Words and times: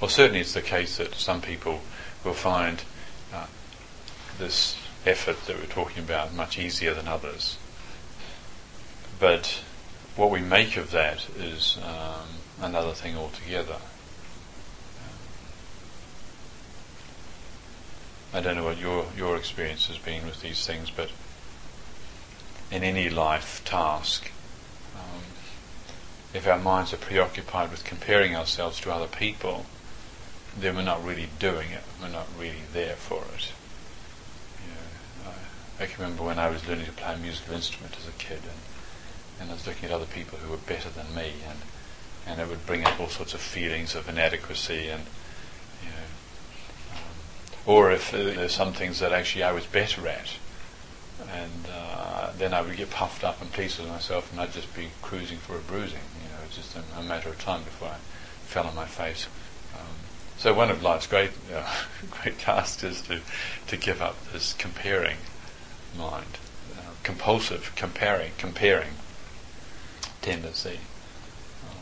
Well, 0.00 0.08
certainly 0.08 0.40
it's 0.40 0.54
the 0.54 0.62
case 0.62 0.96
that 0.96 1.14
some 1.14 1.42
people 1.42 1.80
will 2.24 2.32
find 2.32 2.82
uh, 3.34 3.46
this 4.38 4.76
effort 5.04 5.44
that 5.46 5.58
we're 5.58 5.66
talking 5.66 6.02
about 6.02 6.32
much 6.32 6.58
easier 6.58 6.94
than 6.94 7.06
others. 7.06 7.58
But 9.18 9.62
what 10.16 10.30
we 10.30 10.40
make 10.40 10.78
of 10.78 10.90
that 10.92 11.28
is 11.36 11.78
um, 11.82 12.28
another 12.62 12.92
thing 12.92 13.14
altogether. 13.14 13.76
I 18.32 18.40
don't 18.40 18.56
know 18.56 18.64
what 18.64 18.78
your, 18.78 19.06
your 19.16 19.36
experience 19.36 19.88
has 19.88 19.98
been 19.98 20.24
with 20.24 20.40
these 20.40 20.66
things, 20.66 20.90
but 20.90 21.10
in 22.70 22.82
any 22.82 23.10
life 23.10 23.62
task, 23.64 24.30
um, 24.94 25.22
if 26.32 26.46
our 26.46 26.58
minds 26.58 26.94
are 26.94 26.98
preoccupied 26.98 27.70
with 27.70 27.84
comparing 27.84 28.34
ourselves 28.34 28.80
to 28.80 28.92
other 28.92 29.08
people, 29.08 29.66
then 30.58 30.76
we're 30.76 30.82
not 30.82 31.04
really 31.04 31.28
doing 31.38 31.70
it. 31.70 31.82
We're 32.00 32.08
not 32.08 32.26
really 32.38 32.62
there 32.72 32.96
for 32.96 33.22
it. 33.34 33.52
I, 35.26 35.84
I, 35.84 35.86
can 35.86 36.02
remember 36.02 36.24
when 36.24 36.38
I 36.38 36.48
was 36.48 36.66
learning 36.66 36.86
to 36.86 36.92
play 36.92 37.14
a 37.14 37.16
musical 37.16 37.54
instrument 37.54 37.96
as 37.98 38.08
a 38.08 38.12
kid, 38.12 38.40
and, 38.42 38.60
and 39.40 39.50
I 39.50 39.54
was 39.54 39.66
looking 39.66 39.86
at 39.86 39.94
other 39.94 40.06
people 40.06 40.38
who 40.38 40.50
were 40.50 40.58
better 40.58 40.90
than 40.90 41.14
me, 41.14 41.34
and 41.48 41.58
and 42.26 42.40
it 42.40 42.48
would 42.48 42.66
bring 42.66 42.84
up 42.84 43.00
all 43.00 43.08
sorts 43.08 43.34
of 43.34 43.40
feelings 43.40 43.94
of 43.94 44.08
inadequacy 44.08 44.88
and 44.88 45.02
you 45.82 45.88
know, 45.88 47.00
or 47.66 47.90
if 47.90 48.10
there's 48.10 48.54
some 48.54 48.72
things 48.72 49.00
that 49.00 49.12
actually 49.12 49.42
I 49.42 49.52
was 49.52 49.66
better 49.66 50.06
at, 50.06 50.36
and 51.28 51.66
uh, 51.72 52.32
then 52.36 52.54
I 52.54 52.62
would 52.62 52.76
get 52.76 52.90
puffed 52.90 53.24
up 53.24 53.40
and 53.40 53.52
pleased 53.52 53.78
with 53.78 53.88
myself, 53.88 54.30
and 54.32 54.40
I'd 54.40 54.52
just 54.52 54.74
be 54.74 54.88
cruising 55.02 55.38
for 55.38 55.56
a 55.56 55.60
bruising. 55.60 56.00
You 56.22 56.28
know, 56.28 56.44
it's 56.46 56.56
just 56.56 56.76
a, 56.76 56.82
a 56.98 57.02
matter 57.02 57.28
of 57.30 57.38
time 57.38 57.62
before 57.62 57.88
I 57.88 57.96
fell 58.44 58.66
on 58.66 58.74
my 58.74 58.86
face. 58.86 59.26
So 60.40 60.54
one 60.54 60.70
of 60.70 60.82
life's 60.82 61.06
great 61.06 61.32
uh, 61.54 61.70
great 62.10 62.38
tasks 62.38 62.82
is 62.82 63.02
to 63.02 63.20
to 63.66 63.76
give 63.76 64.00
up 64.00 64.16
this 64.32 64.54
comparing 64.54 65.18
mind, 65.94 66.38
uh, 66.78 66.92
compulsive 67.02 67.72
comparing 67.76 68.32
comparing 68.38 68.92
tendency. 70.22 70.80
Um, 71.68 71.76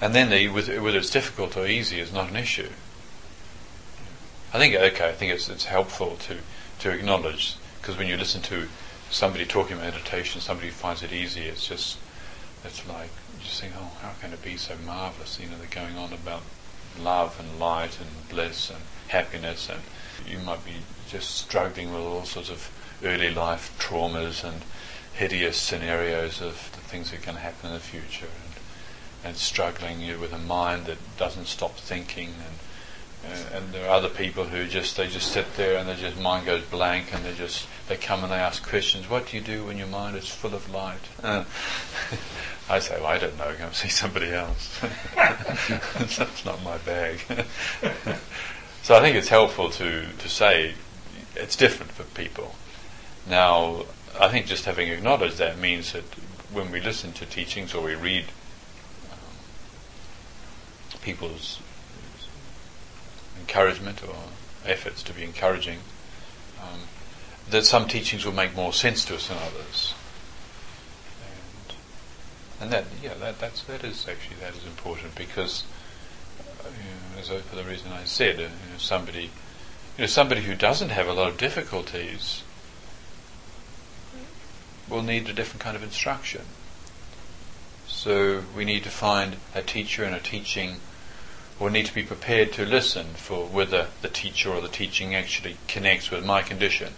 and 0.00 0.14
then 0.14 0.30
the, 0.30 0.46
whether 0.46 0.98
it's 0.98 1.10
difficult 1.10 1.56
or 1.56 1.66
easy 1.66 1.98
is 1.98 2.12
not 2.12 2.30
an 2.30 2.36
issue. 2.36 2.70
I 4.54 4.58
think 4.58 4.76
okay. 4.76 5.08
I 5.08 5.12
think 5.12 5.32
it's 5.32 5.48
it's 5.48 5.64
helpful 5.64 6.16
to 6.28 6.36
to 6.78 6.90
acknowledge 6.92 7.56
because 7.80 7.98
when 7.98 8.06
you 8.06 8.16
listen 8.16 8.42
to 8.42 8.68
somebody 9.10 9.44
talking 9.44 9.72
about 9.76 9.92
meditation, 9.92 10.40
somebody 10.40 10.70
finds 10.70 11.02
it 11.02 11.12
easy, 11.12 11.46
it's 11.46 11.66
just 11.66 11.98
it's 12.64 12.86
like 12.86 13.10
you 13.38 13.44
just 13.44 13.60
think, 13.60 13.72
oh, 13.76 13.90
how 14.02 14.12
can 14.20 14.32
it 14.32 14.40
be 14.40 14.56
so 14.56 14.76
marvelous? 14.86 15.40
You 15.40 15.48
know, 15.48 15.58
they're 15.58 15.66
going 15.66 15.96
on 15.96 16.12
about 16.12 16.42
love 16.98 17.38
and 17.38 17.58
light 17.58 17.98
and 18.00 18.28
bliss 18.28 18.70
and 18.70 18.80
happiness, 19.08 19.68
and 19.68 19.82
you 20.26 20.38
might 20.38 20.64
be 20.64 20.82
just 21.08 21.34
struggling 21.36 21.92
with 21.92 22.02
all 22.02 22.24
sorts 22.24 22.50
of 22.50 22.70
early 23.02 23.30
life 23.30 23.74
traumas 23.78 24.44
and 24.44 24.62
hideous 25.12 25.56
scenarios 25.56 26.40
of 26.40 26.70
the 26.72 26.80
things 26.80 27.10
that 27.10 27.22
can 27.22 27.36
happen 27.36 27.68
in 27.68 27.74
the 27.74 27.80
future, 27.80 28.26
and, 28.26 28.54
and 29.24 29.36
struggling 29.36 30.00
you 30.00 30.18
with 30.18 30.32
a 30.32 30.38
mind 30.38 30.86
that 30.86 30.98
doesn't 31.16 31.46
stop 31.46 31.76
thinking 31.76 32.28
and 32.28 32.58
and 33.24 33.72
there 33.72 33.86
are 33.86 33.94
other 33.94 34.08
people 34.08 34.44
who 34.44 34.66
just 34.66 34.96
they 34.96 35.06
just 35.06 35.30
sit 35.32 35.54
there 35.56 35.78
and 35.78 35.88
their 35.88 35.96
just 35.96 36.18
mind 36.20 36.46
goes 36.46 36.62
blank 36.64 37.14
and 37.14 37.24
they 37.24 37.34
just 37.34 37.66
they 37.88 37.96
come 37.96 38.22
and 38.22 38.32
they 38.32 38.36
ask 38.36 38.66
questions. 38.66 39.08
What 39.08 39.28
do 39.28 39.36
you 39.36 39.42
do 39.42 39.64
when 39.64 39.78
your 39.78 39.86
mind 39.86 40.16
is 40.16 40.28
full 40.28 40.54
of 40.54 40.70
light? 40.70 41.02
Uh, 41.22 41.44
I 42.68 42.78
say, 42.78 42.96
well, 42.96 43.06
I 43.06 43.18
don't 43.18 43.36
know. 43.36 43.54
Go 43.56 43.70
see 43.72 43.88
somebody 43.88 44.32
else. 44.32 44.80
That's 45.16 46.44
not 46.44 46.62
my 46.64 46.78
bag. 46.78 47.20
so 48.82 48.94
I 48.94 49.00
think 49.00 49.16
it's 49.16 49.28
helpful 49.28 49.70
to 49.70 50.06
to 50.06 50.28
say 50.28 50.74
it's 51.36 51.56
different 51.56 51.92
for 51.92 52.04
people. 52.04 52.54
Now, 53.28 53.84
I 54.18 54.28
think 54.28 54.46
just 54.46 54.64
having 54.64 54.88
acknowledged 54.88 55.38
that 55.38 55.58
means 55.58 55.92
that 55.92 56.04
when 56.52 56.70
we 56.70 56.80
listen 56.80 57.12
to 57.14 57.26
teachings 57.26 57.74
or 57.74 57.82
we 57.82 57.94
read 57.94 58.24
um, 59.10 59.18
people's 61.00 61.60
encouragement 63.42 64.02
or 64.06 64.14
efforts 64.64 65.02
to 65.02 65.12
be 65.12 65.24
encouraging, 65.24 65.80
um, 66.62 66.80
that 67.50 67.64
some 67.64 67.88
teachings 67.88 68.24
will 68.24 68.32
make 68.32 68.54
more 68.54 68.72
sense 68.72 69.04
to 69.04 69.16
us 69.16 69.28
than 69.28 69.36
others. 69.38 69.94
And, 71.26 71.76
and 72.62 72.72
that, 72.72 72.84
yeah, 73.02 73.14
that, 73.14 73.40
that's, 73.40 73.62
that 73.64 73.82
is 73.82 74.06
actually, 74.08 74.36
that 74.36 74.54
is 74.54 74.64
important 74.64 75.14
because, 75.16 75.64
uh, 76.60 76.68
you 76.68 77.16
know, 77.16 77.20
as 77.20 77.30
I, 77.30 77.38
for 77.38 77.56
the 77.56 77.64
reason 77.64 77.90
I 77.92 78.04
said, 78.04 78.36
uh, 78.36 78.42
you 78.42 78.48
know, 78.48 78.78
somebody, 78.78 79.30
you 79.98 80.02
know, 80.02 80.06
somebody 80.06 80.42
who 80.42 80.54
doesn't 80.54 80.90
have 80.90 81.08
a 81.08 81.12
lot 81.12 81.28
of 81.28 81.36
difficulties 81.36 82.44
will 84.88 85.02
need 85.02 85.28
a 85.28 85.32
different 85.32 85.60
kind 85.60 85.76
of 85.76 85.82
instruction. 85.82 86.42
So 87.88 88.44
we 88.56 88.64
need 88.64 88.84
to 88.84 88.90
find 88.90 89.36
a 89.54 89.62
teacher 89.62 90.04
and 90.04 90.14
a 90.14 90.20
teaching 90.20 90.76
or 91.62 91.70
need 91.70 91.86
to 91.86 91.94
be 91.94 92.02
prepared 92.02 92.52
to 92.52 92.66
listen 92.66 93.06
for 93.14 93.46
whether 93.46 93.86
the 94.00 94.08
teacher 94.08 94.50
or 94.50 94.60
the 94.60 94.66
teaching 94.66 95.14
actually 95.14 95.56
connects 95.68 96.10
with 96.10 96.26
my 96.26 96.42
condition, 96.42 96.92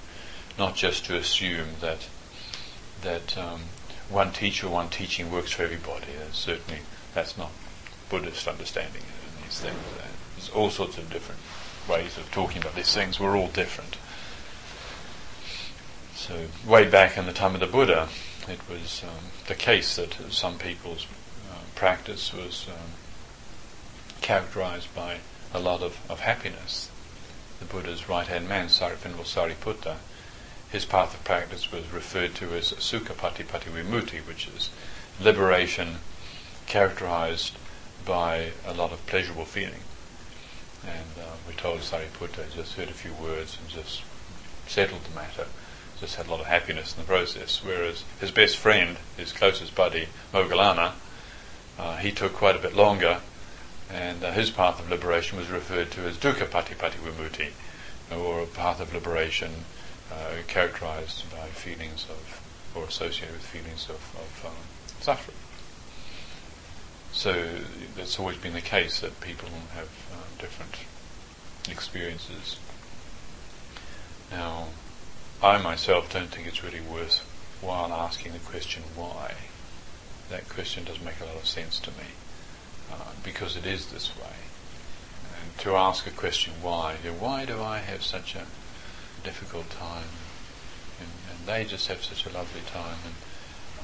not 0.58 0.74
just 0.74 1.04
to 1.04 1.14
assume 1.14 1.68
that 1.82 2.08
that 3.02 3.36
um, 3.36 3.60
one 4.08 4.32
teacher, 4.32 4.66
one 4.66 4.88
teaching 4.88 5.30
works 5.30 5.52
for 5.52 5.64
everybody. 5.64 6.06
Uh, 6.18 6.32
certainly, 6.32 6.80
that's 7.12 7.36
not 7.36 7.50
Buddhist 8.08 8.48
understanding 8.48 9.02
of 9.02 9.42
these 9.44 9.60
things. 9.60 9.76
Uh, 9.98 10.06
there's 10.34 10.48
all 10.48 10.70
sorts 10.70 10.96
of 10.96 11.12
different 11.12 11.42
ways 11.86 12.16
of 12.16 12.30
talking 12.32 12.62
about 12.62 12.74
these 12.74 12.94
things. 12.94 13.20
We're 13.20 13.36
all 13.36 13.48
different. 13.48 13.98
So, 16.14 16.46
way 16.66 16.88
back 16.88 17.18
in 17.18 17.26
the 17.26 17.34
time 17.34 17.52
of 17.52 17.60
the 17.60 17.66
Buddha, 17.66 18.08
it 18.48 18.60
was 18.66 19.02
um, 19.04 19.26
the 19.46 19.54
case 19.54 19.96
that 19.96 20.16
some 20.30 20.56
people's 20.56 21.06
uh, 21.52 21.58
practice 21.74 22.32
was 22.32 22.66
um, 22.70 22.92
characterized 24.24 24.88
by 24.94 25.18
a 25.52 25.58
lot 25.58 25.82
of, 25.82 26.00
of 26.08 26.20
happiness. 26.20 26.90
The 27.60 27.66
Buddha's 27.66 28.08
right 28.08 28.26
hand 28.26 28.48
man, 28.48 28.68
Saripinval 28.68 29.26
Sariputta, 29.26 29.96
his 30.70 30.86
path 30.86 31.12
of 31.12 31.22
practice 31.24 31.70
was 31.70 31.92
referred 31.92 32.34
to 32.36 32.54
as 32.54 32.72
Sukha 32.72 33.12
Patipatti 33.12 33.70
Vimutti, 33.70 34.26
which 34.26 34.48
is 34.48 34.70
liberation 35.20 35.98
characterized 36.64 37.52
by 38.06 38.52
a 38.66 38.72
lot 38.72 38.92
of 38.92 39.06
pleasurable 39.06 39.44
feeling. 39.44 39.84
And 40.86 41.22
uh, 41.22 41.36
we 41.46 41.52
told 41.52 41.80
Sariputta 41.80 42.50
just 42.54 42.76
heard 42.76 42.88
a 42.88 42.94
few 42.94 43.12
words 43.12 43.58
and 43.60 43.68
just 43.68 44.00
settled 44.66 45.04
the 45.04 45.14
matter, 45.14 45.48
just 46.00 46.14
had 46.14 46.28
a 46.28 46.30
lot 46.30 46.40
of 46.40 46.46
happiness 46.46 46.94
in 46.94 47.02
the 47.02 47.06
process. 47.06 47.62
Whereas 47.62 48.04
his 48.20 48.30
best 48.30 48.56
friend, 48.56 48.96
his 49.18 49.34
closest 49.34 49.74
buddy, 49.74 50.08
Moggallana, 50.32 50.92
uh, 51.78 51.98
he 51.98 52.10
took 52.10 52.32
quite 52.32 52.56
a 52.56 52.58
bit 52.58 52.74
longer 52.74 53.20
and 53.94 54.24
uh, 54.24 54.32
his 54.32 54.50
path 54.50 54.80
of 54.80 54.90
liberation 54.90 55.38
was 55.38 55.48
referred 55.48 55.90
to 55.92 56.00
as 56.00 56.16
dukkha 56.16 56.46
patipatti 56.46 56.96
vimutti, 56.96 57.52
or 58.10 58.42
a 58.42 58.46
path 58.46 58.80
of 58.80 58.92
liberation 58.92 59.64
uh, 60.12 60.42
characterized 60.48 61.30
by 61.30 61.46
feelings 61.46 62.04
of, 62.10 62.42
or 62.74 62.84
associated 62.84 63.32
with 63.32 63.46
feelings 63.46 63.88
of, 63.88 63.96
of 64.16 64.46
um, 64.46 64.56
suffering. 65.00 65.36
So 67.12 67.46
it's 67.96 68.18
always 68.18 68.36
been 68.36 68.54
the 68.54 68.60
case 68.60 69.00
that 69.00 69.20
people 69.20 69.48
have 69.74 69.88
uh, 70.12 70.40
different 70.40 70.76
experiences. 71.70 72.58
Now, 74.32 74.68
I 75.40 75.58
myself 75.58 76.12
don't 76.12 76.28
think 76.28 76.48
it's 76.48 76.64
really 76.64 76.80
worthwhile 76.80 77.92
asking 77.92 78.32
the 78.32 78.40
question 78.40 78.82
why. 78.96 79.34
That 80.30 80.48
question 80.48 80.84
doesn't 80.84 81.04
make 81.04 81.20
a 81.20 81.26
lot 81.26 81.36
of 81.36 81.46
sense 81.46 81.78
to 81.80 81.90
me 81.92 82.06
uh, 82.92 83.12
because 83.22 83.56
it 83.56 83.66
is 83.66 83.86
this 83.86 84.16
way. 84.16 84.36
And 85.40 85.58
to 85.58 85.76
ask 85.76 86.06
a 86.06 86.10
question 86.10 86.54
why, 86.62 86.96
why 87.18 87.44
do 87.44 87.62
I 87.62 87.78
have 87.78 88.02
such 88.02 88.34
a 88.34 88.46
difficult 89.22 89.70
time? 89.70 90.08
And, 91.00 91.08
and 91.30 91.46
they 91.46 91.64
just 91.64 91.88
have 91.88 92.02
such 92.02 92.26
a 92.26 92.30
lovely 92.30 92.62
time. 92.66 92.98
And 93.04 93.14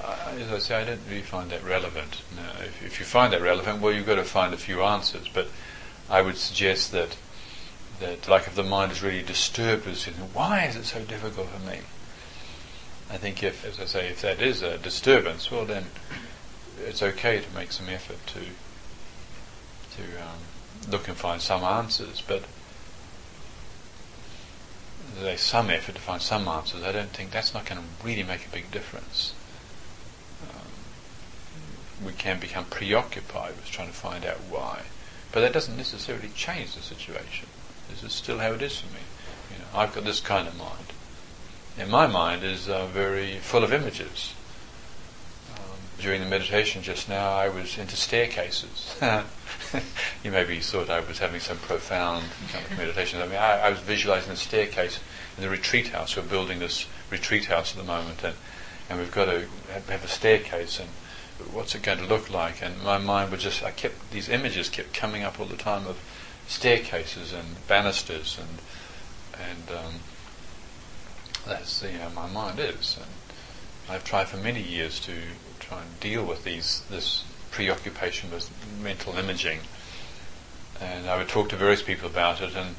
uh, 0.04 0.44
as 0.44 0.52
I 0.52 0.58
say, 0.58 0.76
I 0.76 0.84
don't 0.84 1.00
really 1.08 1.22
find 1.22 1.50
that 1.50 1.62
relevant. 1.62 2.22
Now, 2.34 2.62
if, 2.64 2.82
if 2.84 3.00
you 3.00 3.06
find 3.06 3.32
that 3.32 3.42
relevant, 3.42 3.80
well, 3.80 3.92
you've 3.92 4.06
got 4.06 4.16
to 4.16 4.24
find 4.24 4.54
a 4.54 4.58
few 4.58 4.82
answers. 4.82 5.28
But 5.28 5.48
I 6.08 6.22
would 6.22 6.36
suggest 6.36 6.92
that 6.92 7.16
that, 8.00 8.26
like, 8.28 8.46
if 8.46 8.54
the 8.54 8.62
mind 8.62 8.92
is 8.92 9.02
really 9.02 9.22
disturbed 9.22 9.86
with 9.86 9.98
something, 9.98 10.24
why 10.32 10.64
is 10.64 10.74
it 10.74 10.84
so 10.84 11.02
difficult 11.04 11.48
for 11.48 11.70
me? 11.70 11.80
I 13.10 13.16
think 13.16 13.42
if, 13.42 13.64
as 13.66 13.78
I 13.78 13.84
say, 13.84 14.08
if 14.08 14.22
that 14.22 14.40
is 14.40 14.62
a 14.62 14.78
disturbance, 14.78 15.50
well, 15.50 15.64
then 15.64 15.86
it's 16.78 17.02
okay 17.02 17.40
to 17.40 17.54
make 17.54 17.72
some 17.72 17.88
effort 17.88 18.26
to 18.28 18.40
to 20.00 20.22
um, 20.22 20.38
look 20.90 21.08
and 21.08 21.16
find 21.16 21.40
some 21.40 21.62
answers, 21.62 22.22
but 22.26 22.44
there's 25.20 25.40
some 25.40 25.70
effort 25.70 25.94
to 25.94 26.00
find 26.00 26.22
some 26.22 26.48
answers. 26.48 26.82
I 26.82 26.92
don't 26.92 27.10
think 27.10 27.30
that's 27.30 27.52
not 27.54 27.66
going 27.66 27.80
to 27.80 28.06
really 28.06 28.22
make 28.22 28.46
a 28.46 28.50
big 28.50 28.70
difference. 28.70 29.34
Um, 30.42 32.06
we 32.06 32.12
can 32.12 32.40
become 32.40 32.64
preoccupied 32.64 33.56
with 33.56 33.66
trying 33.66 33.88
to 33.88 33.94
find 33.94 34.24
out 34.24 34.38
why. 34.48 34.82
But 35.32 35.40
that 35.40 35.52
doesn't 35.52 35.76
necessarily 35.76 36.30
change 36.34 36.74
the 36.74 36.82
situation. 36.82 37.48
This 37.88 38.02
is 38.02 38.12
still 38.12 38.38
how 38.38 38.52
it 38.52 38.62
is 38.62 38.80
for 38.80 38.92
me. 38.92 39.00
You 39.52 39.58
know, 39.58 39.80
I've 39.80 39.94
got 39.94 40.04
this 40.04 40.20
kind 40.20 40.48
of 40.48 40.56
mind. 40.56 40.92
And 41.78 41.90
my 41.90 42.06
mind 42.06 42.42
is 42.42 42.68
uh, 42.68 42.86
very 42.86 43.36
full 43.36 43.64
of 43.64 43.72
images. 43.72 44.34
During 46.00 46.22
the 46.22 46.28
meditation 46.28 46.82
just 46.82 47.08
now, 47.10 47.32
I 47.32 47.50
was 47.50 47.76
into 47.76 47.94
staircases. 47.94 48.96
you 50.24 50.30
maybe 50.30 50.58
thought 50.60 50.88
I 50.88 51.00
was 51.00 51.18
having 51.18 51.40
some 51.40 51.58
profound 51.58 52.24
kind 52.50 52.64
of 52.64 52.78
meditation. 52.78 53.20
I 53.20 53.26
mean, 53.26 53.36
I, 53.36 53.66
I 53.66 53.70
was 53.70 53.80
visualizing 53.80 54.32
a 54.32 54.36
staircase 54.36 54.98
in 55.36 55.42
the 55.42 55.50
retreat 55.50 55.88
house. 55.88 56.16
We're 56.16 56.22
building 56.22 56.58
this 56.58 56.86
retreat 57.10 57.46
house 57.46 57.72
at 57.72 57.78
the 57.78 57.86
moment, 57.86 58.24
and, 58.24 58.34
and 58.88 58.98
we've 58.98 59.12
got 59.12 59.26
to 59.26 59.46
have 59.88 60.02
a 60.02 60.08
staircase, 60.08 60.80
and 60.80 60.88
what's 61.52 61.74
it 61.74 61.82
going 61.82 61.98
to 61.98 62.06
look 62.06 62.30
like? 62.30 62.62
And 62.62 62.82
my 62.82 62.96
mind 62.96 63.30
was 63.30 63.42
just, 63.42 63.62
I 63.62 63.70
kept, 63.70 64.10
these 64.10 64.30
images 64.30 64.70
kept 64.70 64.94
coming 64.94 65.22
up 65.22 65.38
all 65.38 65.46
the 65.46 65.56
time 65.56 65.86
of 65.86 65.98
staircases 66.46 67.34
and 67.34 67.66
banisters, 67.68 68.38
and, 68.40 68.58
and 69.50 69.78
um, 69.78 69.94
that's 71.46 71.82
you 71.82 71.98
know, 71.98 72.10
my 72.10 72.26
mind 72.26 72.58
is. 72.58 72.96
And 72.96 73.10
I've 73.94 74.04
tried 74.04 74.28
for 74.28 74.38
many 74.38 74.62
years 74.62 74.98
to 75.00 75.12
try 75.70 75.82
and 75.82 76.00
deal 76.00 76.24
with 76.24 76.42
these, 76.42 76.82
this 76.90 77.22
preoccupation 77.52 78.30
with 78.32 78.50
mental 78.82 79.16
imaging. 79.16 79.60
And 80.80 81.08
I 81.08 81.16
would 81.16 81.28
talk 81.28 81.48
to 81.50 81.56
various 81.56 81.82
people 81.82 82.08
about 82.08 82.40
it, 82.40 82.56
and 82.56 82.74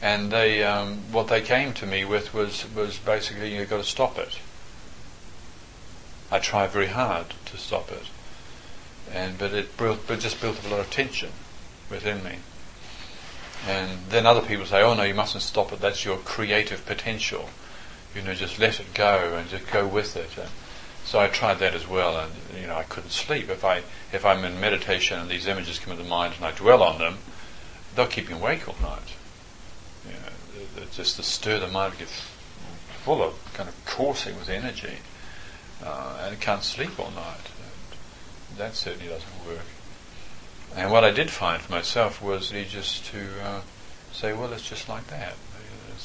and 0.00 0.32
they 0.32 0.64
um, 0.64 1.12
what 1.12 1.28
they 1.28 1.40
came 1.40 1.72
to 1.74 1.86
me 1.86 2.04
with 2.04 2.34
was 2.34 2.66
was 2.74 2.98
basically 2.98 3.54
you've 3.54 3.70
got 3.70 3.76
to 3.76 3.84
stop 3.84 4.18
it. 4.18 4.38
I 6.32 6.38
tried 6.38 6.70
very 6.70 6.88
hard 6.88 7.26
to 7.44 7.56
stop 7.56 7.92
it, 7.92 8.06
and 9.12 9.38
but 9.38 9.52
it 9.52 9.76
built, 9.76 10.06
but 10.08 10.18
just 10.18 10.40
built 10.40 10.58
up 10.58 10.66
a 10.66 10.68
lot 10.68 10.80
of 10.80 10.90
tension 10.90 11.30
within 11.90 12.24
me. 12.24 12.36
And 13.68 14.06
then 14.08 14.26
other 14.26 14.40
people 14.40 14.66
say, 14.66 14.82
"Oh 14.82 14.94
no, 14.94 15.04
you 15.04 15.14
mustn't 15.14 15.42
stop 15.42 15.72
it. 15.72 15.80
That's 15.80 16.04
your 16.04 16.16
creative 16.16 16.84
potential. 16.86 17.50
You 18.14 18.22
know, 18.22 18.34
just 18.34 18.58
let 18.58 18.80
it 18.80 18.94
go 18.94 19.36
and 19.36 19.48
just 19.48 19.70
go 19.70 19.86
with 19.86 20.16
it." 20.16 20.36
And 20.38 20.48
so 21.04 21.18
I 21.18 21.28
tried 21.28 21.58
that 21.58 21.74
as 21.74 21.86
well, 21.86 22.16
and 22.16 22.32
you 22.58 22.66
know, 22.66 22.76
I 22.76 22.84
couldn't 22.84 23.10
sleep 23.10 23.48
if 23.48 23.64
I 23.64 23.82
if 24.12 24.24
I'm 24.24 24.44
in 24.44 24.60
meditation 24.60 25.18
and 25.18 25.28
these 25.28 25.46
images 25.46 25.78
come 25.78 25.92
into 25.92 26.04
mind 26.04 26.34
and 26.36 26.44
I 26.44 26.52
dwell 26.52 26.82
on 26.82 26.98
them, 26.98 27.18
they'll 27.94 28.06
keep 28.06 28.28
me 28.28 28.34
awake 28.34 28.68
all 28.68 28.76
night. 28.80 29.14
You 30.06 30.12
know, 30.12 30.86
just 30.92 31.16
the 31.16 31.22
stir 31.22 31.58
the 31.58 31.68
mind 31.68 31.98
gets 31.98 32.12
full 33.04 33.22
of 33.22 33.34
kind 33.52 33.68
of 33.68 33.84
coursing 33.84 34.36
with 34.36 34.48
energy, 34.48 34.98
uh, 35.84 36.20
and 36.22 36.34
I 36.34 36.38
can't 36.38 36.62
sleep 36.62 36.98
all 36.98 37.10
night. 37.10 37.50
And 38.50 38.58
that 38.58 38.74
certainly 38.74 39.08
doesn't 39.08 39.46
work. 39.46 39.66
And 40.76 40.90
what 40.90 41.04
I 41.04 41.10
did 41.10 41.30
find 41.30 41.60
for 41.60 41.72
myself 41.72 42.22
was 42.22 42.50
just 42.50 43.04
to 43.06 43.26
uh, 43.44 43.60
say, 44.12 44.32
well, 44.32 44.52
it's 44.52 44.68
just 44.68 44.88
like 44.88 45.08
that. 45.08 45.34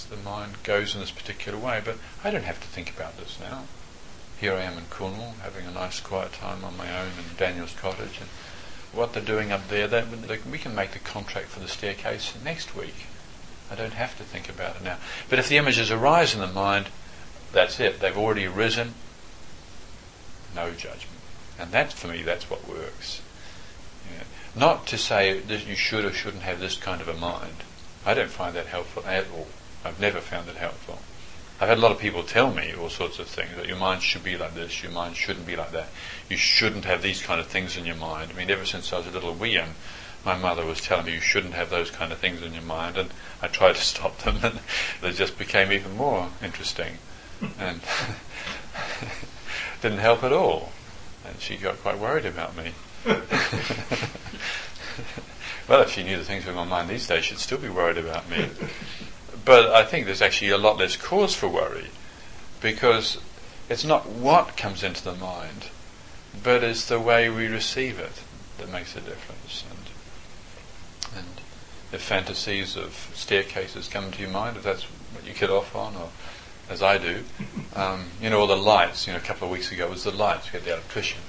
the 0.10 0.18
mind 0.18 0.64
goes 0.64 0.94
in 0.94 1.00
this 1.00 1.12
particular 1.12 1.58
way, 1.58 1.82
but 1.84 1.98
I 2.24 2.32
don't 2.32 2.44
have 2.44 2.60
to 2.60 2.68
think 2.68 2.90
about 2.90 3.18
this 3.18 3.40
now 3.40 3.64
here 4.40 4.54
I 4.54 4.62
am 4.62 4.78
in 4.78 4.86
Cornwall 4.90 5.36
having 5.42 5.66
a 5.66 5.72
nice 5.72 6.00
quiet 6.00 6.34
time 6.34 6.64
on 6.64 6.78
my 6.78 6.96
own 7.00 7.08
in 7.08 7.38
Daniel's 7.38 7.74
cottage 7.74 8.20
and 8.20 8.30
what 8.94 9.14
they're 9.14 9.24
doing 9.24 9.52
up 9.52 9.68
there, 9.68 9.88
they, 9.88 10.04
we 10.50 10.58
can 10.58 10.74
make 10.74 10.92
the 10.92 11.00
contract 11.00 11.48
for 11.48 11.60
the 11.60 11.68
staircase 11.68 12.34
next 12.44 12.76
week. 12.76 13.06
I 13.70 13.76
don't 13.76 13.94
have 13.94 14.18
to 14.18 14.24
think 14.24 14.50
about 14.50 14.78
it 14.78 14.84
now. 14.84 14.98
But 15.30 15.40
if 15.40 15.50
the 15.50 15.58
images 15.58 15.92
arise 15.92 16.34
in 16.34 16.40
the 16.40 16.48
mind, 16.48 16.88
that's 17.52 17.80
it. 17.80 18.00
They've 18.00 18.18
already 18.18 18.46
arisen. 18.46 18.94
No 20.56 20.72
judgment. 20.72 21.20
And 21.60 21.72
that, 21.72 21.92
for 21.92 22.08
me, 22.08 22.22
that's 22.22 22.50
what 22.50 22.68
works. 22.68 23.22
Yeah. 24.16 24.24
Not 24.56 24.88
to 24.88 24.98
say 24.98 25.40
that 25.40 25.68
you 25.68 25.76
should 25.76 26.06
or 26.06 26.14
shouldn't 26.14 26.44
have 26.44 26.60
this 26.60 26.78
kind 26.78 27.02
of 27.02 27.08
a 27.08 27.14
mind. 27.14 27.64
I 28.06 28.14
don't 28.14 28.30
find 28.30 28.56
that 28.56 28.68
helpful 28.68 29.06
at 29.06 29.26
all. 29.36 29.48
I've 29.84 30.00
never 30.00 30.22
found 30.22 30.48
it 30.48 30.56
helpful. 30.56 31.00
I've 31.60 31.70
had 31.70 31.80
a 31.80 31.82
lot 31.82 31.92
of 31.92 32.00
people 32.00 32.24
tell 32.24 32.54
me 32.54 32.74
all 32.74 32.90
sorts 32.90 33.18
of 33.18 33.28
things 33.28 33.56
that 33.56 33.68
your 33.68 33.78
mind 33.78 34.04
should 34.04 34.24
be 34.24 34.38
like 34.38 34.54
this, 34.54 34.84
your 34.84 34.92
mind 34.92 35.16
shouldn't 35.16 35.48
be 35.48 35.56
like 35.56 35.72
that. 35.72 35.90
You 36.30 36.38
shouldn't 36.38 36.86
have 36.86 37.02
these 37.02 37.22
kind 37.22 37.40
of 37.40 37.48
things 37.48 37.76
in 37.76 37.86
your 37.86 37.96
mind. 37.96 38.32
I 38.32 38.38
mean, 38.38 38.52
ever 38.52 38.66
since 38.66 38.94
I 38.94 38.98
was 38.98 39.08
a 39.08 39.12
little 39.12 39.34
wee 39.34 39.60
my 40.28 40.36
mother 40.36 40.66
was 40.66 40.82
telling 40.82 41.06
me 41.06 41.14
you 41.14 41.22
shouldn't 41.22 41.54
have 41.54 41.70
those 41.70 41.90
kind 41.90 42.12
of 42.12 42.18
things 42.18 42.42
in 42.42 42.54
your 42.54 42.64
mind, 42.64 42.98
and 42.98 43.10
I 43.42 43.48
tried 43.48 43.76
to 43.76 43.82
stop 43.82 44.18
them, 44.20 44.40
and 44.44 44.60
they 45.02 45.12
just 45.12 45.38
became 45.38 45.72
even 45.72 45.96
more 45.96 46.30
interesting, 46.44 46.98
and 47.58 47.80
didn't 49.82 50.00
help 50.00 50.24
at 50.24 50.34
all. 50.34 50.74
And 51.26 51.40
she 51.40 51.56
got 51.56 51.82
quite 51.82 51.98
worried 51.98 52.26
about 52.26 52.58
me. 52.58 52.74
well, 55.68 55.82
if 55.82 55.92
she 55.92 56.04
knew 56.04 56.18
the 56.18 56.26
things 56.26 56.46
in 56.46 56.56
my 56.56 56.66
mind 56.66 56.90
these 56.90 57.08
days, 57.08 57.24
she'd 57.26 57.40
still 57.40 57.58
be 57.58 57.70
worried 57.70 57.98
about 57.98 58.30
me. 58.30 58.50
But 59.48 59.70
I 59.70 59.86
think 59.86 60.06
there's 60.06 60.22
actually 60.22 60.50
a 60.50 60.58
lot 60.58 60.78
less 60.78 60.98
cause 60.98 61.34
for 61.34 61.48
worry 61.48 61.88
because 62.60 63.18
it's 63.70 63.86
not 63.86 64.06
what 64.06 64.58
comes 64.58 64.84
into 64.84 65.02
the 65.02 65.16
mind, 65.16 65.70
but 66.44 66.66
it's 66.66 66.86
the 66.86 67.00
way 67.00 67.30
we 67.30 67.48
receive 67.48 67.98
it 67.98 68.24
that 68.58 68.68
makes 68.68 68.98
a 68.98 69.00
difference. 69.00 69.64
And, 69.70 71.20
and 71.20 71.42
if 71.94 72.02
fantasies 72.02 72.76
of 72.76 73.10
staircases 73.14 73.88
come 73.88 74.12
to 74.12 74.22
your 74.22 74.32
mind, 74.32 74.58
if 74.58 74.64
that's 74.64 74.84
what 74.84 75.26
you 75.26 75.34
get 75.34 75.50
off 75.50 75.74
on, 75.74 75.96
or 75.96 76.10
as 76.70 76.84
I 76.84 76.98
do, 76.98 77.24
um, 77.74 78.08
you 78.22 78.30
know, 78.30 78.42
all 78.42 78.48
the 78.48 78.58
lights. 78.58 79.08
You 79.08 79.14
know, 79.14 79.20
a 79.20 79.22
couple 79.22 79.48
of 79.48 79.54
weeks 79.54 79.72
ago 79.72 79.90
was 79.90 80.04
the 80.04 80.12
lights. 80.12 80.52
We 80.52 80.60
had 80.60 80.66
the 80.66 80.74
electrician, 80.74 81.22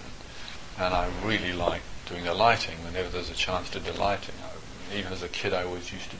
and 0.77 0.93
I 0.93 1.09
really 1.25 1.53
like 1.53 1.83
doing 2.07 2.25
the 2.25 2.35
lighting 2.35 2.83
whenever 2.83 3.11
there's 3.11 3.31
a 3.31 3.35
chance 3.35 3.71
to 3.71 3.79
do 3.79 3.93
lighting. 3.93 4.35
I, 4.43 4.99
even 4.99 5.13
as 5.13 5.23
a 5.23 5.29
kid, 5.29 5.55
I 5.55 5.63
always 5.63 5.93
used 5.93 6.11
to 6.11 6.17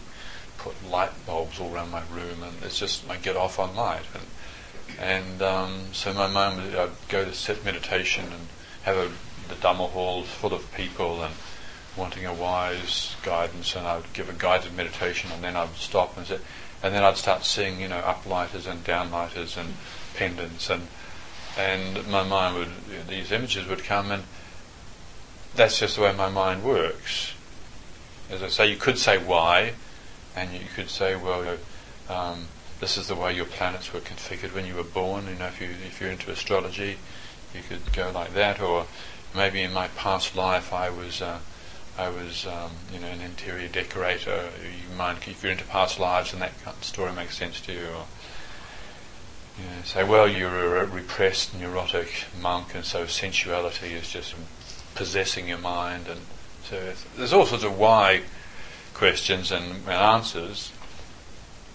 put 0.69 0.91
light 0.91 1.11
bulbs 1.27 1.61
all 1.61 1.75
around 1.75 1.91
my 1.91 2.03
room, 2.13 2.43
and 2.43 2.63
it's 2.63 2.79
just 2.79 3.09
I 3.09 3.17
get 3.17 3.37
off 3.37 3.59
on 3.59 3.75
light. 3.75 4.05
And, 4.15 5.01
and 5.01 5.43
um, 5.43 5.85
so 5.93 6.13
my 6.13 6.27
would 6.55 6.75
I'd 6.75 6.91
go 7.09 7.25
to 7.25 7.33
sit 7.33 7.65
meditation 7.65 8.25
and 8.27 8.49
have 8.83 8.97
a, 8.97 9.09
the 9.49 9.55
Dhamma 9.55 9.89
halls 9.91 10.29
full 10.29 10.53
of 10.53 10.73
people 10.75 11.23
and 11.23 11.35
wanting 11.97 12.27
a 12.27 12.35
wise 12.35 13.17
guidance, 13.23 13.75
and 13.75 13.87
I'd 13.87 14.13
give 14.13 14.29
a 14.29 14.33
guided 14.33 14.77
meditation, 14.77 15.31
and 15.33 15.43
then 15.43 15.57
I'd 15.57 15.75
stop 15.75 16.17
and 16.17 16.27
sit, 16.27 16.41
and 16.83 16.95
then 16.95 17.03
I'd 17.03 17.17
start 17.17 17.45
seeing 17.45 17.81
you 17.81 17.89
know 17.89 18.01
uplighters 18.01 18.67
and 18.71 18.85
downlighters 18.85 19.57
and 19.57 19.75
pendants, 20.15 20.71
and 20.71 20.89
and 21.57 22.07
my 22.09 22.23
mind 22.23 22.57
would 22.57 23.09
these 23.09 23.33
images 23.33 23.67
would 23.67 23.85
come, 23.85 24.11
and 24.11 24.25
that's 25.55 25.79
just 25.79 25.97
the 25.97 26.03
way 26.03 26.13
my 26.13 26.29
mind 26.29 26.63
works. 26.63 27.33
As 28.31 28.43
I 28.43 28.49
say, 28.49 28.71
you 28.71 28.77
could 28.77 28.99
say 28.99 29.17
why, 29.17 29.73
and 30.39 30.53
you 30.53 30.69
could 30.75 30.89
say, 30.89 31.17
well, 31.17 31.59
um, 32.09 32.47
this 32.81 32.97
is 32.97 33.09
the 33.09 33.15
way 33.15 33.35
your 33.35 33.45
planets 33.45 33.93
were 33.93 34.01
configured 34.01 34.55
when 34.55 34.67
you 34.67 34.75
were 34.75 34.85
born. 34.85 35.27
You 35.27 35.35
know, 35.35 35.47
if 35.47 35.61
you 35.61 35.69
if 35.69 36.01
you're 36.01 36.11
into 36.11 36.31
astrology, 36.31 36.99
you 37.55 37.61
could 37.69 37.93
go 37.93 38.11
like 38.15 38.35
that. 38.35 38.61
Or 38.61 38.87
maybe 39.35 39.63
in 39.63 39.73
my 39.73 39.89
past 39.89 40.37
life, 40.37 40.73
I 40.73 40.91
was 40.91 41.21
uh, 41.21 41.41
I 41.99 42.09
was 42.09 42.47
um, 42.47 42.71
you 42.93 43.01
know 43.01 43.09
an 43.09 43.21
interior 43.21 43.69
decorator. 43.69 44.51
You 44.63 44.97
might 44.97 45.27
if 45.27 45.43
you're 45.43 45.53
into 45.53 45.65
past 45.65 45.99
lives, 45.99 46.33
and 46.33 46.41
that 46.41 46.53
story 46.85 47.13
makes 47.13 47.37
sense 47.37 47.61
to 47.63 47.73
you. 47.73 47.81
Or 47.81 48.07
you 49.59 49.65
know, 49.65 49.83
say, 49.83 50.05
well, 50.05 50.29
you're 50.29 50.77
a 50.77 50.87
repressed, 50.87 51.59
neurotic 51.59 52.27
monk, 52.41 52.77
and 52.77 52.85
so 52.85 53.07
sensuality 53.07 53.89
is 53.89 54.09
just 54.09 54.37
possessing 54.95 55.49
your 55.49 55.59
mind, 55.59 56.07
and 56.07 56.21
so 56.63 56.93
there's 57.17 57.33
all 57.33 57.45
sorts 57.45 57.65
of 57.65 57.77
why 57.77 58.23
questions 58.99 59.53
and, 59.53 59.89
answers. 59.89 60.73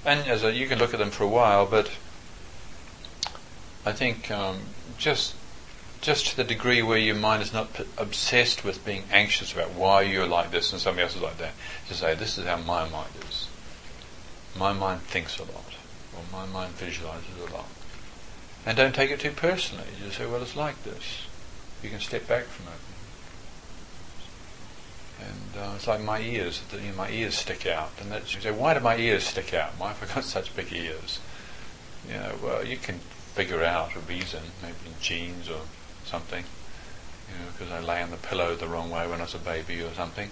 And 0.05 0.27
as 0.27 0.43
a, 0.43 0.53
you 0.53 0.67
can 0.67 0.77
look 0.77 0.93
at 0.93 0.99
them 0.99 1.09
for 1.09 1.23
a 1.23 1.27
while, 1.27 1.65
but 1.65 1.89
I 3.85 3.93
think 3.93 4.29
um, 4.29 4.59
just 4.97 5.33
just 6.01 6.27
to 6.27 6.35
the 6.35 6.43
degree 6.43 6.81
where 6.81 6.97
your 6.97 7.15
mind 7.15 7.41
is 7.41 7.53
not 7.53 7.73
p- 7.73 7.85
obsessed 7.97 8.65
with 8.65 8.83
being 8.83 9.03
anxious 9.09 9.53
about 9.53 9.71
why 9.71 10.01
you're 10.01 10.27
like 10.27 10.51
this 10.51 10.73
and 10.73 10.81
somebody 10.81 11.03
else 11.03 11.15
is 11.15 11.21
like 11.21 11.37
that, 11.37 11.53
to 11.87 11.93
say 11.93 12.13
this 12.13 12.37
is 12.37 12.45
how 12.45 12.57
my 12.57 12.87
mind 12.89 13.13
is. 13.29 13.47
My 14.57 14.73
mind 14.73 15.03
thinks 15.03 15.39
a 15.39 15.43
lot, 15.43 15.73
or 16.13 16.23
my 16.29 16.45
mind 16.45 16.73
visualizes 16.73 17.39
a 17.39 17.53
lot, 17.53 17.69
and 18.65 18.75
don't 18.75 18.93
take 18.93 19.11
it 19.11 19.21
too 19.21 19.31
personally. 19.31 19.87
You 19.97 20.07
just 20.07 20.17
say, 20.17 20.25
well, 20.25 20.41
it's 20.41 20.57
like 20.57 20.83
this. 20.83 21.27
You 21.81 21.89
can 21.89 22.01
step 22.01 22.27
back 22.27 22.43
from 22.43 22.67
it 22.67 22.92
and 25.23 25.61
uh, 25.61 25.73
it's 25.75 25.87
like 25.87 26.01
my 26.01 26.19
ears. 26.19 26.61
You 26.71 26.79
know, 26.79 26.95
my 26.95 27.09
ears 27.09 27.35
stick 27.35 27.65
out, 27.65 27.91
and 27.99 28.11
that's 28.11 28.33
you 28.35 28.41
say, 28.41 28.51
why 28.51 28.73
do 28.73 28.79
my 28.79 28.97
ears 28.97 29.23
stick 29.23 29.53
out? 29.53 29.71
Why 29.77 29.89
have 29.89 30.09
I 30.09 30.13
got 30.13 30.23
such 30.23 30.55
big 30.55 30.71
ears? 30.73 31.19
You 32.07 32.15
know, 32.15 32.35
well, 32.43 32.65
you 32.65 32.77
can 32.77 32.99
figure 33.33 33.63
out 33.63 33.95
a 33.95 33.99
reason, 33.99 34.41
maybe 34.61 34.75
in 34.85 34.93
genes 35.01 35.49
or 35.49 35.61
something. 36.05 36.43
You 37.29 37.39
know, 37.39 37.51
because 37.51 37.71
I 37.71 37.79
lay 37.79 38.01
on 38.01 38.11
the 38.11 38.17
pillow 38.17 38.55
the 38.55 38.67
wrong 38.67 38.89
way 38.89 39.07
when 39.07 39.19
I 39.19 39.23
was 39.23 39.33
a 39.33 39.39
baby 39.39 39.81
or 39.81 39.93
something. 39.93 40.29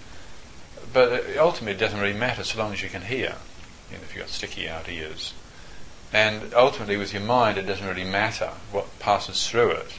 But 0.92 1.36
ultimately, 1.38 1.72
it 1.72 1.78
doesn't 1.78 2.00
really 2.00 2.18
matter 2.18 2.44
so 2.44 2.58
long 2.58 2.72
as 2.72 2.82
you 2.82 2.88
can 2.88 3.02
hear. 3.02 3.36
You 3.90 3.96
know, 3.96 4.02
if 4.02 4.14
you've 4.14 4.24
got 4.24 4.28
sticky 4.28 4.68
out 4.68 4.88
ears. 4.88 5.32
And 6.12 6.52
ultimately, 6.52 6.98
with 6.98 7.14
your 7.14 7.22
mind, 7.22 7.56
it 7.56 7.62
doesn't 7.62 7.86
really 7.86 8.04
matter 8.04 8.50
what 8.70 8.98
passes 8.98 9.48
through 9.48 9.70
it 9.70 9.94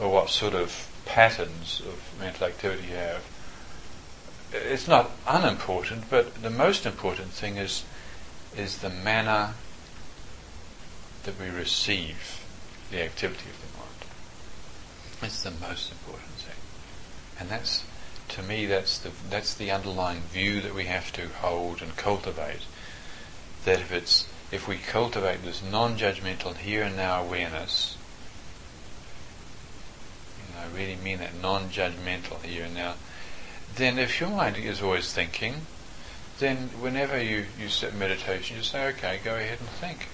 or 0.00 0.10
what 0.10 0.30
sort 0.30 0.54
of 0.54 0.88
patterns 1.04 1.80
of 1.86 2.18
mental 2.18 2.46
activity 2.46 2.88
you 2.88 2.94
have 2.94 3.22
it's 4.52 4.88
not 4.88 5.10
unimportant, 5.26 6.04
but 6.10 6.42
the 6.42 6.50
most 6.50 6.86
important 6.86 7.30
thing 7.30 7.56
is 7.56 7.84
is 8.56 8.78
the 8.78 8.90
manner 8.90 9.54
that 11.24 11.40
we 11.40 11.48
receive 11.48 12.44
the 12.90 13.02
activity 13.02 13.48
of 13.48 13.60
the 13.60 13.78
mind. 13.78 13.88
It's 15.22 15.42
the 15.42 15.50
most 15.50 15.90
important 15.90 16.32
thing, 16.32 16.60
and 17.38 17.48
that's 17.48 17.84
to 18.28 18.42
me 18.42 18.66
that's 18.66 18.98
the 18.98 19.10
that's 19.30 19.54
the 19.54 19.70
underlying 19.70 20.22
view 20.22 20.60
that 20.60 20.74
we 20.74 20.84
have 20.84 21.12
to 21.12 21.28
hold 21.28 21.80
and 21.82 21.96
cultivate. 21.96 22.66
That 23.64 23.80
if 23.80 23.92
it's 23.92 24.26
if 24.50 24.68
we 24.68 24.76
cultivate 24.76 25.44
this 25.44 25.62
non-judgmental 25.62 26.56
here 26.56 26.82
and 26.82 26.96
now 26.96 27.22
awareness, 27.22 27.96
you 30.38 30.54
know, 30.54 30.60
I 30.62 30.76
really 30.76 30.96
mean 30.96 31.18
that 31.18 31.40
non-judgmental 31.40 32.42
here 32.42 32.64
and 32.64 32.74
now 32.74 32.94
then 33.76 33.98
if 33.98 34.20
your 34.20 34.30
mind 34.30 34.56
is 34.58 34.82
always 34.82 35.12
thinking, 35.12 35.66
then 36.38 36.56
whenever 36.80 37.22
you, 37.22 37.46
you 37.58 37.68
sit 37.68 37.94
meditation, 37.94 38.56
you 38.56 38.62
say, 38.62 38.88
okay, 38.88 39.20
go 39.22 39.36
ahead 39.36 39.58
and 39.60 39.68
think. 39.68 40.08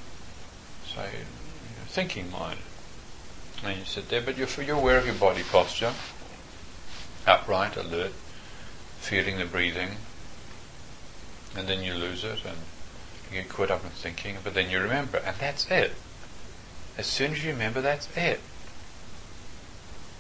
So, 0.86 1.04
thinking 1.86 2.30
mind. 2.30 2.60
And 3.64 3.78
you 3.78 3.84
sit 3.84 4.08
there, 4.08 4.20
but 4.20 4.36
you're, 4.36 4.48
you're 4.64 4.76
aware 4.76 4.98
of 4.98 5.06
your 5.06 5.14
body 5.14 5.42
posture, 5.42 5.92
upright, 7.26 7.76
alert, 7.76 8.12
feeling 8.98 9.38
the 9.38 9.44
breathing, 9.44 9.90
and 11.56 11.66
then 11.68 11.82
you 11.82 11.94
lose 11.94 12.24
it 12.24 12.44
and 12.44 12.58
you 13.30 13.40
get 13.42 13.48
caught 13.48 13.70
up 13.70 13.84
in 13.84 13.90
thinking, 13.90 14.36
but 14.42 14.54
then 14.54 14.70
you 14.70 14.80
remember, 14.80 15.18
and 15.18 15.36
that's 15.38 15.66
it. 15.70 15.92
As 16.96 17.06
soon 17.06 17.32
as 17.32 17.44
you 17.44 17.52
remember, 17.52 17.80
that's 17.80 18.08
it. 18.16 18.40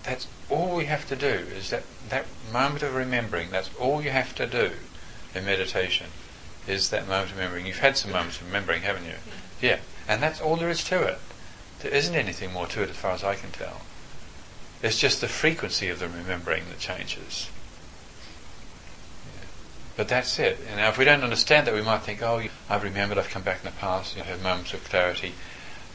That's 0.02 0.26
all 0.50 0.76
we 0.76 0.86
have 0.86 1.06
to 1.08 1.16
do 1.16 1.26
is 1.26 1.70
that, 1.70 1.82
that 2.08 2.26
moment 2.52 2.82
of 2.82 2.94
remembering, 2.94 3.50
that's 3.50 3.70
all 3.78 4.02
you 4.02 4.10
have 4.10 4.34
to 4.36 4.46
do 4.46 4.72
in 5.34 5.44
meditation, 5.44 6.06
is 6.66 6.90
that 6.90 7.06
moment 7.06 7.30
of 7.30 7.36
remembering. 7.36 7.66
You've 7.66 7.78
had 7.78 7.96
some 7.96 8.12
moments 8.12 8.40
of 8.40 8.46
remembering, 8.46 8.82
haven't 8.82 9.04
you? 9.04 9.14
Yeah. 9.60 9.78
And 10.06 10.22
that's 10.22 10.40
all 10.40 10.56
there 10.56 10.70
is 10.70 10.82
to 10.84 11.02
it. 11.02 11.18
There 11.80 11.92
isn't 11.92 12.14
anything 12.14 12.52
more 12.52 12.66
to 12.68 12.82
it 12.82 12.90
as 12.90 12.96
far 12.96 13.12
as 13.12 13.22
I 13.22 13.34
can 13.34 13.50
tell. 13.50 13.82
It's 14.82 14.98
just 14.98 15.20
the 15.20 15.28
frequency 15.28 15.88
of 15.88 15.98
the 15.98 16.08
remembering 16.08 16.64
that 16.68 16.78
changes. 16.78 17.50
Yeah. 19.36 19.46
But 19.96 20.08
that's 20.08 20.38
it. 20.38 20.58
And 20.66 20.76
now 20.76 20.88
if 20.88 20.98
we 20.98 21.04
don't 21.04 21.22
understand 21.22 21.66
that, 21.66 21.74
we 21.74 21.82
might 21.82 22.02
think, 22.02 22.22
oh, 22.22 22.42
I've 22.70 22.84
remembered, 22.84 23.18
I've 23.18 23.28
come 23.28 23.42
back 23.42 23.58
in 23.58 23.64
the 23.64 23.76
past, 23.76 24.16
you 24.16 24.22
know, 24.22 24.28
have 24.28 24.42
moments 24.42 24.72
of 24.72 24.82
clarity, 24.84 25.34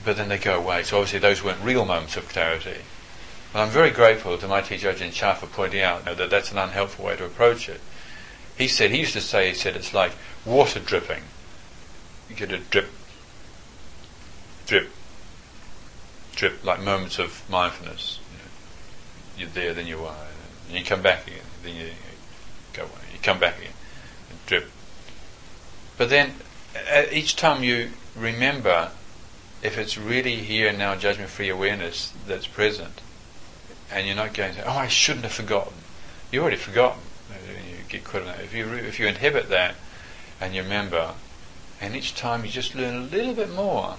but 0.05 0.15
then 0.15 0.29
they 0.29 0.37
go 0.37 0.59
away. 0.59 0.83
So 0.83 0.97
obviously 0.97 1.19
those 1.19 1.43
weren't 1.43 1.63
real 1.63 1.85
moments 1.85 2.17
of 2.17 2.29
clarity. 2.29 2.81
And 3.53 3.61
I'm 3.61 3.69
very 3.69 3.91
grateful 3.91 4.37
to 4.37 4.47
my 4.47 4.61
teacher 4.61 4.91
Ajahn 4.91 5.13
Chah 5.13 5.35
for 5.35 5.45
pointing 5.45 5.81
out 5.81 5.99
you 5.99 6.05
know, 6.07 6.15
that 6.15 6.31
that's 6.31 6.51
an 6.51 6.57
unhelpful 6.57 7.05
way 7.05 7.15
to 7.15 7.25
approach 7.25 7.69
it. 7.69 7.81
He 8.57 8.67
said, 8.67 8.91
he 8.91 8.99
used 8.99 9.13
to 9.13 9.21
say, 9.21 9.49
he 9.49 9.53
said, 9.53 9.75
it's 9.75 9.93
like 9.93 10.13
water 10.43 10.79
dripping. 10.79 11.23
You 12.29 12.35
get 12.35 12.51
a 12.51 12.57
drip, 12.57 12.89
drip, 14.65 14.89
drip, 16.35 16.63
like 16.63 16.81
moments 16.81 17.19
of 17.19 17.47
mindfulness. 17.49 18.19
You 19.37 19.45
are 19.45 19.49
there, 19.49 19.73
then 19.73 19.87
you 19.87 20.03
are, 20.03 20.15
and 20.67 20.77
you 20.77 20.83
come 20.83 21.01
back 21.01 21.27
again, 21.27 21.39
then 21.63 21.75
you 21.75 21.89
go 22.73 22.83
away, 22.83 22.91
you 23.11 23.19
come 23.21 23.39
back 23.39 23.57
again, 23.57 23.73
drip. 24.45 24.69
But 25.97 26.09
then, 26.09 26.33
uh, 26.91 27.03
each 27.11 27.35
time 27.35 27.63
you 27.63 27.91
remember, 28.15 28.91
if 29.61 29.77
it's 29.77 29.97
really 29.97 30.35
here 30.35 30.71
now 30.71 30.95
judgment-free 30.95 31.49
awareness 31.49 32.13
that's 32.27 32.47
present, 32.47 33.01
and 33.93 34.07
you're 34.07 34.15
not 34.15 34.33
going 34.33 34.53
to, 34.53 34.61
say, 34.61 34.63
oh, 34.65 34.77
I 34.77 34.87
shouldn't 34.87 35.23
have 35.23 35.33
forgotten. 35.33 35.73
You 36.31 36.41
already 36.41 36.57
forgotten. 36.57 37.01
You 37.29 37.77
get 37.87 38.03
caught 38.03 38.21
in 38.21 38.27
that. 38.27 38.39
If 38.41 38.53
you 38.53 38.67
if 38.73 38.99
you 38.99 39.07
inhibit 39.07 39.49
that 39.49 39.75
and 40.41 40.55
you 40.55 40.63
remember, 40.63 41.13
and 41.79 41.95
each 41.95 42.15
time 42.15 42.43
you 42.43 42.51
just 42.51 42.75
learn 42.75 42.95
a 42.95 43.01
little 43.01 43.33
bit 43.33 43.51
more, 43.51 43.95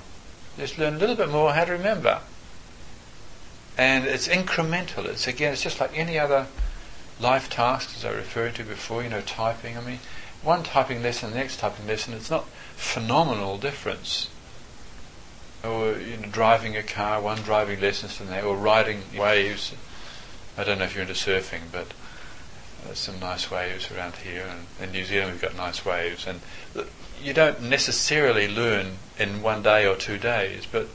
just 0.59 0.79
learn 0.79 0.95
a 0.95 0.99
little 0.99 1.17
bit 1.17 1.31
more 1.31 1.53
how 1.53 1.65
to 1.65 1.73
remember. 1.73 2.21
And 3.79 4.05
it's 4.05 4.29
incremental. 4.29 5.05
It's 5.07 5.27
again, 5.27 5.53
it's 5.53 5.63
just 5.63 5.81
like 5.81 5.97
any 5.97 6.19
other 6.19 6.47
life 7.21 7.49
task, 7.49 7.91
as 7.97 8.05
I 8.05 8.11
referred 8.11 8.57
to 8.57 8.65
before. 8.65 9.03
You 9.03 9.11
know, 9.11 9.21
typing. 9.21 9.77
I 9.79 9.81
mean, 9.81 10.01
one 10.43 10.65
typing 10.65 11.03
lesson, 11.03 11.31
the 11.31 11.37
next 11.37 11.59
typing 11.59 11.87
lesson. 11.87 12.15
It's 12.15 12.31
not 12.31 12.47
phenomenal 12.77 13.59
difference 13.59 14.29
or 15.65 15.99
you 15.99 16.17
know, 16.17 16.29
driving 16.29 16.77
a 16.77 16.83
car, 16.83 17.21
one 17.21 17.39
driving 17.39 17.81
lessons 17.81 18.17
from 18.17 18.27
there, 18.27 18.45
or 18.45 18.57
riding 18.57 19.03
waves. 19.17 19.75
I 20.57 20.65
don't 20.65 20.79
know 20.79 20.85
if 20.85 20.95
you're 20.95 21.03
into 21.03 21.15
surfing, 21.15 21.63
but 21.73 21.93
there's 22.85 22.99
some 22.99 23.19
nice 23.19 23.51
waves 23.51 23.91
around 23.91 24.17
here, 24.17 24.47
and 24.47 24.67
in 24.81 24.93
New 24.93 25.05
Zealand 25.05 25.33
we've 25.33 25.41
got 25.41 25.57
nice 25.57 25.85
waves. 25.85 26.27
And 26.27 26.41
you 27.23 27.33
don't 27.33 27.63
necessarily 27.63 28.47
learn 28.47 28.99
in 29.19 29.43
one 29.43 29.63
day 29.63 29.87
or 29.87 29.97
two 29.97 30.19
days, 30.19 30.67
but 30.71 30.89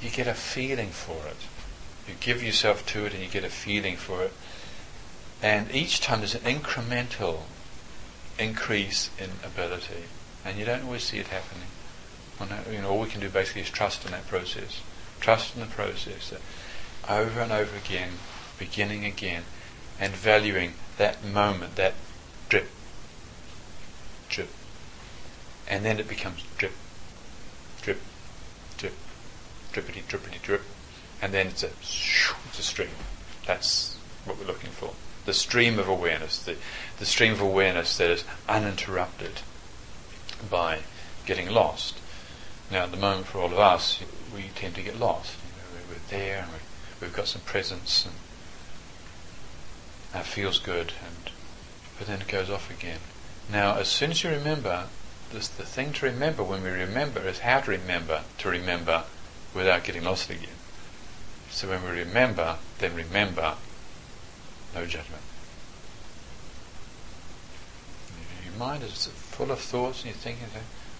you 0.00 0.10
get 0.10 0.26
a 0.26 0.34
feeling 0.34 0.90
for 0.90 1.26
it. 1.28 1.36
You 2.08 2.14
give 2.18 2.42
yourself 2.42 2.84
to 2.86 3.06
it, 3.06 3.14
and 3.14 3.22
you 3.22 3.28
get 3.28 3.44
a 3.44 3.50
feeling 3.50 3.96
for 3.96 4.22
it. 4.24 4.32
And 5.40 5.72
each 5.74 6.00
time 6.00 6.20
there's 6.20 6.34
an 6.34 6.40
incremental 6.42 7.40
increase 8.38 9.10
in 9.18 9.30
ability, 9.44 10.04
and 10.44 10.58
you 10.58 10.64
don't 10.64 10.84
always 10.84 11.04
see 11.04 11.18
it 11.18 11.28
happening 11.28 11.68
you 12.70 12.82
know, 12.82 12.90
all 12.90 13.00
we 13.00 13.08
can 13.08 13.20
do 13.20 13.28
basically 13.28 13.62
is 13.62 13.70
trust 13.70 14.04
in 14.04 14.12
that 14.12 14.26
process. 14.28 14.80
Trust 15.20 15.54
in 15.54 15.60
the 15.60 15.66
process. 15.66 16.30
That 16.30 16.40
over 17.08 17.40
and 17.40 17.52
over 17.52 17.76
again, 17.76 18.12
beginning 18.58 19.04
again, 19.04 19.42
and 19.98 20.12
valuing 20.12 20.74
that 20.98 21.24
moment, 21.24 21.76
that 21.76 21.94
drip, 22.48 22.68
drip. 24.28 24.48
And 25.68 25.84
then 25.84 25.98
it 25.98 26.08
becomes 26.08 26.44
drip, 26.58 26.72
drip, 27.82 28.00
drip, 28.76 28.94
drippity, 29.72 30.02
drippity, 30.02 30.40
drip. 30.42 30.62
And 31.20 31.32
then 31.32 31.46
it's 31.46 31.62
a, 31.62 31.68
it's 31.68 32.58
a 32.58 32.62
stream. 32.62 32.90
That's 33.46 33.96
what 34.24 34.38
we're 34.38 34.46
looking 34.46 34.70
for. 34.70 34.94
The 35.24 35.32
stream 35.32 35.78
of 35.78 35.88
awareness, 35.88 36.38
the, 36.42 36.56
the 36.98 37.06
stream 37.06 37.32
of 37.32 37.40
awareness 37.40 37.96
that 37.98 38.10
is 38.10 38.24
uninterrupted 38.48 39.40
by 40.50 40.80
getting 41.26 41.48
lost. 41.48 41.98
Now, 42.72 42.84
at 42.84 42.90
the 42.90 42.96
moment, 42.96 43.26
for 43.26 43.38
all 43.38 43.52
of 43.52 43.58
us, 43.58 44.00
we 44.34 44.44
tend 44.54 44.76
to 44.76 44.82
get 44.82 44.98
lost. 44.98 45.36
You 45.44 45.50
know, 45.62 45.84
we're 45.90 46.08
there, 46.08 46.38
and 46.44 46.52
we 47.02 47.06
have 47.06 47.14
got 47.14 47.28
some 47.28 47.42
presence, 47.42 48.06
and 48.06 48.14
that 50.14 50.24
feels 50.24 50.58
good, 50.58 50.94
and 51.04 51.30
but 51.98 52.06
then 52.06 52.22
it 52.22 52.28
goes 52.28 52.48
off 52.48 52.70
again. 52.70 53.00
Now, 53.50 53.74
as 53.76 53.88
soon 53.88 54.12
as 54.12 54.24
you 54.24 54.30
remember, 54.30 54.86
this, 55.30 55.48
the 55.48 55.66
thing 55.66 55.92
to 55.92 56.06
remember 56.06 56.42
when 56.42 56.62
we 56.62 56.70
remember 56.70 57.20
is 57.20 57.40
how 57.40 57.60
to 57.60 57.70
remember 57.70 58.22
to 58.38 58.48
remember 58.48 59.04
without 59.54 59.84
getting 59.84 60.04
lost 60.04 60.30
again. 60.30 60.56
So 61.50 61.68
when 61.68 61.82
we 61.84 61.90
remember, 61.90 62.56
then 62.78 62.94
remember, 62.94 63.56
no 64.74 64.86
judgment. 64.86 65.22
Your 68.46 68.54
mind 68.54 68.82
is 68.82 69.08
full 69.08 69.50
of 69.50 69.58
thoughts, 69.58 70.04
and 70.04 70.06
you're 70.06 70.14
thinking, 70.14 70.46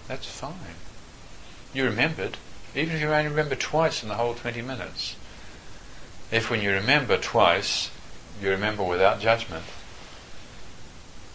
that's 0.07 0.26
fine. 0.26 0.76
You 1.73 1.85
remembered, 1.85 2.37
even 2.75 2.97
if 2.97 3.00
you 3.00 3.09
only 3.12 3.31
remember 3.31 3.55
twice 3.55 4.02
in 4.02 4.09
the 4.09 4.17
whole 4.17 4.35
20 4.35 4.61
minutes. 4.62 5.17
If 6.31 6.50
when 6.50 6.62
you 6.62 6.71
remember 6.71 7.17
twice, 7.19 7.91
you 8.41 8.50
remember 8.50 8.83
without 8.83 9.21
judgment, 9.21 9.64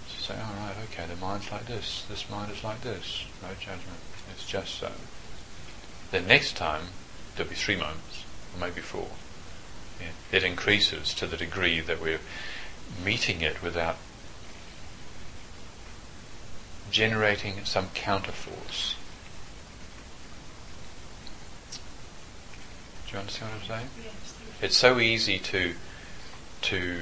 you 0.10 0.22
say, 0.22 0.34
all 0.36 0.54
oh, 0.54 0.66
right, 0.66 0.76
okay, 0.92 1.06
the 1.08 1.20
mind's 1.20 1.52
like 1.52 1.66
this, 1.66 2.06
this 2.10 2.30
mind 2.30 2.52
is 2.52 2.64
like 2.64 2.82
this, 2.82 3.26
no 3.42 3.50
judgment, 3.60 4.00
it's 4.32 4.46
just 4.46 4.76
so. 4.76 4.92
Then 6.12 6.28
next 6.28 6.56
time, 6.56 6.84
there'll 7.36 7.50
be 7.50 7.56
three 7.56 7.76
moments, 7.76 8.26
or 8.54 8.60
maybe 8.60 8.82
four. 8.82 9.10
Yeah. 10.00 10.38
It 10.38 10.44
increases 10.44 11.14
to 11.16 11.26
the 11.26 11.38
degree 11.38 11.80
that 11.80 12.02
we're 12.02 12.20
meeting 13.04 13.42
it 13.42 13.62
without 13.62 13.98
generating 16.92 17.66
some 17.66 17.88
counterforce. 17.90 18.94
Do 23.08 23.14
you 23.14 23.20
understand 23.20 23.52
what 23.54 23.62
I'm 23.62 23.68
saying? 23.68 23.90
Yes. 24.04 24.34
It's 24.62 24.78
so 24.78 25.00
easy 25.00 25.40
to 25.40 25.74
to 26.64 27.02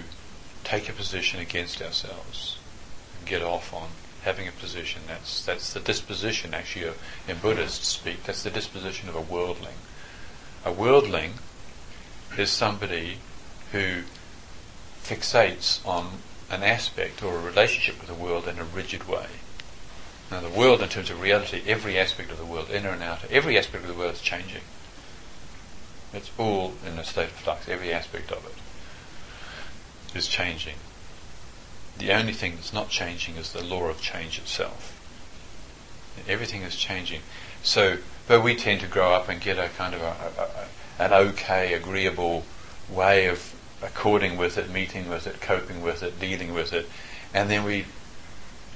take 0.63 0.87
a 0.89 0.93
position 0.93 1.39
against 1.39 1.81
ourselves, 1.81 2.59
and 3.17 3.27
get 3.27 3.41
off 3.41 3.73
on 3.73 3.89
having 4.23 4.47
a 4.47 4.51
position. 4.51 5.01
That's 5.07 5.43
that's 5.43 5.73
the 5.73 5.79
disposition 5.79 6.53
actually 6.53 6.87
of, 6.87 7.01
in 7.27 7.37
Buddhist 7.37 7.83
speak. 7.83 8.23
That's 8.23 8.43
the 8.43 8.51
disposition 8.51 9.09
of 9.09 9.15
a 9.15 9.21
worldling. 9.21 9.77
A 10.63 10.71
worldling 10.71 11.33
is 12.37 12.51
somebody 12.51 13.19
who 13.71 14.03
fixates 15.03 15.85
on 15.87 16.19
an 16.49 16.63
aspect 16.63 17.23
or 17.23 17.35
a 17.35 17.41
relationship 17.41 17.99
with 17.99 18.07
the 18.07 18.23
world 18.23 18.47
in 18.47 18.59
a 18.59 18.63
rigid 18.63 19.07
way. 19.07 19.27
Now, 20.31 20.41
the 20.41 20.49
world, 20.49 20.81
in 20.81 20.89
terms 20.89 21.09
of 21.09 21.21
reality, 21.21 21.61
every 21.67 21.99
aspect 21.99 22.31
of 22.31 22.37
the 22.37 22.45
world, 22.45 22.69
inner 22.71 22.89
and 22.89 23.03
outer, 23.03 23.27
every 23.29 23.57
aspect 23.57 23.83
of 23.83 23.89
the 23.89 23.97
world 23.97 24.15
is 24.15 24.21
changing. 24.21 24.61
It's 26.15 26.31
all 26.37 26.73
in 26.85 26.97
a 26.97 27.03
state 27.03 27.25
of 27.25 27.31
flux. 27.31 27.67
Every 27.67 27.93
aspect 27.93 28.31
of 28.31 28.45
it 28.45 30.17
is 30.17 30.27
changing. 30.27 30.75
the 31.97 32.11
only 32.11 32.33
thing 32.33 32.55
that's 32.55 32.73
not 32.73 32.89
changing 32.89 33.35
is 33.35 33.51
the 33.53 33.63
law 33.63 33.85
of 33.85 34.01
change 34.01 34.37
itself. 34.37 34.91
Everything 36.27 36.61
is 36.61 36.75
changing. 36.75 37.21
So, 37.63 37.97
but 38.27 38.41
we 38.41 38.55
tend 38.55 38.81
to 38.81 38.87
grow 38.87 39.13
up 39.13 39.27
and 39.29 39.41
get 39.41 39.57
a 39.57 39.69
kind 39.69 39.93
of 39.93 40.01
a, 40.01 40.15
a, 40.41 41.03
an 41.03 41.13
okay, 41.13 41.73
agreeable 41.73 42.45
way 42.89 43.27
of 43.27 43.53
according 43.81 44.37
with 44.37 44.57
it, 44.57 44.69
meeting 44.69 45.09
with 45.09 45.27
it, 45.27 45.41
coping 45.41 45.81
with 45.81 46.01
it, 46.01 46.19
dealing 46.19 46.53
with 46.53 46.73
it, 46.73 46.87
and 47.33 47.49
then 47.49 47.63
we 47.63 47.85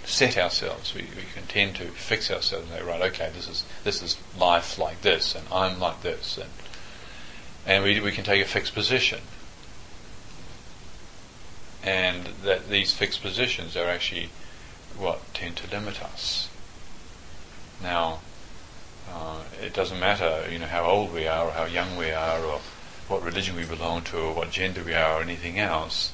set 0.03 0.38
ourselves. 0.38 0.93
We, 0.93 1.01
we 1.01 1.24
can 1.34 1.43
tend 1.48 1.75
to 1.77 1.86
fix 1.86 2.29
ourselves 2.31 2.69
and 2.69 2.79
say, 2.79 2.86
right, 2.86 3.01
okay, 3.13 3.31
this 3.34 3.48
is 3.48 3.63
this 3.84 4.01
is 4.01 4.17
life 4.38 4.77
like 4.77 5.01
this, 5.01 5.36
and 5.36 5.46
I'm 5.51 5.79
like 5.79 6.01
this, 6.01 6.38
and 6.38 6.50
and 7.65 7.83
we 7.83 7.99
we 7.99 8.11
can 8.11 8.23
take 8.23 8.41
a 8.41 8.47
fixed 8.47 8.73
position, 8.73 9.21
and 11.83 12.27
that 12.43 12.69
these 12.69 12.93
fixed 12.93 13.21
positions 13.21 13.75
are 13.75 13.87
actually 13.87 14.29
what 14.97 15.33
tend 15.33 15.55
to 15.57 15.69
limit 15.69 16.01
us. 16.01 16.49
Now, 17.81 18.19
uh, 19.11 19.43
it 19.61 19.73
doesn't 19.73 19.99
matter, 19.99 20.45
you 20.51 20.59
know, 20.59 20.65
how 20.65 20.83
old 20.85 21.13
we 21.13 21.27
are 21.27 21.47
or 21.47 21.51
how 21.51 21.65
young 21.65 21.95
we 21.95 22.11
are 22.11 22.43
or 22.43 22.59
what 23.07 23.23
religion 23.23 23.55
we 23.55 23.65
belong 23.65 24.03
to 24.03 24.17
or 24.17 24.33
what 24.33 24.51
gender 24.51 24.83
we 24.83 24.93
are 24.93 25.19
or 25.19 25.21
anything 25.21 25.57
else. 25.57 26.11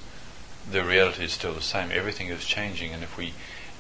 The 0.70 0.84
reality 0.84 1.26
is 1.26 1.34
still 1.34 1.54
the 1.54 1.62
same. 1.62 1.92
Everything 1.92 2.28
is 2.28 2.46
changing, 2.46 2.94
and 2.94 3.04
if 3.04 3.18
we 3.18 3.34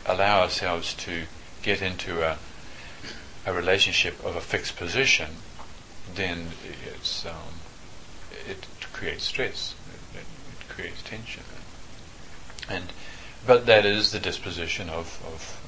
allow 0.05 0.41
ourselves 0.41 0.93
to 0.95 1.23
get 1.61 1.81
into 1.81 2.23
a 2.23 2.37
a 3.45 3.53
relationship 3.53 4.23
of 4.25 4.35
a 4.35 4.41
fixed 4.41 4.75
position, 4.75 5.35
then 6.13 6.47
it's 6.85 7.25
um, 7.25 7.59
it 8.47 8.67
creates 8.93 9.23
stress. 9.23 9.75
It, 10.13 10.19
it, 10.19 10.69
creates 10.69 11.01
tension, 11.03 11.43
and 12.69 12.91
but 13.47 13.65
that 13.65 13.85
is 13.85 14.11
the 14.11 14.19
disposition 14.19 14.89
of, 14.89 15.21
of 15.25 15.61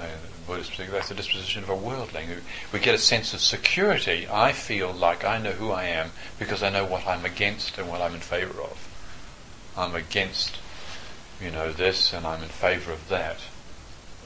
uh, 0.00 0.06
Buddhist 0.46 0.76
that's 0.76 1.08
the 1.08 1.14
disposition 1.14 1.62
of 1.62 1.68
a 1.68 1.76
worldling. 1.76 2.28
We 2.72 2.80
get 2.80 2.94
a 2.94 2.98
sense 2.98 3.32
of 3.32 3.40
security. 3.40 4.26
I 4.28 4.52
feel 4.52 4.92
like 4.92 5.24
I 5.24 5.38
know 5.38 5.52
who 5.52 5.70
I 5.70 5.84
am 5.84 6.10
because 6.38 6.62
I 6.62 6.70
know 6.70 6.84
what 6.84 7.06
I'm 7.06 7.24
against 7.24 7.78
and 7.78 7.88
what 7.88 8.00
I'm 8.00 8.14
in 8.14 8.20
favour 8.20 8.60
of. 8.60 8.88
I'm 9.76 9.94
against, 9.94 10.58
you 11.40 11.50
know, 11.50 11.72
this 11.72 12.12
and 12.12 12.26
I'm 12.26 12.42
in 12.42 12.48
favour 12.48 12.92
of 12.92 13.08
that. 13.08 13.38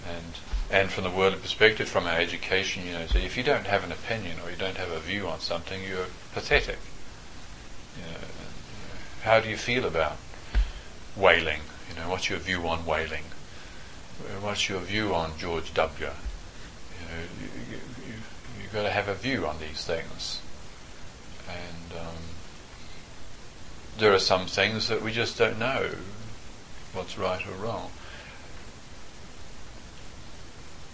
And 0.08 0.34
and 0.70 0.90
from 0.90 1.04
the 1.04 1.10
worldly 1.10 1.38
perspective, 1.38 1.88
from 1.88 2.06
our 2.06 2.18
education, 2.18 2.84
you 2.86 2.92
know, 2.92 3.06
so 3.06 3.18
if 3.18 3.36
you 3.36 3.42
don't 3.42 3.66
have 3.66 3.84
an 3.84 3.92
opinion 3.92 4.38
or 4.42 4.50
you 4.50 4.56
don't 4.56 4.76
have 4.76 4.90
a 4.90 4.98
view 4.98 5.28
on 5.28 5.40
something, 5.40 5.82
you're 5.82 6.06
pathetic. 6.32 6.78
You 7.96 8.12
know, 8.12 8.18
how 9.22 9.40
do 9.40 9.48
you 9.48 9.56
feel 9.56 9.84
about 9.84 10.16
whaling? 11.14 11.60
You 11.88 11.96
know, 11.96 12.10
what's 12.10 12.28
your 12.28 12.38
view 12.38 12.66
on 12.68 12.84
whaling? 12.84 13.24
what's 14.40 14.68
your 14.68 14.80
view 14.80 15.14
on 15.14 15.36
George 15.38 15.74
W? 15.74 16.06
You 16.06 17.06
know, 17.06 17.22
you, 17.40 17.48
you, 17.70 17.76
you, 18.06 18.14
you've 18.62 18.72
got 18.72 18.82
to 18.84 18.90
have 18.90 19.08
a 19.08 19.14
view 19.14 19.46
on 19.46 19.58
these 19.58 19.84
things. 19.84 20.40
And 21.48 22.00
um, 22.00 22.16
there 23.98 24.12
are 24.12 24.18
some 24.18 24.46
things 24.46 24.88
that 24.88 25.02
we 25.02 25.12
just 25.12 25.38
don't 25.38 25.58
know 25.58 25.90
what's 26.92 27.18
right 27.18 27.46
or 27.46 27.52
wrong. 27.52 27.90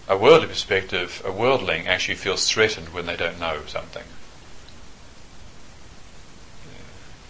A 0.07 0.17
worldly 0.17 0.47
perspective, 0.47 1.21
a 1.25 1.31
worldling 1.31 1.87
actually 1.87 2.15
feels 2.15 2.49
threatened 2.49 2.89
when 2.89 3.05
they 3.05 3.15
don't 3.15 3.39
know 3.39 3.61
something. 3.67 4.03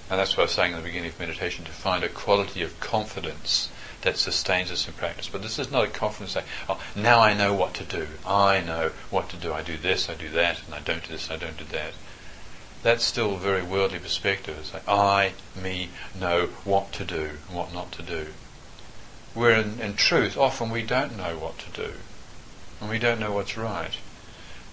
And 0.09 0.19
that's 0.19 0.35
what 0.35 0.43
I 0.43 0.45
was 0.45 0.51
saying 0.51 0.71
in 0.71 0.77
the 0.77 0.83
beginning 0.83 1.09
of 1.09 1.19
meditation, 1.19 1.65
to 1.65 1.71
find 1.71 2.03
a 2.03 2.09
quality 2.09 2.61
of 2.61 2.79
confidence 2.79 3.69
that 4.01 4.17
sustains 4.17 4.69
us 4.69 4.87
in 4.87 4.93
practice. 4.93 5.29
But 5.29 5.41
this 5.41 5.59
is 5.59 5.71
not 5.71 5.85
a 5.85 5.87
confidence 5.87 6.33
saying, 6.33 6.45
oh, 6.67 6.81
now 6.95 7.19
I 7.19 7.33
know 7.33 7.53
what 7.53 7.73
to 7.75 7.83
do. 7.83 8.07
I 8.25 8.59
know 8.59 8.91
what 9.09 9.29
to 9.29 9.37
do. 9.37 9.53
I 9.53 9.61
do 9.61 9.77
this, 9.77 10.09
I 10.09 10.15
do 10.15 10.29
that, 10.29 10.61
and 10.65 10.75
I 10.75 10.79
don't 10.79 11.03
do 11.03 11.11
this, 11.13 11.31
I 11.31 11.37
don't 11.37 11.57
do 11.57 11.65
that. 11.65 11.93
That's 12.81 13.03
still 13.03 13.35
a 13.35 13.39
very 13.39 13.63
worldly 13.63 13.99
perspective. 13.99 14.57
It's 14.59 14.73
like, 14.73 14.87
I, 14.87 15.33
me, 15.55 15.89
know 16.19 16.47
what 16.65 16.91
to 16.93 17.05
do 17.05 17.37
and 17.47 17.57
what 17.57 17.73
not 17.73 17.91
to 17.93 18.01
do. 18.01 18.27
Where 19.33 19.51
in, 19.51 19.79
in 19.79 19.95
truth, 19.95 20.37
often 20.37 20.69
we 20.69 20.81
don't 20.81 21.15
know 21.15 21.37
what 21.37 21.59
to 21.59 21.69
do. 21.69 21.93
And 22.83 22.91
we 22.91 22.99
don't 22.99 23.21
know 23.21 23.31
what's 23.31 23.55
right. 23.55 23.95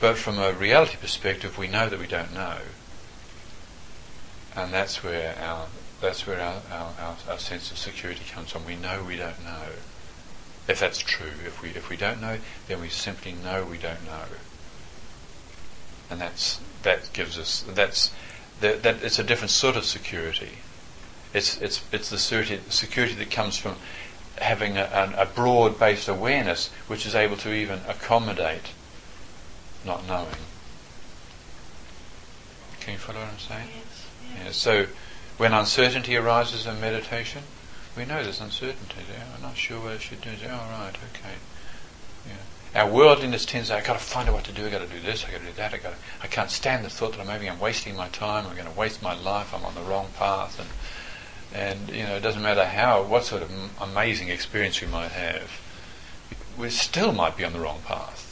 But 0.00 0.18
from 0.18 0.36
a 0.40 0.52
reality 0.52 0.96
perspective, 0.96 1.56
we 1.56 1.68
know 1.68 1.88
that 1.88 2.00
we 2.00 2.08
don't 2.08 2.34
know. 2.34 2.56
And 4.56 4.72
that's 4.72 5.04
where 5.04 5.38
our 5.38 5.68
that's 6.00 6.26
where 6.26 6.40
our, 6.40 6.60
our, 6.72 6.92
our, 6.98 7.16
our, 7.30 7.38
sense 7.38 7.70
of 7.70 7.78
security 7.78 8.22
comes 8.32 8.50
from. 8.50 8.64
We 8.64 8.74
know 8.74 9.04
we 9.06 9.14
don't 9.14 9.44
know. 9.44 9.62
If 10.66 10.80
that's 10.80 10.98
true, 10.98 11.30
if 11.46 11.62
we 11.62 11.68
if 11.68 11.88
we 11.88 11.96
don't 11.96 12.20
know, 12.20 12.38
then 12.66 12.80
we 12.80 12.88
simply 12.88 13.30
know 13.30 13.64
we 13.64 13.78
don't 13.78 14.04
know. 14.04 14.24
And 16.10 16.20
that's 16.20 16.58
that 16.82 17.12
gives 17.12 17.38
us 17.38 17.64
that's 17.68 18.12
that, 18.60 18.82
that 18.82 19.04
it's 19.04 19.20
a 19.20 19.24
different 19.24 19.52
sort 19.52 19.76
of 19.76 19.84
security. 19.84 20.58
It's 21.32 21.62
it's 21.62 21.84
it's 21.92 22.10
the 22.10 22.18
security 22.18 22.60
security 22.70 23.14
that 23.14 23.30
comes 23.30 23.56
from 23.56 23.76
having 24.38 24.76
a, 24.76 25.14
a 25.16 25.26
broad-based 25.26 26.08
awareness 26.08 26.70
which 26.86 27.06
is 27.06 27.14
able 27.14 27.36
to 27.38 27.52
even 27.52 27.80
accommodate 27.86 28.72
not 29.84 30.06
knowing. 30.06 30.28
Can 32.80 32.94
you 32.94 32.98
follow 32.98 33.20
what 33.20 33.28
I'm 33.28 33.38
saying? 33.38 33.68
Yes. 33.74 34.06
yes. 34.36 34.44
Yeah, 34.44 34.52
so 34.52 34.86
when 35.36 35.52
uncertainty 35.52 36.16
arises 36.16 36.66
in 36.66 36.80
meditation, 36.80 37.42
we 37.96 38.04
know 38.04 38.22
there's 38.22 38.40
uncertainty 38.40 39.00
there. 39.10 39.24
I'm 39.34 39.42
not 39.42 39.56
sure 39.56 39.80
what 39.80 39.92
I 39.92 39.98
should 39.98 40.20
do. 40.20 40.30
Oh, 40.44 40.48
right, 40.48 40.94
okay. 40.94 41.34
Yeah. 42.26 42.82
Our 42.82 42.90
worldliness 42.90 43.44
tends 43.44 43.68
to, 43.68 43.76
I've 43.76 43.84
got 43.84 43.94
to 43.94 44.04
find 44.04 44.28
out 44.28 44.34
what 44.34 44.44
to 44.44 44.52
do, 44.52 44.66
I've 44.66 44.72
got 44.72 44.82
to 44.82 44.86
do 44.86 45.00
this, 45.00 45.24
I've 45.24 45.32
got 45.32 45.40
to 45.40 45.46
do 45.46 45.52
that, 45.54 45.74
I've 45.74 45.82
got 45.82 45.92
to, 45.92 45.98
I 46.22 46.28
can't 46.28 46.50
stand 46.50 46.84
the 46.84 46.90
thought 46.90 47.16
that 47.16 47.26
maybe 47.26 47.48
I'm 47.50 47.58
wasting 47.58 47.96
my 47.96 48.08
time, 48.08 48.46
I'm 48.46 48.54
going 48.54 48.70
to 48.70 48.78
waste 48.78 49.02
my 49.02 49.14
life, 49.14 49.52
I'm 49.52 49.64
on 49.64 49.74
the 49.74 49.82
wrong 49.82 50.08
path, 50.16 50.60
and, 50.60 50.68
and 51.54 51.90
you 51.90 52.04
know, 52.04 52.16
it 52.16 52.20
doesn't 52.20 52.42
matter 52.42 52.64
how, 52.64 53.02
what 53.02 53.24
sort 53.24 53.42
of 53.42 53.50
amazing 53.80 54.28
experience 54.28 54.80
we 54.80 54.86
might 54.86 55.12
have, 55.12 55.60
we 56.56 56.70
still 56.70 57.12
might 57.12 57.36
be 57.36 57.44
on 57.44 57.52
the 57.52 57.60
wrong 57.60 57.80
path. 57.86 58.26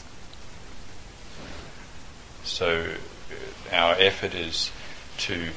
So 2.45 2.87
uh, 2.91 3.75
our 3.75 3.95
effort 3.99 4.35
is 4.35 4.71
to 5.19 5.49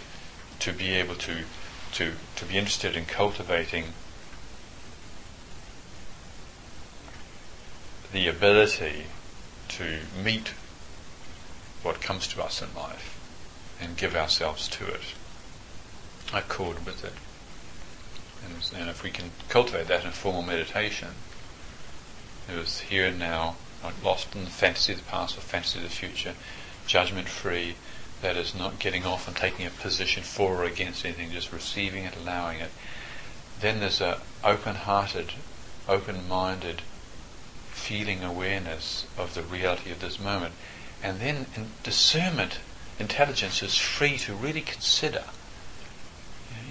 to 0.61 0.71
be 0.71 0.91
able 0.91 1.15
to, 1.15 1.37
to, 1.93 2.13
to 2.35 2.45
be 2.45 2.55
interested 2.55 2.95
in 2.95 3.05
cultivating 3.05 3.85
the 8.13 8.27
ability 8.27 9.05
to 9.69 9.99
meet 10.23 10.49
what 11.81 11.99
comes 11.99 12.27
to 12.27 12.43
us 12.43 12.61
in 12.61 12.73
life 12.75 13.17
and 13.81 13.97
give 13.97 14.15
ourselves 14.15 14.67
to 14.67 14.85
it, 14.85 15.01
accord 16.31 16.85
with 16.85 17.03
it. 17.03 17.13
And, 18.43 18.81
and 18.81 18.89
if 18.89 19.03
we 19.03 19.11
can 19.11 19.31
cultivate 19.49 19.87
that 19.87 20.05
in 20.05 20.11
formal 20.11 20.41
meditation, 20.41 21.09
it 22.51 22.57
was 22.57 22.81
here 22.81 23.07
and 23.07 23.19
now, 23.19 23.55
not 23.83 23.93
lost 24.03 24.35
in 24.35 24.43
the 24.43 24.49
fantasy 24.49 24.93
of 24.93 24.99
the 24.99 25.05
past 25.05 25.37
or 25.37 25.41
fantasy 25.41 25.79
of 25.79 25.83
the 25.83 25.89
future, 25.89 26.33
judgment 26.87 27.29
free, 27.29 27.75
that 28.21 28.37
is 28.37 28.53
not 28.53 28.79
getting 28.79 29.05
off 29.05 29.27
and 29.27 29.35
taking 29.35 29.65
a 29.65 29.69
position 29.69 30.23
for 30.23 30.57
or 30.57 30.63
against 30.65 31.05
anything, 31.05 31.31
just 31.31 31.51
receiving 31.51 32.03
it, 32.03 32.15
allowing 32.15 32.59
it. 32.59 32.71
Then 33.59 33.79
there's 33.79 34.01
a 34.01 34.21
open-hearted, 34.43 35.33
open-minded 35.87 36.81
feeling 37.71 38.23
awareness 38.23 39.05
of 39.17 39.33
the 39.33 39.41
reality 39.41 39.91
of 39.91 39.99
this 39.99 40.19
moment. 40.19 40.53
And 41.03 41.19
then 41.19 41.47
in 41.55 41.71
discernment, 41.83 42.59
intelligence 42.99 43.63
is 43.63 43.75
free 43.77 44.17
to 44.19 44.33
really 44.33 44.61
consider. 44.61 45.23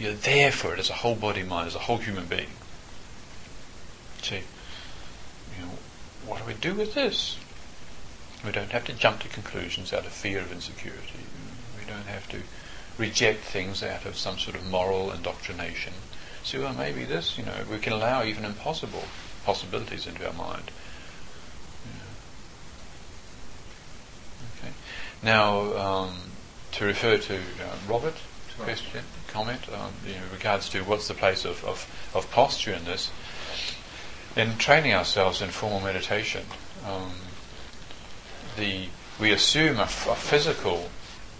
You're 0.00 0.14
there 0.14 0.50
for 0.50 0.72
it 0.72 0.78
as 0.78 0.88
a 0.88 0.94
whole 0.94 1.14
body 1.14 1.42
mind, 1.42 1.68
as 1.68 1.74
a 1.74 1.80
whole 1.80 1.98
human 1.98 2.24
being. 2.24 2.48
See, 4.22 4.36
you 4.36 5.62
know, 5.62 5.72
what 6.24 6.38
do 6.38 6.44
we 6.46 6.54
do 6.54 6.74
with 6.74 6.94
this? 6.94 7.36
We 8.42 8.50
don't 8.50 8.70
have 8.70 8.86
to 8.86 8.94
jump 8.94 9.20
to 9.20 9.28
conclusions 9.28 9.92
out 9.92 10.06
of 10.06 10.12
fear 10.12 10.38
of 10.38 10.50
insecurity 10.50 11.26
We 11.78 11.84
don't 11.84 12.06
have 12.06 12.26
to 12.30 12.38
reject 12.96 13.40
things 13.40 13.82
out 13.82 14.06
of 14.06 14.16
some 14.16 14.38
sort 14.38 14.56
of 14.56 14.66
moral 14.66 15.12
indoctrination. 15.12 15.92
So, 16.42 16.62
well, 16.62 16.72
maybe 16.72 17.04
this, 17.04 17.36
you 17.36 17.44
know, 17.44 17.64
we 17.70 17.78
can 17.78 17.92
allow 17.92 18.24
even 18.24 18.46
impossible 18.46 19.04
possibilities 19.44 20.06
into 20.06 20.26
our 20.26 20.32
mind. 20.32 20.70
Yeah. 21.84 21.92
Okay. 24.64 24.72
Now, 25.22 25.76
um, 25.76 26.16
to 26.72 26.86
refer 26.86 27.18
to 27.18 27.36
uh, 27.36 27.76
Robert, 27.86 28.14
question, 28.58 29.04
comment, 29.32 29.60
um, 29.72 29.92
know, 30.14 30.20
regards 30.32 30.68
to 30.70 30.82
what's 30.82 31.08
the 31.08 31.14
place 31.14 31.44
of, 31.44 31.64
of, 31.64 31.86
of 32.14 32.30
posture 32.30 32.72
in 32.72 32.84
this. 32.84 33.10
In 34.36 34.58
training 34.58 34.92
ourselves 34.92 35.42
in 35.42 35.50
formal 35.50 35.80
meditation, 35.80 36.44
um, 36.86 37.12
the 38.56 38.86
we 39.18 39.32
assume 39.32 39.78
a, 39.78 39.82
f- 39.82 40.08
a 40.08 40.14
physical 40.14 40.88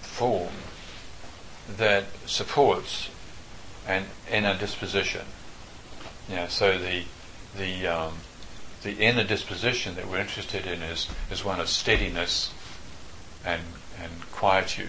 form 0.03 0.53
that 1.79 2.05
supports 2.27 3.09
an 3.87 4.05
inner 4.31 4.57
disposition. 4.59 5.25
Yeah, 6.29 6.49
so 6.49 6.79
the 6.79 7.05
the 7.57 7.87
um, 7.87 8.15
the 8.83 8.97
inner 8.99 9.25
disposition 9.25 9.95
that 9.97 10.09
we're 10.09 10.19
interested 10.19 10.67
in 10.67 10.83
is, 10.83 11.09
is 11.31 11.45
one 11.45 11.61
of 11.61 11.69
steadiness 11.69 12.53
and, 13.45 13.61
and 14.01 14.31
quietude 14.33 14.89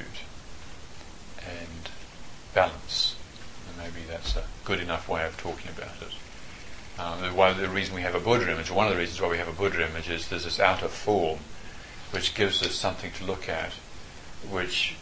and 1.39 1.81
balance. 2.53 3.15
And 3.67 3.77
maybe 3.77 4.05
that's 4.07 4.35
a 4.35 4.43
good 4.65 4.79
enough 4.79 5.07
way 5.07 5.25
of 5.25 5.37
talking 5.37 5.71
about 5.71 5.95
it. 6.01 6.13
Um, 6.99 7.23
of 7.39 7.57
the 7.57 7.69
reason 7.69 7.95
we 7.95 8.01
have 8.01 8.15
a 8.15 8.19
Buddha 8.19 8.51
image, 8.51 8.69
one 8.69 8.87
of 8.87 8.93
the 8.93 8.99
reasons 8.99 9.21
why 9.21 9.29
we 9.29 9.37
have 9.37 9.47
a 9.47 9.53
Buddha 9.53 9.87
image 9.87 10.09
is 10.09 10.27
there's 10.27 10.43
this 10.43 10.59
outer 10.59 10.87
form 10.87 11.39
which 12.11 12.35
gives 12.35 12.61
us 12.61 12.75
something 12.75 13.11
to 13.13 13.25
look 13.25 13.47
at, 13.47 13.71
which 14.49 14.95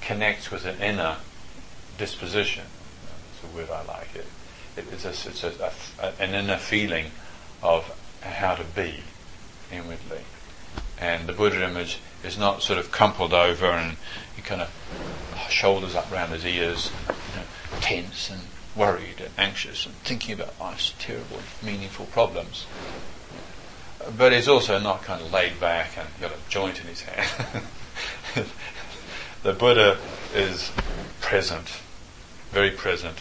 connects 0.00 0.50
with 0.50 0.66
an 0.66 0.80
inner 0.80 1.16
disposition. 1.98 2.64
That's 3.42 3.52
a 3.52 3.56
word 3.56 3.70
I 3.70 3.82
like. 3.84 4.14
It, 4.14 4.26
it 4.76 4.84
it's, 4.92 5.04
a, 5.04 5.08
it's 5.08 5.42
a, 5.44 5.72
a, 6.00 6.22
an 6.22 6.34
inner 6.34 6.58
feeling 6.58 7.06
of 7.62 7.90
how 8.20 8.54
to 8.54 8.64
be 8.64 9.00
inwardly. 9.72 10.20
And 11.02 11.26
the 11.26 11.32
Buddha 11.32 11.64
image 11.64 11.98
is 12.22 12.38
not 12.38 12.62
sort 12.62 12.78
of 12.78 12.92
crumpled 12.92 13.34
over 13.34 13.66
and 13.66 13.96
you 14.36 14.42
kind 14.44 14.60
of 14.60 14.70
shoulders 15.50 15.96
up 15.96 16.08
round 16.12 16.32
his 16.32 16.46
ears, 16.46 16.92
you 17.08 17.40
know, 17.40 17.80
tense 17.80 18.30
and 18.30 18.42
worried 18.76 19.20
and 19.20 19.30
anxious 19.36 19.84
and 19.84 19.96
thinking 19.96 20.32
about 20.32 20.54
life's 20.60 20.94
terrible, 21.00 21.40
meaningful 21.60 22.06
problems. 22.06 22.66
But 24.16 24.32
he's 24.32 24.46
also 24.46 24.78
not 24.78 25.02
kind 25.02 25.20
of 25.20 25.32
laid 25.32 25.58
back 25.58 25.98
and 25.98 26.06
got 26.20 26.30
a 26.30 26.48
joint 26.48 26.80
in 26.80 26.86
his 26.86 27.02
hand. 27.02 27.64
the 29.42 29.52
Buddha 29.52 29.98
is 30.32 30.70
present, 31.20 31.80
very 32.52 32.70
present, 32.70 33.18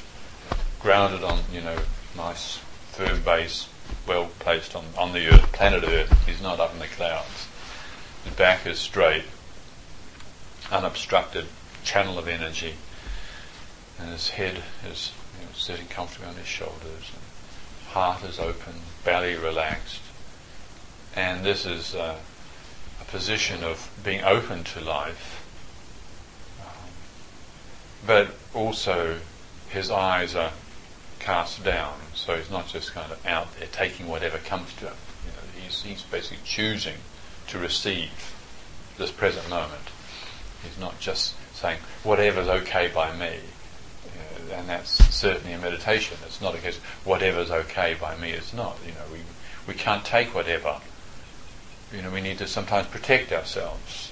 grounded 0.79 1.23
on, 1.23 1.39
you 1.51 1.61
know, 1.61 1.79
nice 2.15 2.59
firm 2.91 3.23
base, 3.23 3.69
well 4.07 4.29
placed 4.37 4.75
on, 4.75 4.85
on 4.99 5.13
the 5.13 5.29
earth, 5.29 5.51
planet 5.51 5.83
Earth. 5.83 6.27
He's 6.27 6.43
not 6.43 6.59
up 6.59 6.73
in 6.73 6.79
the 6.79 6.85
clouds. 6.85 7.47
His 8.23 8.33
back 8.35 8.65
is 8.65 8.79
straight, 8.79 9.25
unobstructed 10.71 11.47
channel 11.83 12.19
of 12.19 12.27
energy, 12.27 12.75
and 13.99 14.09
his 14.09 14.29
head 14.29 14.63
is 14.85 15.11
you 15.39 15.45
know, 15.45 15.51
sitting 15.53 15.87
comfortably 15.87 16.27
on 16.27 16.35
his 16.35 16.47
shoulders. 16.47 17.11
And 17.13 17.93
heart 17.93 18.23
is 18.23 18.39
open, 18.39 18.73
belly 19.03 19.35
relaxed, 19.35 20.01
and 21.15 21.43
this 21.43 21.65
is 21.65 21.95
uh, 21.95 22.17
a 23.01 23.05
position 23.05 23.63
of 23.63 23.91
being 24.03 24.23
open 24.23 24.63
to 24.63 24.81
life, 24.81 25.45
um, 26.61 26.89
but 28.05 28.35
also 28.53 29.19
his 29.69 29.89
eyes 29.89 30.35
are 30.35 30.51
cast 31.19 31.63
down. 31.63 31.95
So 32.13 32.35
he's 32.35 32.51
not 32.51 32.67
just 32.67 32.93
kind 32.93 33.11
of 33.11 33.25
out 33.25 33.57
there 33.57 33.67
taking 33.71 34.07
whatever 34.07 34.37
comes 34.37 34.73
to 34.75 34.87
him. 34.87 34.95
You 35.25 35.31
know, 35.31 35.63
he's, 35.63 35.81
he's 35.83 36.03
basically 36.03 36.43
choosing 36.43 36.97
to 37.51 37.59
receive 37.59 38.33
this 38.97 39.11
present 39.11 39.49
moment. 39.49 39.89
He's 40.63 40.79
not 40.79 40.99
just 40.99 41.35
saying 41.53 41.79
whatever's 42.03 42.47
okay 42.47 42.89
by 42.93 43.15
me. 43.15 43.39
Uh, 44.05 44.55
and 44.55 44.69
that's 44.69 44.91
certainly 45.13 45.53
a 45.53 45.57
meditation. 45.57 46.17
It's 46.25 46.41
not 46.41 46.55
a 46.55 46.57
case 46.57 46.77
whatever's 47.03 47.51
okay 47.51 47.95
by 47.99 48.15
me. 48.17 48.31
It's 48.31 48.53
not. 48.53 48.77
You 48.85 48.93
know, 48.93 49.05
we 49.11 49.19
we 49.67 49.73
can't 49.73 50.05
take 50.05 50.33
whatever. 50.33 50.79
You 51.93 52.01
know, 52.01 52.09
we 52.09 52.21
need 52.21 52.37
to 52.37 52.47
sometimes 52.47 52.87
protect 52.87 53.31
ourselves. 53.31 54.11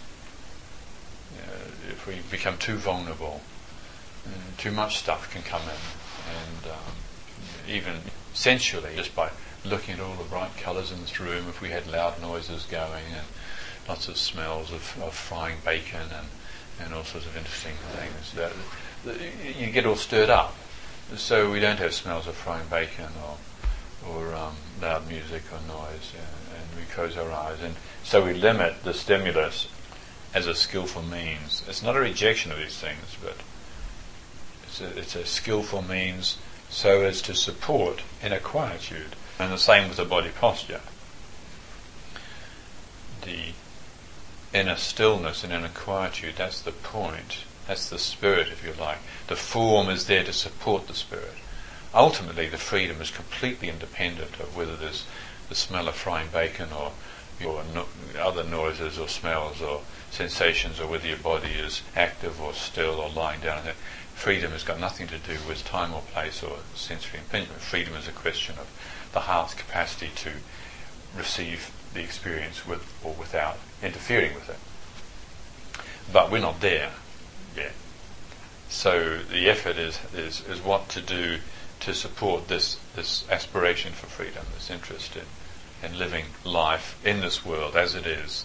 Know, 1.36 1.54
if 1.90 2.06
we 2.06 2.18
become 2.30 2.58
too 2.58 2.76
vulnerable, 2.76 3.42
uh, 4.26 4.32
too 4.58 4.72
much 4.72 4.98
stuff 4.98 5.32
can 5.32 5.44
come 5.44 5.62
in, 5.64 6.66
and 6.68 6.72
um, 6.72 6.94
even 7.68 7.96
sensually, 8.34 8.96
just 8.96 9.16
by 9.16 9.32
looking 9.66 9.96
at 9.96 10.00
all 10.00 10.16
the 10.16 10.24
bright 10.24 10.56
colours 10.58 10.92
in 10.92 11.02
this 11.02 11.20
room, 11.20 11.48
if 11.50 11.62
we 11.62 11.70
had 11.70 11.88
loud 11.88 12.22
noises 12.22 12.66
going 12.66 13.06
and 13.14 13.26
lots 13.88 14.08
of 14.08 14.18
smells 14.18 14.72
of, 14.72 14.98
of 15.02 15.14
frying 15.14 15.58
bacon 15.66 16.08
and, 16.14 16.28
and 16.82 16.94
all 16.94 17.04
sorts 17.04 17.28
of 17.28 17.36
interesting 17.36 17.76
things, 17.94 18.34
that, 18.34 18.52
that 19.06 19.20
you 19.60 19.72
get 19.72 19.86
all 19.86 19.96
stirred 19.96 20.30
up. 20.30 20.56
So 21.16 21.52
we 21.52 21.60
don't 21.60 21.80
have 21.80 21.94
smells 21.94 22.28
of 22.28 22.36
frying 22.36 22.68
bacon 22.70 23.10
or 23.26 23.38
or 24.08 24.34
um, 24.34 24.56
loud 24.82 25.08
music 25.08 25.44
or 25.52 25.60
noise, 25.68 26.14
and, 26.16 26.26
we 26.78 26.86
close 26.86 27.18
our 27.18 27.32
eyes. 27.32 27.62
And 27.62 27.76
so 28.04 28.24
we 28.24 28.34
limit 28.34 28.84
the 28.84 28.94
stimulus 28.94 29.68
as 30.34 30.48
a 30.48 30.56
skillful 30.56 31.02
means. 31.02 31.64
It's 31.68 31.84
not 31.84 31.98
a 31.98 32.00
rejection 32.00 32.52
of 32.52 32.58
these 32.58 32.78
things, 32.78 33.18
but 33.22 33.36
it's 34.64 34.80
a, 34.80 34.98
it's 34.98 35.16
a 35.16 35.26
skillful 35.26 35.82
means 35.82 36.38
so 36.70 37.02
as 37.02 37.22
to 37.24 37.34
support 37.34 38.04
inner 38.24 38.40
quietude. 38.40 39.16
And 39.40 39.54
the 39.54 39.58
same 39.58 39.88
with 39.88 39.98
the 39.98 40.06
body 40.06 40.30
posture. 40.30 40.82
The 43.22 43.54
inner 44.54 44.76
stillness 44.76 45.44
and 45.44 45.54
inner 45.54 45.70
quietude, 45.70 46.36
that's 46.36 46.62
the 46.62 46.74
point. 46.74 47.46
That's 47.66 47.90
the 47.90 48.00
spirit, 48.00 48.50
if 48.50 48.66
you 48.66 48.74
like. 48.74 48.98
The 49.28 49.36
form 49.36 49.90
is 49.90 50.08
there 50.08 50.24
to 50.24 50.34
support 50.34 50.88
the 50.88 50.94
spirit. 50.94 51.36
Ultimately, 51.94 52.48
the 52.48 52.58
freedom 52.58 53.02
is 53.02 53.12
completely 53.12 53.70
independent 53.70 54.40
of 54.40 54.56
whether 54.58 54.76
there's 54.76 55.06
the 55.48 55.56
smell 55.56 55.88
of 55.88 55.96
frying 55.96 56.28
bacon 56.30 56.70
or, 56.72 56.92
your 57.40 57.64
no, 57.74 57.86
other 58.20 58.44
noises 58.44 59.00
or 59.00 59.08
smells 59.08 59.62
or 59.62 59.82
sensations 60.12 60.80
or 60.80 60.88
whether 60.88 61.08
your 61.08 61.18
body 61.18 61.52
is 61.52 61.82
active 61.96 62.42
or 62.42 62.54
still 62.54 63.00
or 63.00 63.10
lying 63.10 63.40
down 63.40 63.66
freedom 64.20 64.52
has 64.52 64.66
got 64.66 64.78
nothing 64.78 65.08
to 65.08 65.18
do 65.18 65.38
with 65.48 65.64
time 65.64 65.94
or 65.94 66.02
place 66.02 66.44
or 66.44 66.58
sensory 66.76 67.20
impingement. 67.20 67.62
Freedom 67.62 67.96
is 67.96 68.06
a 68.06 68.12
question 68.12 68.54
of 68.60 68.68
the 69.14 69.22
heart's 69.22 69.54
capacity 69.54 70.10
to 70.14 70.30
receive 71.18 71.72
the 71.94 72.02
experience 72.02 72.68
with 72.68 72.84
or 73.02 73.14
without 73.14 73.58
interfering 73.82 74.36
with 74.36 74.50
it. 74.50 74.58
But 76.12 76.30
we're 76.30 76.42
not 76.42 76.60
there 76.60 76.92
yet. 77.56 77.72
So 78.68 79.20
the 79.20 79.50
effort 79.50 79.78
is, 79.78 79.98
is, 80.14 80.46
is 80.50 80.62
what 80.62 80.90
to 80.90 81.02
do 81.02 81.38
to 81.80 81.94
support 81.94 82.50
this, 82.50 82.78
this 82.98 83.24
aspiration 83.32 83.94
for 83.94 84.08
freedom, 84.08 84.46
this 84.54 84.70
interest 84.70 85.16
in, 85.16 85.90
in 85.90 85.98
living 85.98 86.26
life 86.44 87.00
in 87.06 87.22
this 87.22 87.46
world 87.46 87.78
as 87.78 87.96
it 87.96 88.06
is, 88.06 88.44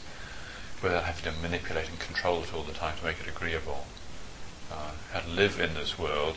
without 0.80 1.02
having 1.02 1.34
to 1.34 1.40
manipulate 1.40 1.88
and 1.88 1.98
control 1.98 2.44
it 2.44 2.54
all 2.54 2.62
the 2.62 2.72
time 2.72 2.96
to 2.96 3.04
make 3.04 3.18
it 3.18 3.26
agreeable 3.26 3.86
uh, 4.74 5.20
to 5.20 5.28
live 5.28 5.60
in 5.60 5.74
this 5.74 5.98
world 5.98 6.36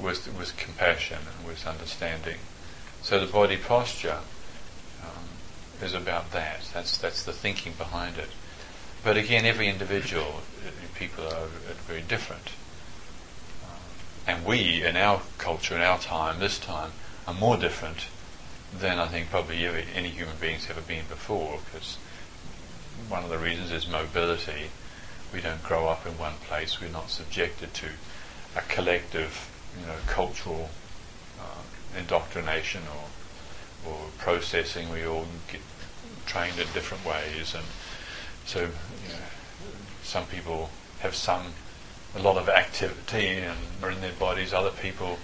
with, 0.00 0.32
with 0.38 0.56
compassion 0.56 1.18
and 1.18 1.46
with 1.46 1.66
understanding. 1.66 2.38
So 3.02 3.24
the 3.24 3.30
body 3.30 3.56
posture 3.56 4.18
um, 5.02 5.24
is 5.82 5.94
about 5.94 6.32
that. 6.32 6.70
That's, 6.72 6.96
that's 6.98 7.24
the 7.24 7.32
thinking 7.32 7.72
behind 7.76 8.18
it. 8.18 8.28
But 9.02 9.16
again, 9.16 9.44
every 9.44 9.68
individual, 9.68 10.42
uh, 10.66 10.70
people 10.94 11.24
are 11.24 11.46
very 11.86 12.02
different. 12.02 12.50
Um, 13.64 13.80
and 14.26 14.44
we, 14.44 14.84
in 14.84 14.96
our 14.96 15.22
culture, 15.38 15.74
in 15.74 15.82
our 15.82 15.98
time, 15.98 16.38
this 16.38 16.58
time, 16.58 16.92
are 17.26 17.34
more 17.34 17.56
different 17.56 18.06
than 18.78 18.98
I 18.98 19.06
think 19.08 19.30
probably 19.30 19.66
every, 19.66 19.84
any 19.94 20.10
human 20.10 20.36
beings 20.40 20.68
ever 20.70 20.80
been 20.82 21.06
before, 21.08 21.58
because 21.64 21.96
one 23.08 23.24
of 23.24 23.30
the 23.30 23.38
reasons 23.38 23.72
is 23.72 23.88
mobility 23.88 24.70
we 25.32 25.40
don't 25.40 25.62
grow 25.62 25.88
up 25.88 26.06
in 26.06 26.18
one 26.18 26.34
place. 26.46 26.80
We're 26.80 26.88
not 26.88 27.10
subjected 27.10 27.74
to 27.74 27.86
a 28.56 28.60
collective, 28.62 29.50
you 29.78 29.86
know, 29.86 29.96
cultural 30.06 30.70
uh, 31.38 31.98
indoctrination 31.98 32.82
or 32.94 33.90
or 33.90 33.98
processing. 34.18 34.90
We 34.90 35.06
all 35.06 35.26
get 35.50 35.60
trained 36.26 36.58
in 36.58 36.66
different 36.74 37.04
ways, 37.04 37.54
and 37.54 37.64
so 38.44 38.60
you 38.60 39.12
know, 39.12 39.24
some 40.02 40.26
people 40.26 40.70
have 41.00 41.14
some 41.14 41.54
a 42.14 42.18
lot 42.18 42.36
of 42.36 42.48
activity 42.48 43.38
and 43.38 43.56
are 43.82 43.90
in 43.90 44.00
their 44.00 44.12
bodies. 44.12 44.52
Other 44.52 44.70
people 44.70 45.18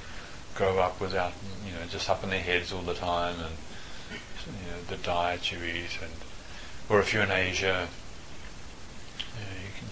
grow 0.54 0.78
up 0.78 1.00
without, 1.00 1.32
you 1.66 1.72
know, 1.72 1.84
just 1.88 2.08
up 2.08 2.22
in 2.22 2.30
their 2.30 2.40
heads 2.40 2.72
all 2.72 2.82
the 2.82 2.94
time, 2.94 3.36
and 3.40 3.54
you 4.46 4.70
know, 4.70 4.80
the 4.88 4.96
diet 4.96 5.50
you 5.50 5.58
eat, 5.58 5.98
and 6.00 6.12
or 6.88 7.00
if 7.00 7.12
you're 7.12 7.24
in 7.24 7.32
Asia, 7.32 7.88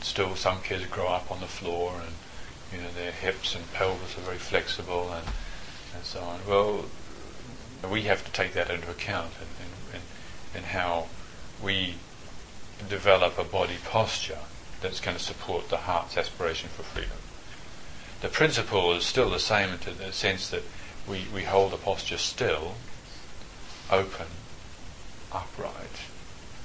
still 0.04 0.36
some 0.36 0.60
kids 0.60 0.84
grow 0.86 1.08
up 1.08 1.30
on 1.30 1.40
the 1.40 1.46
floor 1.46 2.00
and 2.04 2.14
you 2.72 2.78
know 2.78 2.92
their 2.92 3.10
hips 3.10 3.54
and 3.54 3.72
pelvis 3.72 4.18
are 4.18 4.22
very 4.22 4.36
flexible 4.36 5.10
and, 5.12 5.26
and 5.94 6.04
so 6.04 6.20
on. 6.20 6.40
Well, 6.46 6.84
we 7.90 8.02
have 8.02 8.24
to 8.24 8.32
take 8.32 8.52
that 8.54 8.70
into 8.70 8.90
account 8.90 9.32
in, 9.40 9.96
in, 9.96 10.00
in, 10.56 10.64
how 10.70 11.06
we 11.62 11.94
develop 12.88 13.38
a 13.38 13.44
body 13.44 13.76
posture 13.84 14.38
that's 14.80 15.00
going 15.00 15.16
to 15.16 15.22
support 15.22 15.68
the 15.68 15.78
heart's 15.78 16.16
aspiration 16.16 16.68
for 16.70 16.82
freedom. 16.82 17.18
The 18.20 18.28
principle 18.28 18.94
is 18.94 19.04
still 19.04 19.30
the 19.30 19.38
same 19.38 19.70
in 19.70 19.98
the 19.98 20.12
sense 20.12 20.48
that 20.50 20.62
we, 21.08 21.26
we 21.32 21.42
hold 21.42 21.72
the 21.72 21.76
posture 21.76 22.18
still, 22.18 22.74
open, 23.90 24.26
upright, 25.32 26.08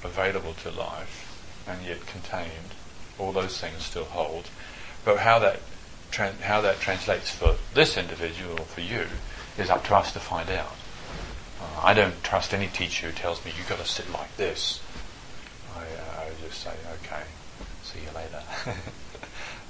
available 0.02 0.54
to 0.54 0.70
life, 0.70 1.64
and 1.66 1.84
yet 1.86 2.06
contained 2.06 2.74
all 3.20 3.32
those 3.32 3.58
things 3.60 3.84
still 3.84 4.04
hold. 4.04 4.48
But 5.04 5.18
how 5.18 5.38
that 5.40 5.60
tra- 6.10 6.34
how 6.42 6.60
that 6.62 6.80
translates 6.80 7.30
for 7.30 7.56
this 7.74 7.96
individual 7.96 8.58
or 8.58 8.64
for 8.64 8.80
you 8.80 9.06
is 9.58 9.70
up 9.70 9.84
to 9.84 9.94
us 9.94 10.12
to 10.12 10.20
find 10.20 10.50
out. 10.50 10.74
Uh, 11.60 11.80
I 11.82 11.94
don't 11.94 12.22
trust 12.24 12.54
any 12.54 12.68
teacher 12.68 13.08
who 13.08 13.12
tells 13.12 13.44
me 13.44 13.52
you've 13.56 13.68
got 13.68 13.78
to 13.78 13.86
sit 13.86 14.10
like 14.12 14.34
this. 14.36 14.80
I, 15.76 15.80
uh, 15.80 16.20
I 16.22 16.30
just 16.42 16.62
say, 16.62 16.72
okay, 17.02 17.22
see 17.82 18.00
you 18.00 18.14
later. 18.14 18.42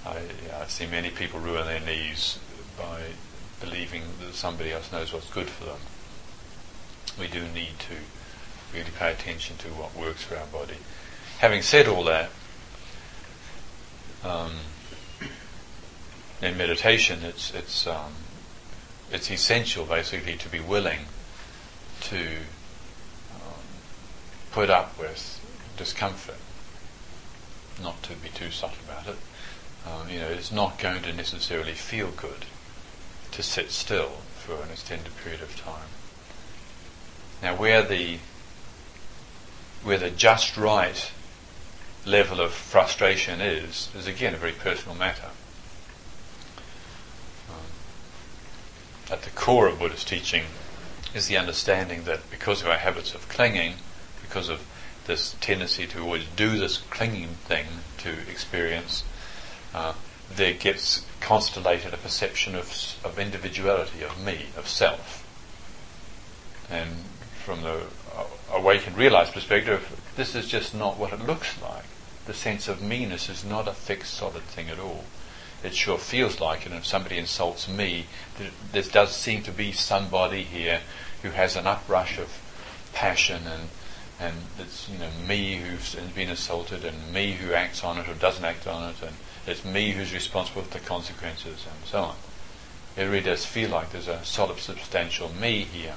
I, 0.07 0.63
I 0.63 0.67
see 0.67 0.87
many 0.87 1.11
people 1.11 1.41
ruin 1.41 1.67
their 1.67 1.81
knees 1.81 2.39
by 2.79 3.03
believing 3.61 4.03
that 4.21 4.35
somebody 4.35 4.73
else 4.73 4.91
knows 4.91 5.13
what's 5.13 5.31
good 5.31 5.49
for 5.49 5.65
them. 5.65 5.81
We 7.19 7.27
do 7.27 7.43
need 7.49 7.79
to 7.81 7.97
really 8.73 8.91
pay 8.99 9.13
attention 9.13 9.57
to 9.59 9.69
what 9.69 9.95
works 9.97 10.23
for 10.23 10.37
our 10.37 10.47
body. 10.47 10.79
Having 11.39 11.63
said 11.63 11.89
all 11.89 12.05
that, 12.05 12.31
um, 14.25 14.53
in 16.43 16.57
meditation, 16.57 17.23
it's 17.23 17.53
it's 17.55 17.87
um, 17.87 18.13
it's 19.11 19.31
essential 19.31 19.85
basically 19.85 20.37
to 20.37 20.49
be 20.49 20.61
willing 20.61 21.01
to 22.03 22.19
um, 23.35 23.63
put 24.53 24.71
up 24.71 24.99
with 24.99 25.41
discomfort, 25.77 26.37
not 27.83 28.03
to 28.03 28.15
be 28.15 28.29
too 28.29 28.51
subtle 28.51 28.79
about 28.89 29.07
it. 29.07 29.17
Um, 29.87 30.11
you 30.11 30.21
know, 30.21 30.29
it's 30.29 30.53
not 30.53 30.79
going 30.79 31.03
to 31.03 31.13
necessarily 31.13 31.73
feel 31.73 32.11
good 32.11 32.45
to 33.33 33.43
sit 33.43 33.71
still 33.71 34.19
for 34.35 34.55
an 34.63 34.71
extended 34.71 35.17
period 35.23 35.41
of 35.41 35.57
time. 35.57 35.89
Now, 37.43 37.57
where 37.57 37.83
the 37.83 38.19
where 39.83 39.99
the 39.99 40.11
just 40.11 40.57
right 40.57 41.11
level 42.07 42.41
of 42.41 42.53
frustration 42.53 43.41
is, 43.41 43.89
is 43.97 44.07
again 44.07 44.35
a 44.35 44.37
very 44.37 44.53
personal 44.53 44.97
matter. 44.97 45.29
Um, 47.49 47.67
at 49.11 49.23
the 49.23 49.31
core 49.31 49.69
of 49.69 49.79
Buddhist 49.79 50.09
teaching 50.09 50.45
is 51.15 51.27
the 51.27 51.37
understanding 51.37 52.05
that 52.05 52.31
because 52.31 52.63
of 52.63 52.69
our 52.69 52.79
habits 52.79 53.15
of 53.15 53.29
clinging, 53.29 53.75
because 54.23 54.49
of 54.49 54.65
this 55.07 55.35
tendency 55.41 55.87
to 55.89 56.01
always 56.01 56.25
do 56.37 56.59
this 56.59 56.79
clinging 56.79 57.29
thing 57.45 57.67
to 57.99 58.11
experience, 58.31 59.05
uh, 59.75 59.93
there 60.35 60.55
gets 60.55 61.05
constellated 61.21 61.93
a 61.93 61.97
perception 61.97 62.55
of, 62.55 62.97
of 63.05 63.19
individuality, 63.19 64.03
of 64.03 64.25
me, 64.25 64.47
of 64.57 64.69
self. 64.69 65.27
And 66.71 66.91
from 67.45 67.63
the 67.63 67.83
awakened, 68.53 68.97
realized 68.97 69.33
perspective, 69.33 70.01
this 70.17 70.35
is 70.35 70.47
just 70.47 70.75
not 70.75 70.99
what 70.99 71.13
it 71.13 71.27
looks 71.27 71.61
like. 71.61 71.85
The 72.31 72.37
sense 72.37 72.69
of 72.69 72.81
meanness 72.81 73.29
is 73.29 73.45
not 73.45 73.67
a 73.67 73.73
fixed, 73.73 74.15
solid 74.15 74.45
thing 74.45 74.69
at 74.69 74.79
all. 74.79 75.03
It 75.65 75.75
sure 75.75 75.99
feels 75.99 76.41
like 76.41 76.61
it. 76.61 76.67
And 76.67 76.77
if 76.77 76.87
somebody 76.87 77.19
insults 77.19 77.67
me, 77.67 78.07
there 78.71 78.83
does 78.85 79.17
seem 79.17 79.43
to 79.43 79.51
be 79.51 79.73
somebody 79.73 80.45
here 80.45 80.83
who 81.23 81.31
has 81.31 81.57
an 81.57 81.67
uprush 81.67 82.19
of 82.19 82.29
passion 82.93 83.49
and 83.49 83.71
and 84.21 84.37
it's 84.61 84.89
you 84.89 84.97
know 84.99 85.11
me 85.27 85.57
who's 85.57 85.97
been 86.15 86.31
assaulted 86.31 86.85
and 86.85 87.13
me 87.13 87.33
who 87.33 87.53
acts 87.53 87.83
on 87.83 87.99
it 87.99 88.09
or 88.09 88.15
doesn't 88.15 88.45
act 88.45 88.65
on 88.65 88.91
it 88.91 89.03
and 89.03 89.17
it's 89.49 89.65
me 89.65 89.91
who's 89.91 90.15
responsible 90.15 90.63
for 90.63 90.79
the 90.79 90.85
consequences 90.87 91.67
and 91.67 91.85
so 91.85 92.01
on. 92.01 92.17
It 92.97 93.07
really 93.07 93.23
does 93.23 93.45
feel 93.45 93.71
like 93.71 93.91
there's 93.91 94.07
a 94.07 94.25
solid, 94.25 94.61
substantial 94.61 95.33
me 95.35 95.65
here. 95.65 95.97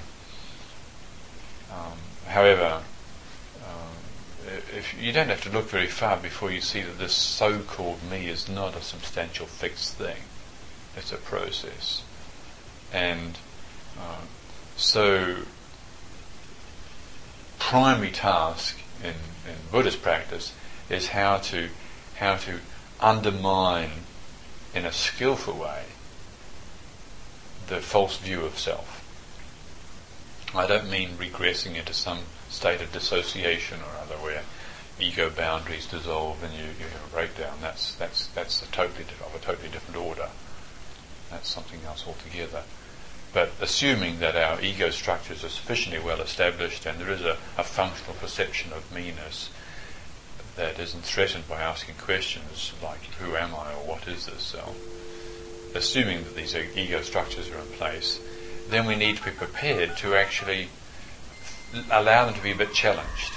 Um, 1.72 2.00
however, 2.26 2.82
if 4.76 5.00
you 5.00 5.12
don't 5.12 5.30
have 5.30 5.42
to 5.44 5.50
look 5.50 5.70
very 5.70 5.88
far 5.88 6.18
before 6.18 6.52
you 6.52 6.62
see 6.62 6.82
that 6.82 6.98
this 6.98 7.14
so-called 7.14 8.00
me 8.10 8.28
is 8.28 8.50
not 8.50 8.76
a 8.76 8.82
substantial 8.82 9.46
fixed 9.46 9.96
thing. 9.96 10.18
It's 10.96 11.12
a 11.12 11.18
process, 11.18 12.04
and 12.92 13.38
uh, 14.00 14.22
so 14.76 15.38
primary 17.60 18.12
task 18.12 18.78
in, 19.02 19.10
in 19.10 19.56
Buddhist 19.72 20.02
practice 20.02 20.54
is 20.90 21.08
how 21.08 21.38
to 21.38 21.70
how 22.16 22.36
to 22.36 22.60
undermine 23.00 23.90
in 24.76 24.86
a 24.86 24.92
skillful 24.92 25.56
way 25.56 25.84
the 27.68 27.80
false 27.80 28.18
view 28.18 28.42
of 28.42 28.60
self. 28.60 29.00
I 30.54 30.68
don't 30.68 30.90
mean 30.90 31.18
regressing 31.18 31.76
into 31.76 31.94
some 31.94 32.20
state 32.50 32.82
of 32.82 32.92
dissociation 32.92 33.80
or 33.80 34.00
other 34.00 34.16
where 34.16 34.44
ego 35.00 35.30
boundaries 35.30 35.88
dissolve 35.88 36.44
and 36.44 36.54
you, 36.54 36.64
you 36.64 36.86
have 36.92 37.06
a 37.06 37.14
breakdown. 37.14 37.58
That's 37.62 37.96
that's 37.96 38.28
that's 38.28 38.62
a 38.62 38.68
totally 38.68 39.06
of 39.26 39.34
a 39.36 39.40
totally 39.40 39.70
different 39.70 40.00
order. 40.00 40.30
That's 41.32 41.50
something 41.50 41.80
else 41.86 42.06
altogether. 42.08 42.64
But 43.34 43.52
assuming 43.60 44.20
that 44.20 44.36
our 44.36 44.62
ego 44.62 44.92
structures 44.92 45.44
are 45.44 45.50
sufficiently 45.50 46.00
well 46.00 46.22
established 46.22 46.86
and 46.86 47.00
there 47.00 47.10
is 47.10 47.22
a, 47.22 47.38
a 47.58 47.64
functional 47.64 48.14
perception 48.16 48.72
of 48.74 48.94
meanness, 48.94 49.50
that 50.56 50.80
isn't 50.80 51.04
threatened 51.04 51.48
by 51.48 51.62
asking 51.62 51.96
questions 51.96 52.74
like 52.84 53.04
who 53.20 53.36
am 53.36 53.56
I 53.56 53.74
or 53.74 53.88
what 53.88 54.08
is 54.08 54.28
this 54.28 54.44
self, 54.44 54.76
assuming 55.76 56.24
that 56.24 56.36
these 56.36 56.56
ego 56.56 57.02
structures 57.02 57.50
are 57.50 57.58
in 57.58 57.68
place, 57.78 58.20
then 58.70 58.86
we 58.86 58.96
need 58.96 59.18
to 59.18 59.24
be 59.24 59.32
prepared 59.32 59.98
to 59.98 60.16
actually 60.16 60.68
allow 61.90 62.26
them 62.26 62.36
to 62.36 62.44
be 62.44 62.52
a 62.52 62.56
bit 62.56 62.74
challenged. 62.74 63.34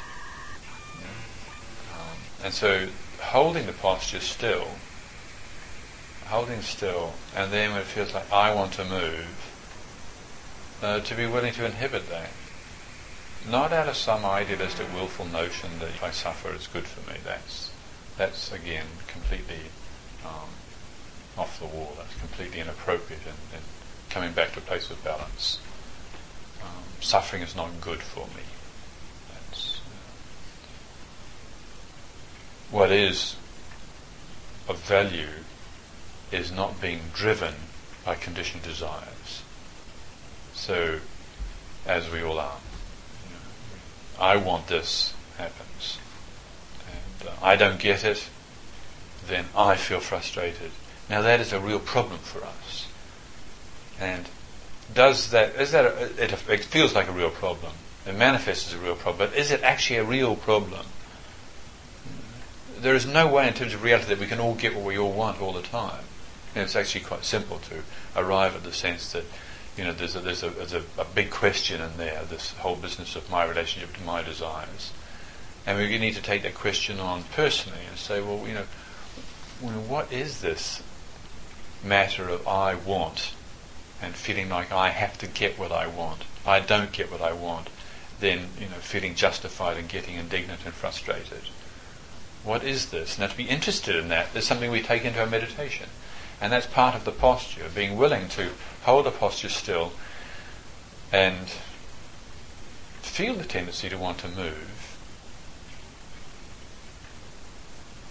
And 2.47 2.55
so 2.55 2.89
holding 3.21 3.67
the 3.67 3.73
posture 3.73 4.21
still, 4.21 4.69
holding 6.29 6.63
still, 6.63 7.13
and 7.35 7.53
then 7.53 7.73
when 7.73 7.81
it 7.81 7.87
feels 7.87 8.15
like 8.15 8.33
I 8.33 8.55
want 8.55 8.73
to 8.75 8.85
move, 8.85 9.53
uh, 10.81 11.01
to 11.01 11.15
be 11.15 11.27
willing 11.27 11.53
to 11.55 11.67
inhibit 11.67 12.09
that 12.09 12.31
not 13.51 13.73
out 13.73 13.89
of 13.89 13.97
some 13.97 14.25
idealistic, 14.25 14.93
willful 14.93 15.27
notion 15.27 15.79
that 15.79 15.89
if 15.89 16.03
I 16.03 16.11
suffer, 16.11 16.51
it's 16.53 16.67
good 16.67 16.85
for 16.85 17.09
me. 17.11 17.19
That's 17.25 17.71
that's 18.17 18.53
again 18.53 18.87
completely 19.07 19.61
um, 20.25 20.49
off 21.39 21.61
the 21.61 21.67
wall. 21.67 21.95
That's 21.99 22.15
completely 22.17 22.61
inappropriate 22.61 23.23
and, 23.27 23.37
and, 23.55 23.63
coming 24.09 24.33
back 24.33 24.53
to 24.53 24.61
a 24.61 24.63
place 24.63 24.91
of 24.91 25.03
balance. 25.05 25.59
Um, 26.63 26.85
suffering 27.01 27.43
is 27.43 27.55
not 27.55 27.69
good 27.83 28.01
for 28.01 28.27
me. 28.29 28.43
That's, 29.29 29.81
uh, 29.81 30.11
what 32.71 32.91
is 32.91 33.37
of 34.69 34.79
value 34.81 35.29
is 36.33 36.51
not 36.51 36.81
being 36.81 37.01
driven 37.15 37.55
by 38.05 38.15
conditioned 38.15 38.63
desires. 38.63 39.43
So, 40.55 41.01
as 41.87 42.11
we 42.11 42.23
all 42.23 42.39
are. 42.39 42.59
I 44.19 44.37
want 44.37 44.69
this 44.69 45.15
happens, 45.37 45.99
and 46.87 47.29
uh, 47.29 47.33
I 47.43 47.57
don't 47.57 47.79
get 47.79 48.03
it, 48.03 48.29
then 49.27 49.45
I 49.55 49.77
feel 49.77 50.01
frustrated. 50.01 50.71
Now 51.11 51.23
that 51.23 51.41
is 51.41 51.53
a 51.53 51.61
real 51.61 51.79
problem 51.79 52.19
for 52.21 52.43
us. 52.43 52.89
And 54.01 54.29
does 54.93 55.31
that, 55.31 55.55
is 55.57 55.73
that, 55.73 55.85
a, 55.85 56.23
it, 56.23 56.33
it 56.49 56.65
feels 56.65 56.95
like 56.95 57.09
a 57.09 57.13
real 57.13 57.31
problem. 57.31 57.73
It 58.07 58.15
manifests 58.15 58.69
as 58.69 58.81
a 58.81 58.83
real 58.83 58.97
problem, 58.97 59.29
but 59.29 59.39
is 59.39 59.51
it 59.51 59.63
actually 59.63 59.99
a 59.99 60.05
real 60.05 60.37
problem? 60.37 60.87
There 62.79 62.95
is 62.95 63.07
no 63.07 63.27
way 63.27 63.49
in 63.49 63.55
terms 63.55 63.75
of 63.75 63.83
reality 63.83 64.09
that 64.09 64.19
we 64.19 64.27
can 64.27 64.41
all 64.41 64.55
get 64.55 64.75
what 64.75 64.85
we 64.85 64.99
all 64.99 65.13
want 65.13 65.41
all 65.41 65.53
the 65.53 65.63
time. 65.63 66.05
It's 66.55 66.77
actually 66.77 67.05
quite 67.05 67.25
simple 67.25 67.59
to 67.59 67.83
arrive 68.15 68.55
at 68.57 68.65
the 68.65 68.73
sense 68.73 69.13
that 69.13 69.25
you 69.77 69.85
know, 69.85 69.93
there's 69.93 70.17
a, 70.17 70.21
there's 70.21 70.43
a, 70.43 70.51
there's 70.51 70.73
a, 70.73 70.83
a 70.99 71.05
big 71.05 71.31
question 71.31 71.81
in 71.81 71.99
there, 71.99 72.23
this 72.25 72.53
whole 72.53 72.77
business 72.77 73.15
of 73.15 73.31
my 73.31 73.45
relationship 73.45 73.95
to 73.95 74.03
my 74.03 74.23
desires. 74.23 74.93
And 75.67 75.79
we 75.79 75.99
need 75.99 76.15
to 76.15 76.23
take 76.23 76.43
that 76.43 76.55
question 76.55 76.99
on 76.99 77.25
personally 77.25 77.81
and 77.89 77.99
say, 77.99 78.21
well, 78.21 78.47
you 78.47 78.55
know, 78.55 78.65
what 79.61 80.13
is 80.13 80.41
this 80.41 80.83
matter 81.85 82.29
of 82.29 82.47
I 82.49 82.75
want 82.75 83.35
and 84.01 84.15
feeling 84.15 84.49
like 84.49 84.73
I 84.73 84.91
have 84.91 85.19
to 85.19 85.27
get 85.27 85.59
what 85.59 85.73
I 85.73 85.87
want? 85.87 86.23
I 86.47 86.61
don't 86.61 86.93
get 86.93 87.11
what 87.11 87.21
I 87.21 87.33
want, 87.33 87.69
then, 88.21 88.49
you 88.59 88.67
know, 88.67 88.77
feeling 88.77 89.15
justified 89.15 89.77
and 89.77 89.89
getting 89.89 90.17
indignant 90.17 90.61
and 90.65 90.73
frustrated. 90.73 91.43
What 92.47 92.63
is 92.63 92.91
this? 92.91 93.19
Now, 93.19 93.27
to 93.27 93.37
be 93.37 93.49
interested 93.49 93.97
in 93.97 94.09
that 94.09 94.29
is 94.37 94.47
something 94.47 94.71
we 94.71 94.81
take 94.81 95.05
into 95.05 95.19
our 95.19 95.27
meditation. 95.27 95.89
And 96.41 96.53
that's 96.53 96.67
part 96.67 96.95
of 96.95 97.05
the 97.05 97.11
posture, 97.11 97.69
being 97.75 97.97
willing 97.97 98.29
to 98.31 98.51
hold 98.85 99.07
the 99.07 99.11
posture 99.11 99.49
still 99.49 99.93
and 101.13 101.49
feel 103.03 103.35
the 103.35 103.45
tendency 103.45 103.89
to 103.89 103.99
want 103.99 104.19
to 104.19 104.29
move 104.29 104.97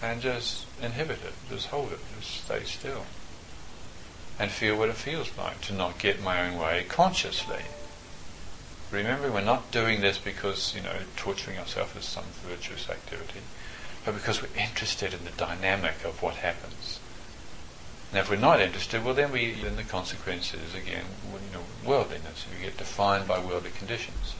and 0.02 0.20
just 0.20 0.66
inhibit 0.82 1.20
it, 1.24 1.32
just 1.48 1.68
hold 1.68 1.92
it, 1.92 2.00
just 2.18 2.44
stay 2.44 2.62
still. 2.64 3.06
And 4.38 4.50
feel 4.50 4.76
what 4.76 4.90
it 4.90 4.96
feels 4.96 5.30
like 5.38 5.62
to 5.62 5.72
not 5.72 5.98
get 5.98 6.22
my 6.22 6.46
own 6.46 6.58
way 6.58 6.84
consciously. 6.86 7.62
Remember, 8.90 9.32
we're 9.32 9.40
not 9.40 9.70
doing 9.70 10.02
this 10.02 10.18
because, 10.18 10.74
you 10.74 10.82
know, 10.82 10.96
torturing 11.16 11.56
ourselves 11.58 11.96
is 11.96 12.04
some 12.04 12.24
virtuous 12.46 12.90
activity, 12.90 13.40
but 14.06 14.14
because 14.14 14.40
we're 14.40 14.48
interested 14.56 15.12
in 15.12 15.24
the 15.24 15.32
dynamic 15.32 16.04
of 16.04 16.22
what 16.22 16.36
happens. 16.36 17.00
Now, 18.14 18.20
if 18.20 18.30
we're 18.30 18.36
not 18.36 18.60
interested, 18.60 19.04
well, 19.04 19.14
then 19.14 19.32
we 19.32 19.52
then 19.52 19.74
the 19.74 19.82
consequences 19.82 20.74
again, 20.74 21.04
you 21.24 21.52
know, 21.52 21.64
worldliness. 21.84 22.46
We 22.54 22.64
get 22.64 22.78
defined 22.78 23.26
by 23.26 23.40
worldly 23.40 23.72
conditions. 23.72 24.36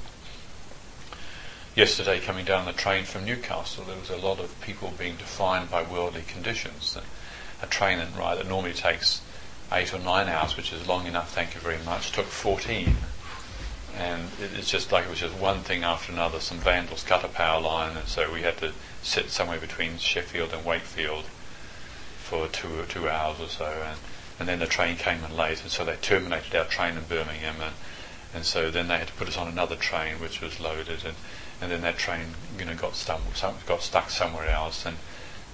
yesterday 1.75 2.21
coming 2.21 2.45
down 2.45 2.65
the 2.65 2.73
train 2.73 3.05
from 3.05 3.25
Newcastle, 3.27 3.85
there 3.85 3.99
was 3.99 4.09
a 4.09 4.17
lot 4.17 4.39
of 4.39 4.59
people 4.61 4.95
being 4.97 5.17
defined 5.17 5.69
by 5.69 5.83
worldly 5.83 6.23
conditions. 6.23 6.97
A 7.61 7.67
train 7.67 7.99
ride 8.17 8.39
that 8.39 8.49
normally 8.49 8.73
takes 8.73 9.21
eight 9.73 9.93
or 9.93 9.99
nine 9.99 10.29
hours, 10.29 10.57
which 10.57 10.73
is 10.73 10.87
long 10.87 11.07
enough, 11.07 11.35
thank 11.35 11.55
you 11.55 11.61
very 11.61 11.83
much, 11.85 12.13
took 12.13 12.27
14. 12.27 12.97
And 13.99 14.29
it's 14.39 14.71
just 14.71 14.93
like 14.93 15.07
it 15.07 15.11
was 15.11 15.21
just 15.21 15.35
one 15.35 15.61
thing 15.61 15.83
after 15.83 16.13
another. 16.13 16.39
Some 16.41 16.59
vandals 16.59 17.03
cut 17.03 17.25
a 17.25 17.29
power 17.29 17.61
line, 17.61 17.97
and 17.97 18.07
so 18.07 18.31
we 18.31 18.43
had 18.43 18.59
to 18.59 18.73
sit 19.03 19.31
somewhere 19.31 19.59
between 19.59 19.97
Sheffield 19.97 20.53
and 20.53 20.65
Wakefield 20.65 21.25
for 22.19 22.47
two 22.49 22.79
or 22.79 22.85
two 22.85 23.09
hours 23.09 23.41
or 23.41 23.49
so. 23.49 23.65
And, 23.65 23.99
and 24.39 24.49
then 24.49 24.59
the 24.59 24.67
train 24.67 24.97
came 24.97 25.25
in 25.25 25.35
late, 25.35 25.63
and 25.63 25.71
so 25.71 25.85
they 25.85 25.97
terminated 25.97 26.55
our 26.55 26.67
train 26.67 26.99
in 26.99 27.05
Birmingham. 27.05 27.57
And, 27.61 27.75
and 28.35 28.45
so 28.45 28.71
then 28.71 28.89
they 28.89 28.99
had 28.99 29.07
to 29.07 29.15
put 29.15 29.29
us 29.29 29.39
on 29.39 29.49
another 29.49 29.77
train, 29.77 30.17
which 30.17 30.43
was 30.43 30.61
loaded. 30.61 31.05
And, 31.07 31.17
and 31.63 31.71
then 31.71 31.81
that 31.81 31.97
train, 31.97 32.35
you 32.59 32.67
know, 32.67 32.75
got 32.75 32.97
stuck, 32.97 33.23
got 33.67 33.81
stuck 33.81 34.11
somewhere 34.11 34.49
else. 34.51 34.85
And, 34.85 34.99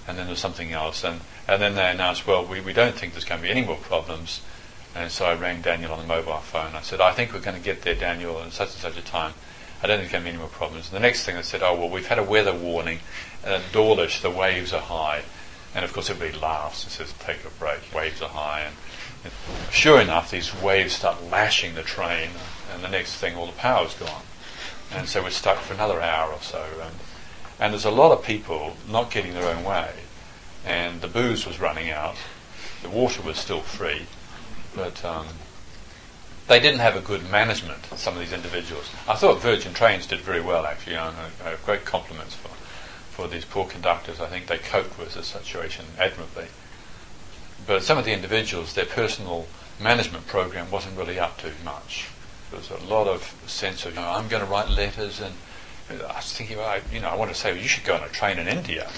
and 0.08 0.18
then 0.18 0.26
there 0.26 0.32
was 0.32 0.40
something 0.40 0.72
else. 0.72 1.04
And, 1.04 1.20
and 1.46 1.62
then 1.62 1.76
they 1.76 1.88
announced, 1.88 2.26
well, 2.26 2.44
we, 2.44 2.60
we 2.60 2.72
don't 2.72 2.96
think 2.96 3.12
there's 3.12 3.24
going 3.24 3.40
to 3.40 3.46
be 3.46 3.50
any 3.52 3.64
more 3.64 3.76
problems. 3.76 4.40
And 4.94 5.10
so 5.10 5.24
I 5.24 5.34
rang 5.34 5.62
Daniel 5.62 5.92
on 5.92 6.00
the 6.00 6.06
mobile 6.06 6.38
phone. 6.38 6.74
I 6.74 6.82
said, 6.82 7.00
I 7.00 7.12
think 7.12 7.32
we're 7.32 7.40
going 7.40 7.56
to 7.56 7.62
get 7.62 7.82
there, 7.82 7.94
Daniel, 7.94 8.42
in 8.42 8.50
such 8.50 8.72
and 8.72 8.78
such 8.78 8.98
a 8.98 9.02
time. 9.02 9.32
I 9.82 9.86
don't 9.86 9.98
think 9.98 10.12
to 10.12 10.20
be 10.20 10.28
any 10.28 10.38
more 10.38 10.48
problems. 10.48 10.88
And 10.88 10.96
the 10.96 11.00
next 11.00 11.24
thing 11.24 11.36
I 11.36 11.40
said, 11.40 11.62
oh, 11.62 11.74
well, 11.74 11.88
we've 11.88 12.06
had 12.06 12.18
a 12.18 12.22
weather 12.22 12.54
warning. 12.54 13.00
And 13.42 13.54
at 13.54 13.72
Dawlish, 13.72 14.20
the 14.20 14.30
waves 14.30 14.72
are 14.72 14.80
high. 14.80 15.22
And 15.74 15.84
of 15.84 15.92
course, 15.92 16.10
everybody 16.10 16.38
laughs 16.38 16.84
and 16.84 16.92
says, 16.92 17.14
take 17.18 17.44
a 17.44 17.50
break, 17.58 17.80
waves 17.94 18.20
are 18.20 18.28
high. 18.28 18.60
And, 18.60 18.76
and 19.24 19.32
sure 19.72 20.00
enough, 20.00 20.30
these 20.30 20.54
waves 20.62 20.92
start 20.92 21.24
lashing 21.30 21.74
the 21.74 21.82
train. 21.82 22.30
And 22.72 22.84
the 22.84 22.88
next 22.88 23.16
thing, 23.16 23.34
all 23.34 23.46
the 23.46 23.52
power's 23.52 23.94
gone. 23.94 24.22
And 24.92 25.08
so 25.08 25.22
we're 25.22 25.30
stuck 25.30 25.58
for 25.58 25.74
another 25.74 26.00
hour 26.00 26.30
or 26.30 26.42
so. 26.42 26.64
And, 26.80 26.94
and 27.58 27.72
there's 27.72 27.86
a 27.86 27.90
lot 27.90 28.12
of 28.12 28.24
people 28.24 28.76
not 28.88 29.10
getting 29.10 29.32
their 29.32 29.48
own 29.48 29.64
way. 29.64 29.90
And 30.64 31.00
the 31.00 31.08
booze 31.08 31.46
was 31.46 31.58
running 31.58 31.90
out. 31.90 32.16
The 32.82 32.90
water 32.90 33.22
was 33.22 33.38
still 33.38 33.62
free. 33.62 34.06
But 34.74 35.04
um, 35.04 35.26
they 36.48 36.60
didn't 36.60 36.80
have 36.80 36.96
a 36.96 37.00
good 37.00 37.30
management, 37.30 37.84
some 37.96 38.14
of 38.14 38.20
these 38.20 38.32
individuals. 38.32 38.90
I 39.08 39.14
thought 39.14 39.40
Virgin 39.40 39.74
Trains 39.74 40.06
did 40.06 40.20
very 40.20 40.40
well, 40.40 40.66
actually. 40.66 40.96
I 40.96 41.10
have 41.10 41.62
great 41.64 41.84
compliments 41.84 42.34
for, 42.34 42.48
for 42.48 43.28
these 43.28 43.44
poor 43.44 43.66
conductors. 43.66 44.20
I 44.20 44.26
think 44.28 44.46
they 44.46 44.58
coped 44.58 44.98
with 44.98 45.14
the 45.14 45.22
situation 45.22 45.84
admirably. 45.98 46.46
But 47.66 47.82
some 47.82 47.98
of 47.98 48.04
the 48.04 48.12
individuals, 48.12 48.74
their 48.74 48.86
personal 48.86 49.46
management 49.80 50.26
program 50.26 50.70
wasn't 50.70 50.96
really 50.96 51.18
up 51.18 51.38
to 51.38 51.52
much. 51.64 52.08
There 52.50 52.58
was 52.58 52.70
a 52.70 52.84
lot 52.84 53.06
of 53.06 53.34
sense 53.46 53.86
of, 53.86 53.94
you 53.94 54.00
know, 54.00 54.08
I'm 54.08 54.28
going 54.28 54.44
to 54.44 54.50
write 54.50 54.68
letters, 54.68 55.20
and 55.20 55.34
I 55.90 56.16
was 56.16 56.32
thinking, 56.32 56.58
well, 56.58 56.68
I, 56.68 56.80
you 56.92 57.00
know, 57.00 57.08
I 57.08 57.14
want 57.14 57.30
to 57.30 57.36
say, 57.36 57.52
well, 57.52 57.62
you 57.62 57.68
should 57.68 57.84
go 57.84 57.94
on 57.94 58.02
a 58.02 58.08
train 58.08 58.38
in 58.38 58.48
India. 58.48 58.90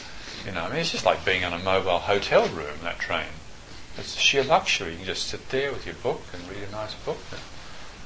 You 0.46 0.52
know, 0.52 0.62
I 0.62 0.70
mean, 0.70 0.78
it's 0.78 0.90
just 0.90 1.04
like 1.04 1.24
being 1.24 1.42
in 1.42 1.52
a 1.52 1.58
mobile 1.58 1.98
hotel 1.98 2.48
room, 2.48 2.78
that 2.82 2.98
train. 2.98 3.26
It's 3.96 4.16
a 4.16 4.20
sheer 4.20 4.44
luxury. 4.44 4.92
You 4.92 4.96
can 4.98 5.06
just 5.06 5.28
sit 5.28 5.48
there 5.50 5.72
with 5.72 5.86
your 5.86 5.94
book 5.96 6.22
and 6.32 6.48
read 6.48 6.68
a 6.68 6.72
nice 6.72 6.94
book. 6.94 7.18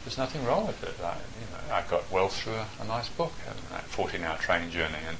There's 0.04 0.18
nothing 0.18 0.44
wrong 0.44 0.66
with 0.66 0.82
it. 0.82 0.94
I, 1.02 1.14
you 1.14 1.46
know, 1.52 1.74
I 1.74 1.82
got 1.82 2.10
well 2.10 2.28
through 2.28 2.54
a, 2.54 2.66
a 2.80 2.84
nice 2.84 3.08
book, 3.08 3.32
a 3.72 3.78
14-hour 3.80 4.38
train 4.38 4.70
journey, 4.70 4.98
and 5.06 5.16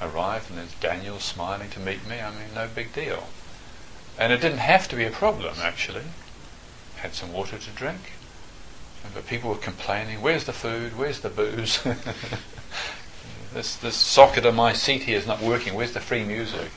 arrived, 0.00 0.50
and 0.50 0.58
there's 0.58 0.74
Daniel 0.74 1.18
smiling 1.18 1.70
to 1.70 1.80
meet 1.80 2.06
me. 2.06 2.20
I 2.20 2.30
mean, 2.30 2.54
no 2.54 2.68
big 2.72 2.92
deal. 2.92 3.28
And 4.18 4.32
it 4.32 4.40
didn't 4.40 4.58
have 4.58 4.88
to 4.88 4.96
be 4.96 5.04
a 5.04 5.10
problem, 5.10 5.54
actually. 5.60 6.04
Had 6.96 7.14
some 7.14 7.32
water 7.32 7.58
to 7.58 7.70
drink. 7.70 8.12
But 9.12 9.26
people 9.26 9.50
were 9.50 9.56
complaining, 9.56 10.22
where's 10.22 10.44
the 10.44 10.52
food? 10.52 10.96
Where's 10.96 11.20
the 11.20 11.28
booze? 11.28 11.82
this, 13.52 13.76
this 13.76 13.96
socket 13.96 14.46
on 14.46 14.54
my 14.54 14.72
seat 14.72 15.02
here 15.02 15.18
is 15.18 15.26
not 15.26 15.42
working. 15.42 15.74
Where's 15.74 15.92
the 15.92 16.00
free 16.00 16.24
music? 16.24 16.70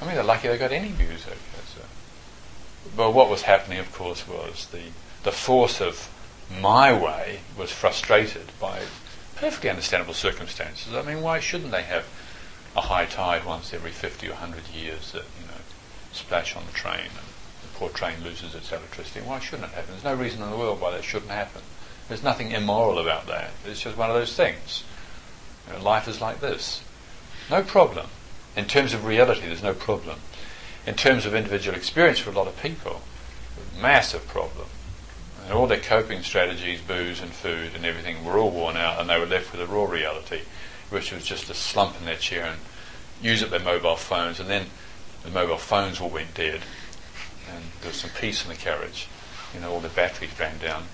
I 0.00 0.04
mean, 0.04 0.14
they're 0.14 0.24
lucky 0.24 0.48
they 0.48 0.58
got 0.58 0.72
any 0.72 0.90
music. 0.90 1.36
But 2.96 3.12
what 3.12 3.28
was 3.28 3.42
happening, 3.42 3.78
of 3.78 3.92
course, 3.92 4.26
was 4.28 4.66
the, 4.66 4.82
the 5.24 5.32
force 5.32 5.80
of 5.80 6.10
my 6.60 6.92
way 6.92 7.40
was 7.56 7.70
frustrated 7.70 8.52
by 8.60 8.82
perfectly 9.34 9.70
understandable 9.70 10.14
circumstances. 10.14 10.94
I 10.94 11.02
mean, 11.02 11.20
why 11.20 11.40
shouldn't 11.40 11.72
they 11.72 11.82
have 11.82 12.06
a 12.76 12.82
high 12.82 13.06
tide 13.06 13.44
once 13.44 13.72
every 13.72 13.90
50 13.90 14.28
or 14.28 14.32
100 14.32 14.68
years 14.68 15.12
that, 15.12 15.24
you 15.40 15.46
know, 15.46 15.60
splash 16.12 16.54
on 16.54 16.66
the 16.66 16.72
train 16.72 17.06
and 17.06 17.26
the 17.62 17.68
poor 17.74 17.88
train 17.88 18.22
loses 18.22 18.54
its 18.54 18.70
electricity? 18.70 19.20
Why 19.20 19.40
shouldn't 19.40 19.70
it 19.70 19.74
happen? 19.74 19.90
There's 19.90 20.04
no 20.04 20.14
reason 20.14 20.42
in 20.42 20.50
the 20.50 20.56
world 20.56 20.80
why 20.80 20.92
that 20.92 21.04
shouldn't 21.04 21.32
happen. 21.32 21.62
There's 22.08 22.22
nothing 22.22 22.52
immoral 22.52 22.98
about 22.98 23.26
that. 23.26 23.50
It's 23.64 23.80
just 23.80 23.96
one 23.96 24.10
of 24.10 24.16
those 24.16 24.36
things. 24.36 24.84
You 25.66 25.78
know, 25.78 25.82
life 25.82 26.06
is 26.06 26.20
like 26.20 26.40
this. 26.40 26.82
No 27.50 27.62
problem. 27.62 28.06
In 28.56 28.66
terms 28.66 28.94
of 28.94 29.04
reality, 29.04 29.46
there's 29.46 29.62
no 29.62 29.74
problem 29.74 30.20
in 30.86 30.94
terms 30.94 31.26
of 31.26 31.34
individual 31.34 31.76
experience 31.76 32.18
for 32.18 32.30
a 32.30 32.34
lot 32.34 32.46
of 32.46 32.60
people, 32.60 33.02
massive 33.80 34.26
problem. 34.26 34.66
And 35.44 35.52
all 35.52 35.66
their 35.66 35.80
coping 35.80 36.22
strategies, 36.22 36.80
booze 36.80 37.20
and 37.20 37.30
food 37.30 37.72
and 37.74 37.84
everything, 37.84 38.24
were 38.24 38.38
all 38.38 38.50
worn 38.50 38.76
out, 38.76 39.00
and 39.00 39.08
they 39.08 39.18
were 39.18 39.26
left 39.26 39.52
with 39.52 39.60
a 39.60 39.66
raw 39.66 39.84
reality, 39.84 40.40
which 40.90 41.12
was 41.12 41.24
just 41.24 41.46
to 41.46 41.54
slump 41.54 41.98
in 41.98 42.06
their 42.06 42.16
chair 42.16 42.46
and 42.46 42.60
use 43.20 43.42
up 43.42 43.50
their 43.50 43.60
mobile 43.60 43.96
phones. 43.96 44.40
And 44.40 44.48
then 44.48 44.66
the 45.22 45.30
mobile 45.30 45.58
phones 45.58 46.00
all 46.00 46.08
went 46.08 46.34
dead, 46.34 46.60
and 47.54 47.64
there 47.80 47.90
was 47.90 47.96
some 47.96 48.10
peace 48.18 48.42
in 48.42 48.50
the 48.50 48.56
carriage. 48.56 49.08
You 49.52 49.60
know, 49.60 49.72
all 49.72 49.80
the 49.80 49.88
batteries 49.88 50.38
ran 50.38 50.58
down. 50.58 50.84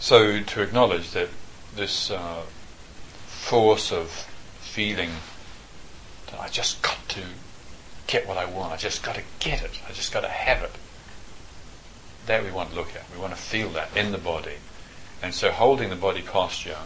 So 0.00 0.40
to 0.42 0.62
acknowledge 0.62 1.10
that 1.10 1.28
this 1.74 2.10
uh, 2.10 2.42
force 3.26 3.92
of 3.92 4.08
feeling 4.60 5.10
I 6.38 6.48
just 6.48 6.82
got 6.82 6.98
to 7.10 7.20
get 8.06 8.26
what 8.26 8.36
I 8.36 8.44
want. 8.44 8.72
I 8.72 8.76
just 8.76 9.02
got 9.02 9.14
to 9.14 9.22
get 9.38 9.62
it. 9.62 9.80
I 9.88 9.92
just 9.92 10.12
got 10.12 10.22
to 10.22 10.28
have 10.28 10.62
it. 10.62 10.72
That 12.26 12.44
we 12.44 12.50
want 12.50 12.70
to 12.70 12.76
look 12.76 12.94
at. 12.94 13.04
We 13.14 13.20
want 13.20 13.34
to 13.34 13.40
feel 13.40 13.70
that 13.70 13.96
in 13.96 14.12
the 14.12 14.18
body. 14.18 14.56
And 15.22 15.34
so 15.34 15.50
holding 15.50 15.90
the 15.90 15.96
body 15.96 16.22
posture 16.22 16.78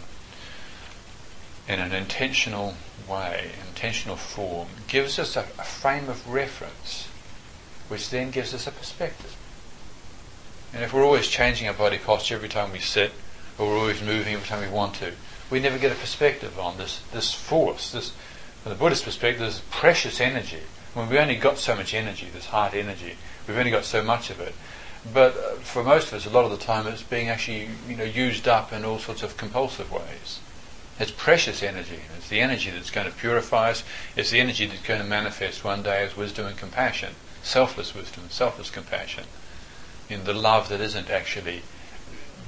in 1.68 1.80
an 1.80 1.92
intentional 1.92 2.74
way, 3.08 3.50
intentional 3.68 4.16
form, 4.16 4.68
gives 4.88 5.18
us 5.18 5.36
a, 5.36 5.40
a 5.40 5.64
frame 5.64 6.08
of 6.08 6.28
reference, 6.28 7.08
which 7.88 8.10
then 8.10 8.30
gives 8.30 8.54
us 8.54 8.66
a 8.66 8.72
perspective. 8.72 9.36
And 10.72 10.82
if 10.82 10.92
we're 10.92 11.04
always 11.04 11.28
changing 11.28 11.68
our 11.68 11.74
body 11.74 11.98
posture 11.98 12.34
every 12.34 12.48
time 12.48 12.72
we 12.72 12.78
sit, 12.78 13.12
or 13.58 13.66
we're 13.66 13.78
always 13.78 14.02
moving 14.02 14.34
every 14.34 14.46
time 14.46 14.62
we 14.62 14.74
want 14.74 14.94
to, 14.96 15.12
we 15.50 15.60
never 15.60 15.78
get 15.78 15.92
a 15.92 15.96
perspective 15.96 16.58
on 16.58 16.78
this, 16.78 17.02
this 17.12 17.34
force, 17.34 17.92
this 17.92 18.12
from 18.62 18.70
the 18.70 18.78
Buddhist 18.78 19.04
perspective, 19.04 19.40
there's 19.40 19.60
precious 19.70 20.20
energy. 20.20 20.60
I 20.94 21.00
mean, 21.00 21.08
we've 21.08 21.18
only 21.18 21.36
got 21.36 21.58
so 21.58 21.74
much 21.74 21.94
energy, 21.94 22.28
this 22.32 22.46
heart 22.46 22.74
energy, 22.74 23.16
we've 23.46 23.56
only 23.56 23.70
got 23.70 23.84
so 23.84 24.02
much 24.02 24.30
of 24.30 24.40
it. 24.40 24.54
But 25.12 25.36
uh, 25.36 25.54
for 25.56 25.82
most 25.82 26.08
of 26.08 26.14
us, 26.14 26.26
a 26.26 26.30
lot 26.30 26.44
of 26.44 26.52
the 26.52 26.64
time, 26.64 26.86
it's 26.86 27.02
being 27.02 27.28
actually 27.28 27.70
you 27.88 27.96
know 27.96 28.04
used 28.04 28.46
up 28.46 28.72
in 28.72 28.84
all 28.84 28.98
sorts 28.98 29.22
of 29.22 29.36
compulsive 29.36 29.90
ways. 29.90 30.40
It's 31.00 31.10
precious 31.10 31.62
energy. 31.62 32.00
It's 32.16 32.28
the 32.28 32.40
energy 32.40 32.70
that's 32.70 32.90
going 32.90 33.10
to 33.10 33.12
purify 33.12 33.70
us. 33.70 33.82
It's 34.14 34.30
the 34.30 34.38
energy 34.38 34.66
that's 34.66 34.82
going 34.82 35.00
to 35.00 35.06
manifest 35.06 35.64
one 35.64 35.82
day 35.82 36.04
as 36.04 36.16
wisdom 36.16 36.46
and 36.46 36.56
compassion, 36.56 37.14
selfless 37.42 37.94
wisdom, 37.94 38.24
selfless 38.28 38.70
compassion. 38.70 39.24
In 40.08 40.24
the 40.24 40.34
love 40.34 40.68
that 40.68 40.80
isn't 40.80 41.10
actually 41.10 41.62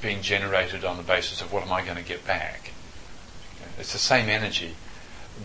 being 0.01 0.23
generated 0.23 0.85
on 0.85 0.99
the 0.99 1.03
basis 1.03 1.41
of 1.41 1.53
what 1.53 1.65
am 1.65 1.73
I 1.73 1.83
going 1.83 1.97
to 1.97 2.05
get 2.05 2.25
back. 2.27 2.71
It's 3.79 3.93
the 3.93 3.99
same 3.99 4.29
energy, 4.29 4.77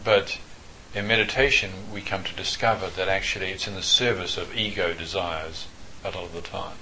but 0.03 0.37
in 0.93 1.07
meditation, 1.07 1.71
we 1.93 2.01
come 2.01 2.23
to 2.23 2.35
discover 2.35 2.89
that 2.89 3.07
actually 3.07 3.51
it's 3.51 3.67
in 3.67 3.75
the 3.75 3.83
service 3.83 4.37
of 4.37 4.55
ego 4.55 4.93
desires 4.93 5.67
a 6.03 6.09
lot 6.09 6.23
of 6.23 6.33
the 6.33 6.41
time. 6.41 6.77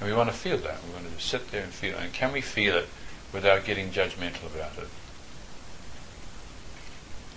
And 0.00 0.08
we 0.08 0.16
want 0.16 0.30
to 0.30 0.36
feel 0.36 0.58
that. 0.58 0.78
We 0.86 0.94
want 0.94 1.16
to 1.16 1.22
sit 1.22 1.50
there 1.50 1.62
and 1.62 1.72
feel 1.72 1.94
it. 1.94 2.00
And 2.00 2.12
can 2.12 2.32
we 2.32 2.40
feel 2.40 2.76
it 2.76 2.88
without 3.32 3.64
getting 3.64 3.90
judgmental 3.90 4.46
about 4.46 4.78
it? 4.78 4.88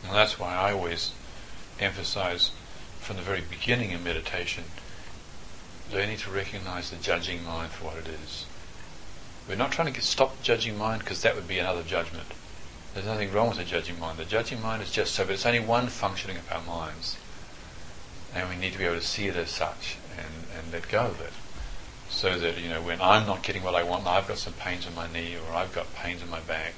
And 0.03 0.15
that's 0.15 0.39
why 0.39 0.55
I 0.55 0.71
always 0.71 1.13
emphasize 1.79 2.51
from 2.99 3.17
the 3.17 3.21
very 3.21 3.41
beginning 3.41 3.93
of 3.93 4.03
meditation 4.03 4.65
learning 5.91 6.17
to 6.17 6.29
recognize 6.29 6.89
the 6.89 6.97
judging 6.97 7.43
mind 7.43 7.71
for 7.71 7.85
what 7.85 7.97
it 7.97 8.07
is. 8.07 8.45
We're 9.47 9.55
not 9.55 9.71
trying 9.71 9.87
to 9.87 9.93
get, 9.93 10.03
stop 10.03 10.41
judging 10.41 10.77
mind 10.77 10.99
because 10.99 11.21
that 11.21 11.35
would 11.35 11.47
be 11.47 11.59
another 11.59 11.83
judgment. 11.83 12.27
There's 12.97 13.05
nothing 13.05 13.31
wrong 13.31 13.49
with 13.49 13.59
the 13.59 13.63
judging 13.63 13.99
mind. 13.99 14.17
The 14.17 14.25
judging 14.25 14.59
mind 14.59 14.81
is 14.81 14.89
just 14.89 15.13
so, 15.13 15.23
but 15.23 15.33
it's 15.33 15.45
only 15.45 15.59
one 15.59 15.85
functioning 15.85 16.35
of 16.35 16.51
our 16.51 16.63
minds. 16.63 17.15
And 18.33 18.49
we 18.49 18.55
need 18.55 18.73
to 18.73 18.79
be 18.79 18.85
able 18.85 18.95
to 18.95 19.05
see 19.05 19.27
it 19.27 19.35
as 19.35 19.51
such 19.51 19.97
and, 20.17 20.47
and 20.57 20.73
let 20.73 20.89
go 20.89 21.01
of 21.01 21.21
it. 21.21 21.31
So 22.09 22.39
that, 22.39 22.57
you 22.57 22.69
know, 22.69 22.81
when 22.81 22.99
I'm 22.99 23.27
not 23.27 23.43
getting 23.43 23.61
what 23.61 23.75
I 23.75 23.83
want, 23.83 24.07
I've 24.07 24.27
got 24.27 24.39
some 24.39 24.53
pains 24.53 24.87
in 24.87 24.95
my 24.95 25.05
knee 25.13 25.35
or 25.35 25.53
I've 25.53 25.75
got 25.75 25.93
pains 25.93 26.23
in 26.23 26.29
my 26.31 26.39
back, 26.39 26.73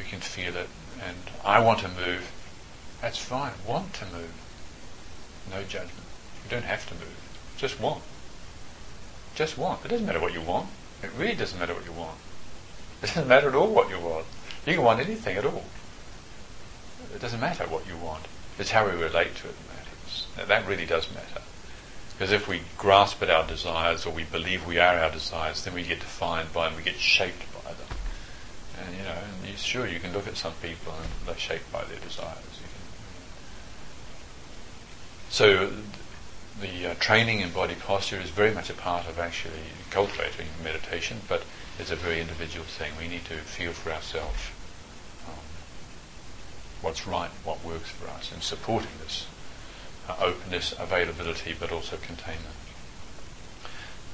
we 0.00 0.04
can 0.04 0.18
feel 0.18 0.56
it. 0.56 0.68
And 1.00 1.16
I 1.44 1.60
want 1.60 1.78
to 1.78 1.88
move. 1.88 2.32
That's 3.00 3.18
fine. 3.18 3.52
Want 3.64 3.94
to 3.94 4.06
move. 4.06 4.32
No 5.48 5.62
judgment. 5.62 6.08
You 6.42 6.50
don't 6.50 6.64
have 6.64 6.88
to 6.88 6.94
move. 6.94 7.54
Just 7.56 7.78
want. 7.78 8.02
Just 9.36 9.56
want. 9.56 9.84
It 9.84 9.88
doesn't 9.90 10.06
matter 10.06 10.18
what 10.18 10.34
you 10.34 10.40
want. 10.40 10.70
It 11.04 11.10
really 11.16 11.36
doesn't 11.36 11.60
matter 11.60 11.74
what 11.74 11.84
you 11.84 11.92
want. 11.92 12.18
It 13.00 13.06
doesn't 13.06 13.28
matter 13.28 13.50
at 13.50 13.54
all 13.54 13.72
what 13.72 13.88
you 13.90 14.00
want. 14.00 14.26
You 14.66 14.74
can 14.74 14.82
want 14.82 15.00
anything 15.00 15.36
at 15.36 15.44
all. 15.44 15.64
It 17.14 17.20
doesn't 17.20 17.40
matter 17.40 17.64
what 17.64 17.86
you 17.86 17.96
want. 17.96 18.26
It's 18.58 18.70
how 18.70 18.86
we 18.86 18.92
relate 18.92 19.34
to 19.36 19.48
it 19.48 19.54
that 19.56 19.76
matters. 19.76 20.26
That 20.48 20.66
really 20.66 20.86
does 20.86 21.12
matter. 21.14 21.42
Because 22.12 22.32
if 22.32 22.48
we 22.48 22.62
grasp 22.78 23.22
at 23.22 23.30
our 23.30 23.46
desires 23.46 24.06
or 24.06 24.12
we 24.12 24.24
believe 24.24 24.66
we 24.66 24.78
are 24.78 24.98
our 24.98 25.10
desires, 25.10 25.64
then 25.64 25.74
we 25.74 25.82
get 25.82 26.00
defined 26.00 26.52
by 26.52 26.68
them, 26.68 26.76
we 26.76 26.82
get 26.82 26.96
shaped 26.96 27.52
by 27.52 27.72
them. 27.72 27.88
And 28.78 28.96
you 28.96 29.02
know, 29.02 29.10
and 29.14 29.50
you, 29.50 29.56
sure 29.56 29.86
you 29.86 29.98
can 29.98 30.12
look 30.12 30.28
at 30.28 30.36
some 30.36 30.52
people 30.62 30.92
and 30.92 31.26
they're 31.26 31.36
shaped 31.36 31.70
by 31.72 31.84
their 31.84 31.98
desires. 31.98 32.38
So 35.34 35.72
the 36.60 36.90
uh, 36.90 36.94
training 36.94 37.40
in 37.40 37.50
body 37.50 37.74
posture 37.74 38.20
is 38.20 38.30
very 38.30 38.54
much 38.54 38.70
a 38.70 38.74
part 38.74 39.08
of 39.08 39.18
actually 39.18 39.72
cultivating 39.90 40.46
meditation, 40.62 41.20
but 41.28 41.44
it's 41.78 41.90
a 41.90 41.96
very 41.96 42.20
individual 42.20 42.64
thing. 42.64 42.92
We 42.98 43.08
need 43.08 43.24
to 43.26 43.38
feel 43.38 43.72
for 43.72 43.90
ourselves 43.90 44.50
um, 45.26 45.34
what's 46.80 47.06
right, 47.06 47.30
what 47.42 47.64
works 47.64 47.90
for 47.90 48.08
us, 48.08 48.30
and 48.32 48.42
supporting 48.42 48.90
this 49.02 49.26
uh, 50.08 50.16
openness, 50.20 50.74
availability, 50.78 51.54
but 51.58 51.72
also 51.72 51.96
containment. 51.96 52.54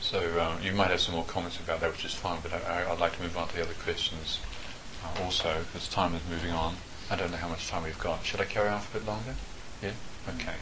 So 0.01 0.41
um, 0.41 0.63
you 0.63 0.73
might 0.73 0.91
have 0.91 1.01
some 1.01 1.15
more 1.15 1.25
comments 1.25 1.61
about 1.61 1.81
that, 1.81 1.93
which 1.93 2.05
is 2.05 2.15
fine, 2.15 2.39
but 2.43 2.53
I, 2.53 2.89
would 2.91 3.01
like 3.01 3.17
to 3.17 3.23
move 3.23 3.37
on 3.37 3.49
to 3.49 3.57
the 3.57 3.63
other 3.63 3.75
questions 3.75 4.41
uh, 5.05 5.23
also, 5.23 5.65
because 5.73 5.89
time 5.89 6.15
is 6.15 6.23
moving 6.29 6.53
on. 6.53 6.77
I 7.11 7.17
don't 7.17 7.31
know 7.31 7.37
how 7.37 7.49
much 7.49 7.69
time 7.69 7.83
we've 7.83 7.99
got. 7.99 8.25
Should 8.25 8.41
I 8.41 8.45
carry 8.45 8.69
on 8.69 8.81
for 8.81 8.97
a 8.97 9.01
bit 9.01 9.07
longer? 9.07 9.35
Yeah? 9.83 9.93
Okay. 10.29 10.55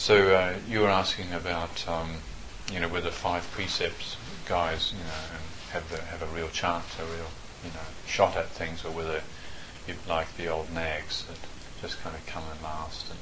So 0.00 0.34
uh, 0.34 0.54
you 0.66 0.80
were 0.80 0.88
asking 0.88 1.34
about, 1.34 1.86
um, 1.86 2.16
you 2.72 2.80
know, 2.80 2.88
whether 2.88 3.10
five 3.10 3.48
precepts 3.52 4.16
guys, 4.46 4.94
you 4.94 5.04
know, 5.04 5.38
have 5.72 5.90
have 5.90 6.22
a 6.22 6.34
real 6.34 6.48
chance, 6.48 6.98
a 6.98 7.04
real, 7.04 7.28
you 7.62 7.70
know, 7.74 7.84
shot 8.06 8.34
at 8.34 8.48
things, 8.48 8.82
or 8.82 8.92
whether 8.92 9.20
you 9.86 9.96
like 10.08 10.34
the 10.38 10.48
old 10.48 10.72
nags 10.72 11.24
that 11.26 11.36
just 11.82 12.00
kind 12.00 12.16
of 12.16 12.24
come 12.24 12.44
and 12.50 12.62
last 12.62 13.10
and 13.10 13.18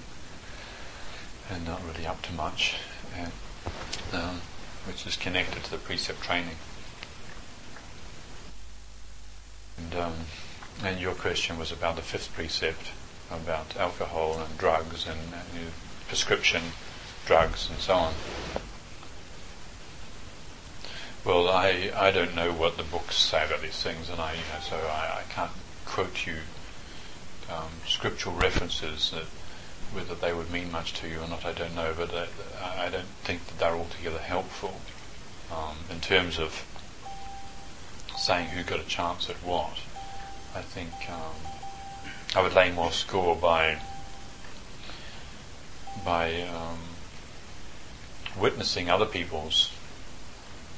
and 1.51 1.66
not 1.66 1.85
really 1.85 2.07
up 2.07 2.22
to 2.22 2.33
much, 2.33 2.76
and, 3.12 3.33
um, 4.12 4.41
which 4.87 5.05
is 5.05 5.16
connected 5.16 5.64
to 5.64 5.72
the 5.72 5.79
precept 5.79 6.22
training. 6.22 6.59
And, 9.76 9.95
um, 9.97 10.14
and 10.85 11.01
your 11.01 11.14
question 11.14 11.59
was 11.59 11.72
about 11.72 11.97
the 11.97 12.03
fifth 12.03 12.33
precept, 12.35 12.93
about 13.33 13.76
alcohol 13.76 14.39
and 14.39 14.57
drugs 14.57 15.09
and 15.09 15.35
uh, 15.35 15.43
prescription 16.09 16.62
drugs 17.26 17.68
and 17.70 17.78
so 17.78 17.94
on. 17.94 18.14
Well, 21.24 21.48
I, 21.48 21.90
I 21.94 22.11
don't 22.11 22.34
know 22.34 22.52
what 22.52 22.76
the 22.78 22.82
books 22.82 23.16
say 23.16 23.44
about 23.44 23.61
these 23.61 23.82
things, 23.82 24.09
and 24.09 24.18
I 24.18 24.32
you 24.32 24.38
know, 24.38 24.61
so 24.61 24.76
I, 24.76 25.20
I 25.20 25.22
can't 25.32 25.52
quote 25.84 26.26
you 26.26 26.36
um, 27.50 27.68
scriptural 27.86 28.34
references 28.34 29.11
that 29.11 29.24
whether 29.92 30.14
they 30.14 30.32
would 30.32 30.50
mean 30.50 30.72
much 30.72 30.92
to 30.94 31.09
you 31.09 31.20
or 31.20 31.28
not, 31.28 31.44
I 31.44 31.52
don't 31.52 31.74
know, 31.74 31.92
but 31.96 32.12
uh, 32.14 32.26
I 32.62 32.88
don't 32.88 33.09
think 33.24 33.46
that 33.46 33.59
they're 33.59 33.74
altogether 33.74 34.18
helpful 34.18 34.80
um, 35.50 35.76
in 35.90 36.00
terms 36.00 36.38
of 36.38 36.64
saying 38.16 38.48
who 38.48 38.62
got 38.64 38.80
a 38.80 38.84
chance 38.84 39.30
at 39.30 39.36
what. 39.36 39.78
I 40.54 40.62
think 40.62 40.92
um, 41.11 41.34
I 42.34 42.42
would 42.42 42.54
lay 42.54 42.70
more 42.70 42.92
score 42.92 43.36
by 43.36 43.80
by 46.05 46.42
um, 46.42 46.78
witnessing 48.38 48.88
other 48.90 49.07
people's 49.07 49.72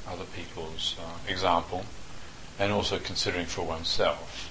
other 0.07 0.25
people's 0.25 0.95
uh, 0.99 1.17
example, 1.27 1.85
and 2.59 2.71
also 2.71 2.99
considering 2.99 3.45
for 3.45 3.61
oneself. 3.61 4.49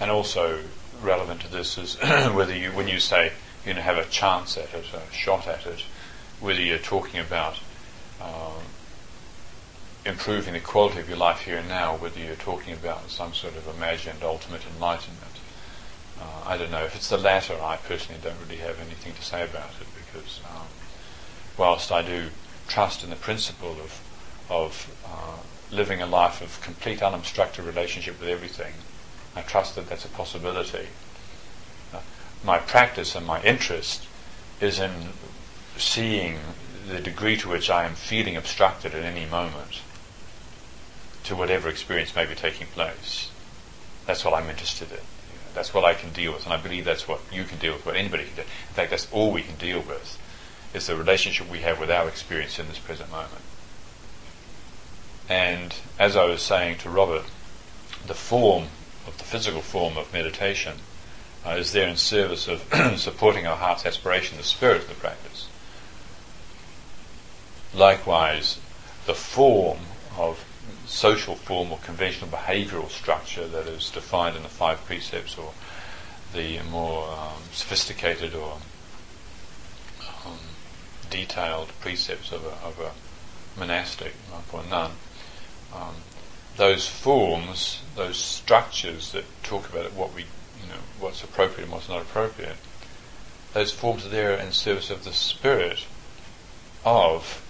And 0.00 0.10
also 0.10 0.60
relevant 1.02 1.42
to 1.42 1.48
this 1.48 1.76
is 1.76 1.96
whether 2.32 2.56
you, 2.56 2.70
when 2.72 2.88
you 2.88 2.98
say 2.98 3.32
you 3.66 3.74
know 3.74 3.82
have 3.82 3.98
a 3.98 4.06
chance 4.06 4.56
at 4.56 4.72
it, 4.72 4.86
a 4.94 5.12
shot 5.12 5.46
at 5.46 5.66
it, 5.66 5.84
whether 6.40 6.60
you're 6.60 6.78
talking 6.78 7.20
about 7.20 7.60
uh, 8.20 8.58
improving 10.06 10.54
the 10.54 10.60
quality 10.60 11.00
of 11.00 11.08
your 11.08 11.18
life 11.18 11.40
here 11.40 11.58
and 11.58 11.68
now, 11.68 11.96
whether 11.96 12.18
you're 12.18 12.34
talking 12.34 12.72
about 12.72 13.10
some 13.10 13.34
sort 13.34 13.56
of 13.56 13.68
imagined 13.76 14.22
ultimate 14.22 14.62
enlightenment. 14.74 15.39
Uh, 16.20 16.24
I 16.46 16.56
don't 16.56 16.70
know. 16.70 16.84
If 16.84 16.94
it's 16.96 17.08
the 17.08 17.18
latter, 17.18 17.54
I 17.60 17.76
personally 17.76 18.20
don't 18.22 18.38
really 18.40 18.60
have 18.60 18.78
anything 18.80 19.14
to 19.14 19.22
say 19.22 19.42
about 19.42 19.70
it 19.80 19.86
because 19.94 20.40
um, 20.44 20.66
whilst 21.56 21.90
I 21.90 22.02
do 22.02 22.28
trust 22.68 23.02
in 23.02 23.10
the 23.10 23.16
principle 23.16 23.76
of 23.80 24.00
of 24.50 24.90
uh, 25.06 25.38
living 25.74 26.02
a 26.02 26.06
life 26.06 26.42
of 26.42 26.60
complete 26.60 27.02
unobstructed 27.02 27.64
relationship 27.64 28.18
with 28.20 28.28
everything, 28.28 28.74
I 29.36 29.42
trust 29.42 29.76
that 29.76 29.88
that's 29.88 30.04
a 30.04 30.08
possibility. 30.08 30.88
Uh, 31.94 32.00
my 32.44 32.58
practice 32.58 33.14
and 33.14 33.24
my 33.24 33.40
interest 33.42 34.08
is 34.60 34.80
in 34.80 35.10
seeing 35.76 36.38
the 36.88 36.98
degree 36.98 37.36
to 37.36 37.48
which 37.48 37.70
I 37.70 37.84
am 37.84 37.94
feeling 37.94 38.36
obstructed 38.36 38.94
at 38.94 39.04
any 39.04 39.24
moment 39.24 39.80
to 41.24 41.36
whatever 41.36 41.68
experience 41.68 42.16
may 42.16 42.26
be 42.26 42.34
taking 42.34 42.66
place. 42.66 43.30
That's 44.06 44.24
what 44.24 44.34
I'm 44.34 44.50
interested 44.50 44.90
in. 44.90 44.98
That's 45.54 45.74
what 45.74 45.84
I 45.84 45.94
can 45.94 46.12
deal 46.12 46.32
with, 46.32 46.44
and 46.44 46.52
I 46.52 46.56
believe 46.56 46.84
that's 46.84 47.08
what 47.08 47.20
you 47.32 47.44
can 47.44 47.58
deal 47.58 47.72
with, 47.74 47.84
what 47.84 47.96
anybody 47.96 48.24
can 48.24 48.36
do. 48.36 48.42
In 48.42 48.74
fact, 48.74 48.90
that's 48.90 49.10
all 49.12 49.32
we 49.32 49.42
can 49.42 49.56
deal 49.56 49.80
with, 49.80 50.18
is 50.72 50.86
the 50.86 50.96
relationship 50.96 51.50
we 51.50 51.60
have 51.60 51.80
with 51.80 51.90
our 51.90 52.08
experience 52.08 52.58
in 52.58 52.68
this 52.68 52.78
present 52.78 53.10
moment. 53.10 53.42
And 55.28 55.74
as 55.98 56.16
I 56.16 56.24
was 56.24 56.42
saying 56.42 56.78
to 56.78 56.90
Robert, 56.90 57.24
the 58.06 58.14
form 58.14 58.64
of 59.06 59.18
the 59.18 59.24
physical 59.24 59.60
form 59.60 59.96
of 59.96 60.12
meditation 60.12 60.78
uh, 61.44 61.50
is 61.50 61.72
there 61.72 61.88
in 61.88 61.96
service 61.96 62.48
of 62.48 62.64
supporting 62.98 63.46
our 63.46 63.56
heart's 63.56 63.86
aspiration, 63.86 64.36
the 64.36 64.44
spirit 64.44 64.82
of 64.82 64.88
the 64.88 64.94
practice. 64.94 65.48
Likewise, 67.72 68.58
the 69.06 69.14
form 69.14 69.78
of 70.18 70.44
social 70.86 71.34
form 71.34 71.72
or 71.72 71.78
conventional 71.78 72.30
behavioral 72.30 72.88
structure 72.88 73.46
that 73.46 73.66
is 73.66 73.90
defined 73.90 74.36
in 74.36 74.42
the 74.42 74.48
five 74.48 74.84
precepts 74.84 75.36
or 75.36 75.52
the 76.32 76.60
more 76.70 77.10
um, 77.10 77.42
sophisticated 77.52 78.34
or 78.34 78.58
um, 80.24 80.38
detailed 81.10 81.68
precepts 81.80 82.32
of 82.32 82.44
a, 82.44 82.66
of 82.66 82.78
a 82.80 82.92
monastic, 83.58 84.14
like 84.32 84.64
a 84.64 84.68
nun, 84.68 84.92
um, 85.74 85.94
those 86.56 86.86
forms, 86.86 87.80
those 87.96 88.16
structures 88.16 89.12
that 89.12 89.24
talk 89.42 89.68
about 89.68 89.92
what 89.92 90.14
we, 90.14 90.22
you 90.22 90.68
know, 90.68 90.80
what's 90.98 91.22
appropriate 91.24 91.64
and 91.64 91.72
what's 91.72 91.88
not 91.88 92.02
appropriate, 92.02 92.56
those 93.52 93.72
forms 93.72 94.06
are 94.06 94.10
there 94.10 94.34
in 94.34 94.52
service 94.52 94.90
of 94.90 95.04
the 95.04 95.12
spirit 95.12 95.84
of 96.84 97.44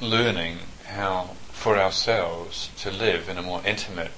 learning 0.00 0.58
how 0.86 1.30
for 1.62 1.78
ourselves 1.78 2.70
to 2.78 2.90
live 2.90 3.28
in 3.28 3.38
a 3.38 3.42
more 3.42 3.62
intimate 3.64 4.10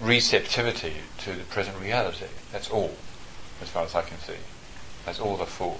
receptivity 0.00 0.94
to 1.18 1.32
the 1.32 1.44
present 1.44 1.78
reality. 1.80 2.26
That's 2.52 2.70
all, 2.70 2.96
as 3.60 3.68
far 3.68 3.84
as 3.84 3.94
I 3.94 4.02
can 4.02 4.18
see. 4.18 4.38
That's 5.04 5.20
all 5.20 5.36
the. 5.36 5.44
Uh, 5.44 5.76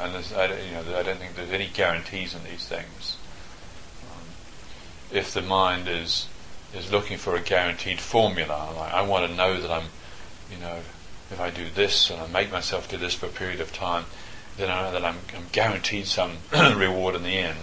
and 0.00 0.16
I, 0.34 0.46
you 0.64 0.72
know, 0.72 0.98
I 0.98 1.02
don't 1.02 1.18
think 1.18 1.36
there's 1.36 1.52
any 1.52 1.68
guarantees 1.68 2.34
in 2.34 2.42
these 2.44 2.66
things 2.66 3.16
if 5.12 5.34
the 5.34 5.42
mind 5.42 5.88
is 5.88 6.26
is 6.74 6.90
looking 6.90 7.18
for 7.18 7.36
a 7.36 7.40
guaranteed 7.40 8.00
formula, 8.00 8.72
like 8.74 8.94
I 8.94 9.02
want 9.02 9.28
to 9.28 9.36
know 9.36 9.60
that 9.60 9.70
I'm, 9.70 9.88
you 10.50 10.56
know, 10.56 10.78
if 11.30 11.38
I 11.38 11.50
do 11.50 11.68
this 11.68 12.08
and 12.08 12.18
I 12.18 12.26
make 12.26 12.50
myself 12.50 12.88
do 12.88 12.96
this 12.96 13.12
for 13.12 13.26
a 13.26 13.28
period 13.28 13.60
of 13.60 13.74
time, 13.74 14.06
then 14.56 14.70
I 14.70 14.82
know 14.82 14.92
that 14.92 15.04
I'm, 15.04 15.18
I'm 15.36 15.46
guaranteed 15.52 16.06
some 16.06 16.38
reward 16.52 17.14
in 17.14 17.24
the 17.24 17.36
end. 17.36 17.58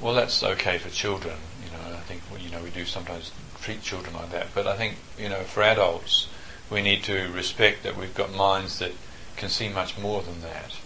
Well, 0.00 0.14
that's 0.14 0.44
okay 0.44 0.78
for 0.78 0.90
children, 0.90 1.36
you 1.64 1.72
know. 1.72 1.96
I 1.96 2.00
think 2.02 2.22
you 2.40 2.50
know 2.50 2.62
we 2.62 2.70
do 2.70 2.84
sometimes 2.84 3.32
treat 3.60 3.82
children 3.82 4.14
like 4.14 4.30
that, 4.30 4.48
but 4.54 4.64
I 4.64 4.76
think 4.76 4.96
you 5.18 5.28
know 5.28 5.42
for 5.42 5.64
adults 5.64 6.28
we 6.70 6.82
need 6.82 7.02
to 7.04 7.28
respect 7.32 7.82
that 7.82 7.96
we've 7.96 8.14
got 8.14 8.32
minds 8.32 8.78
that 8.78 8.92
can 9.36 9.48
see 9.48 9.68
much 9.68 9.98
more 9.98 10.22
than 10.22 10.40
that, 10.42 10.76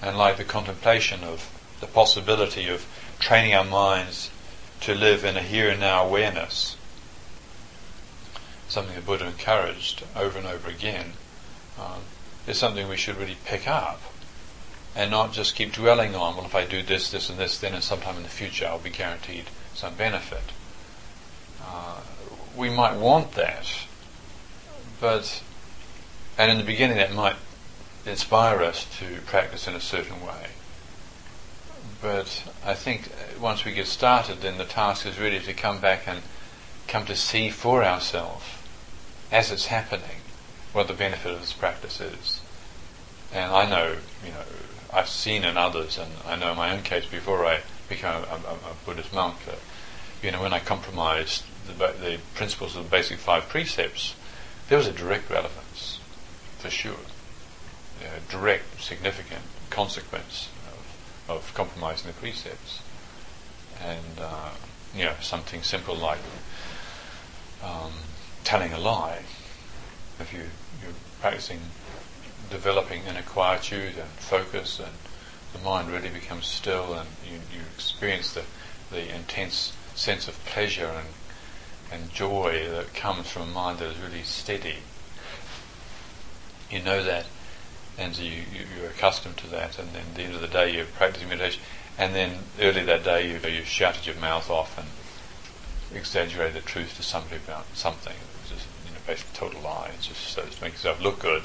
and 0.00 0.16
like 0.16 0.36
the 0.36 0.44
contemplation 0.44 1.24
of 1.24 1.50
the 1.80 1.88
possibility 1.88 2.68
of 2.68 2.86
training 3.18 3.54
our 3.54 3.64
minds 3.64 4.30
to 4.82 4.94
live 4.94 5.24
in 5.24 5.36
a 5.36 5.42
here 5.42 5.70
and 5.70 5.80
now 5.80 6.06
awareness, 6.06 6.76
something 8.68 8.94
the 8.94 9.00
Buddha 9.00 9.26
encouraged 9.26 10.04
over 10.14 10.38
and 10.38 10.46
over 10.46 10.70
again, 10.70 11.14
um, 11.76 12.02
is 12.46 12.56
something 12.56 12.88
we 12.88 12.96
should 12.96 13.16
really 13.16 13.38
pick 13.44 13.66
up 13.66 14.00
and 14.94 15.10
not 15.10 15.32
just 15.32 15.54
keep 15.54 15.72
dwelling 15.72 16.14
on, 16.14 16.36
well, 16.36 16.46
if 16.46 16.54
I 16.54 16.64
do 16.64 16.82
this, 16.82 17.10
this, 17.10 17.30
and 17.30 17.38
this, 17.38 17.58
then 17.58 17.74
in 17.74 17.82
sometime 17.82 18.16
in 18.16 18.22
the 18.22 18.28
future 18.28 18.66
I'll 18.66 18.78
be 18.78 18.90
guaranteed 18.90 19.44
some 19.74 19.94
benefit. 19.94 20.52
Uh, 21.62 22.00
we 22.56 22.70
might 22.70 22.96
want 22.96 23.32
that, 23.32 23.66
but, 25.00 25.42
and 26.36 26.50
in 26.50 26.58
the 26.58 26.64
beginning 26.64 26.96
that 26.96 27.12
might 27.12 27.36
inspire 28.06 28.62
us 28.62 28.86
to 28.98 29.20
practice 29.26 29.68
in 29.68 29.74
a 29.74 29.80
certain 29.80 30.24
way. 30.24 30.48
but 32.00 32.44
I 32.64 32.74
think 32.74 33.10
once 33.40 33.64
we 33.64 33.72
get 33.72 33.86
started, 33.86 34.40
then 34.40 34.58
the 34.58 34.64
task 34.64 35.06
is 35.06 35.18
really 35.18 35.40
to 35.40 35.52
come 35.52 35.80
back 35.80 36.06
and 36.06 36.22
come 36.86 37.04
to 37.06 37.16
see 37.16 37.50
for 37.50 37.84
ourselves, 37.84 38.44
as 39.30 39.50
it's 39.50 39.66
happening, 39.66 40.22
what 40.72 40.88
the 40.88 40.94
benefit 40.94 41.32
of 41.32 41.40
this 41.40 41.52
practice 41.52 42.00
is. 42.00 42.40
And 43.32 43.52
I 43.52 43.68
know, 43.68 43.96
you 44.24 44.30
know, 44.30 44.44
I've 44.92 45.08
seen 45.08 45.44
in 45.44 45.56
others, 45.56 45.98
and 45.98 46.10
I 46.26 46.36
know 46.36 46.52
in 46.52 46.56
my 46.56 46.72
own 46.74 46.82
case 46.82 47.04
before 47.06 47.44
I 47.44 47.60
became 47.88 48.10
a, 48.10 48.18
a, 48.22 48.54
a 48.54 48.74
Buddhist 48.86 49.12
monk, 49.12 49.44
that, 49.46 49.58
you 50.22 50.30
know, 50.30 50.42
when 50.42 50.52
I 50.52 50.60
compromised 50.60 51.44
the, 51.66 51.72
the 51.72 52.18
principles 52.34 52.76
of 52.76 52.84
the 52.84 52.90
basic 52.90 53.18
five 53.18 53.48
precepts, 53.48 54.14
there 54.68 54.78
was 54.78 54.86
a 54.86 54.92
direct 54.92 55.30
relevance, 55.30 56.00
for 56.58 56.70
sure. 56.70 56.96
A 58.00 58.30
direct, 58.30 58.80
significant 58.80 59.42
consequence 59.70 60.48
of, 61.28 61.36
of 61.36 61.54
compromising 61.54 62.06
the 62.06 62.14
precepts. 62.14 62.82
And, 63.82 64.20
uh, 64.20 64.50
you 64.94 65.04
know, 65.04 65.14
something 65.20 65.62
simple 65.62 65.94
like 65.94 66.18
um, 67.62 67.92
telling 68.44 68.72
a 68.72 68.78
lie. 68.78 69.22
If 70.20 70.32
you, 70.32 70.44
you're 70.82 70.94
practicing 71.20 71.60
developing 72.50 73.02
inner 73.04 73.22
quietude 73.22 73.96
and 73.98 74.08
focus 74.16 74.80
and 74.80 74.92
the 75.52 75.58
mind 75.58 75.90
really 75.90 76.08
becomes 76.08 76.46
still 76.46 76.94
and 76.94 77.08
you, 77.24 77.38
you 77.52 77.60
experience 77.74 78.32
the, 78.34 78.44
the 78.90 79.14
intense 79.14 79.72
sense 79.94 80.28
of 80.28 80.44
pleasure 80.44 80.86
and, 80.86 81.08
and 81.90 82.12
joy 82.12 82.68
that 82.70 82.94
comes 82.94 83.28
from 83.30 83.42
a 83.42 83.46
mind 83.46 83.78
that 83.78 83.90
is 83.90 83.98
really 83.98 84.22
steady. 84.22 84.76
You 86.70 86.82
know 86.82 87.02
that 87.02 87.26
and 87.98 88.16
you, 88.18 88.30
you, 88.52 88.84
are 88.84 88.90
accustomed 88.90 89.36
to 89.38 89.48
that 89.48 89.78
and 89.78 89.88
then 89.92 90.02
at 90.10 90.14
the 90.14 90.22
end 90.22 90.34
of 90.34 90.40
the 90.40 90.48
day 90.48 90.74
you're 90.74 90.84
practicing 90.84 91.28
meditation 91.28 91.62
and 91.96 92.14
then 92.14 92.38
early 92.60 92.84
that 92.84 93.04
day 93.04 93.30
you, 93.30 93.50
you 93.50 93.64
shouted 93.64 94.06
your 94.06 94.16
mouth 94.16 94.50
off 94.50 94.78
and 94.78 94.88
exaggerated 95.98 96.62
the 96.62 96.66
truth 96.66 96.96
to 96.96 97.02
somebody 97.02 97.36
about 97.36 97.64
something. 97.74 98.12
It 98.12 98.42
was 98.42 98.50
just 98.50 98.68
you 98.86 98.92
know, 98.92 98.98
basically 99.06 99.34
total 99.34 99.62
lie. 99.62 99.90
It's 99.94 100.06
just 100.06 100.28
so 100.28 100.42
to 100.42 100.62
make 100.62 100.74
yourself 100.74 101.02
look 101.02 101.20
good 101.20 101.42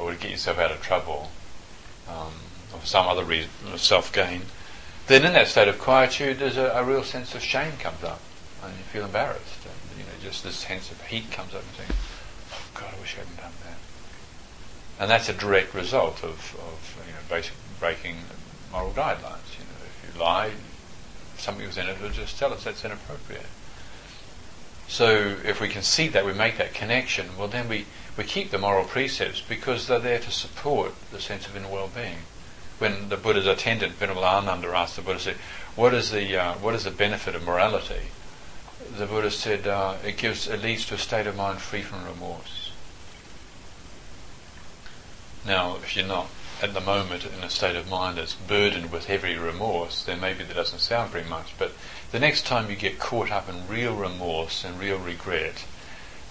or 0.00 0.12
to 0.12 0.18
get 0.18 0.30
yourself 0.30 0.58
out 0.58 0.70
of 0.70 0.82
trouble 0.82 1.30
um, 2.08 2.32
or 2.72 2.80
for 2.80 2.86
some 2.86 3.06
other 3.06 3.24
reason, 3.24 3.50
self 3.76 4.12
gain, 4.12 4.42
then 5.06 5.24
in 5.24 5.32
that 5.34 5.48
state 5.48 5.68
of 5.68 5.78
quietude, 5.78 6.38
there's 6.38 6.56
a, 6.56 6.66
a, 6.70 6.84
real 6.84 7.02
sense 7.02 7.34
of 7.34 7.42
shame 7.42 7.72
comes 7.78 8.02
up, 8.02 8.20
and 8.62 8.72
you 8.72 8.84
feel 8.84 9.04
embarrassed, 9.04 9.64
and 9.64 9.98
you 9.98 10.04
know, 10.04 10.10
just 10.22 10.42
this 10.42 10.56
sense 10.56 10.90
of 10.90 11.00
heat 11.02 11.30
comes 11.30 11.54
up, 11.54 11.62
and 11.62 11.70
think, 11.72 11.98
"Oh 12.52 12.80
God, 12.80 12.94
I 12.96 13.00
wish 13.00 13.14
I 13.16 13.20
hadn't 13.20 13.36
done 13.36 13.52
that." 13.64 13.78
And 15.02 15.10
that's 15.10 15.28
a 15.28 15.34
direct 15.34 15.74
result 15.74 16.22
of, 16.22 16.56
of 16.56 17.04
you 17.06 17.12
know, 17.12 17.18
basic 17.28 17.54
breaking 17.78 18.16
moral 18.70 18.92
guidelines. 18.92 19.58
You 19.58 19.64
know, 19.64 19.82
if 19.84 20.14
you 20.14 20.20
lie, 20.20 20.52
something 21.36 21.66
was 21.66 21.76
in 21.76 21.88
it, 21.88 22.00
will 22.00 22.10
just 22.10 22.38
tell 22.38 22.52
us 22.52 22.64
that's 22.64 22.84
inappropriate. 22.84 23.46
So 24.88 25.36
if 25.44 25.60
we 25.60 25.68
can 25.68 25.82
see 25.82 26.08
that, 26.08 26.26
we 26.26 26.32
make 26.32 26.58
that 26.58 26.74
connection, 26.74 27.36
well 27.38 27.48
then 27.48 27.68
we, 27.68 27.86
we 28.16 28.24
keep 28.24 28.50
the 28.50 28.58
moral 28.58 28.84
precepts 28.84 29.40
because 29.40 29.86
they're 29.86 29.98
there 29.98 30.18
to 30.18 30.30
support 30.30 30.92
the 31.10 31.20
sense 31.20 31.46
of 31.46 31.56
inner 31.56 31.68
well-being. 31.68 32.18
When 32.78 33.08
the 33.08 33.16
Buddha's 33.16 33.46
attendant, 33.46 33.94
Venerable 33.94 34.24
Ananda, 34.24 34.68
asked 34.68 34.96
the 34.96 35.02
Buddha, 35.02 35.20
said, 35.20 35.36
what 35.76 35.94
is 35.94 36.10
the, 36.10 36.36
uh, 36.36 36.54
what 36.54 36.74
is 36.74 36.84
the 36.84 36.90
benefit 36.90 37.34
of 37.34 37.44
morality? 37.44 38.10
The 38.96 39.06
Buddha 39.06 39.30
said, 39.30 39.66
uh, 39.66 39.96
it 40.04 40.16
gives, 40.16 40.48
it 40.48 40.62
leads 40.62 40.86
to 40.86 40.94
a 40.94 40.98
state 40.98 41.26
of 41.26 41.36
mind 41.36 41.60
free 41.60 41.82
from 41.82 42.04
remorse. 42.04 42.72
Now, 45.46 45.76
if 45.76 45.96
you're 45.96 46.06
not 46.06 46.28
at 46.62 46.72
the 46.72 46.80
moment 46.80 47.26
in 47.26 47.44
a 47.44 47.50
state 47.50 47.76
of 47.76 47.88
mind 47.90 48.16
that's 48.16 48.34
burdened 48.34 48.90
with 48.90 49.06
heavy 49.06 49.36
remorse, 49.36 50.04
then 50.04 50.20
maybe 50.20 50.44
that 50.44 50.54
doesn't 50.54 50.78
sound 50.78 51.10
very 51.10 51.24
much. 51.24 51.52
But 51.58 51.72
the 52.14 52.20
next 52.20 52.46
time 52.46 52.70
you 52.70 52.76
get 52.76 53.00
caught 53.00 53.32
up 53.32 53.48
in 53.48 53.66
real 53.66 53.92
remorse 53.92 54.62
and 54.62 54.78
real 54.78 54.98
regret, 54.98 55.64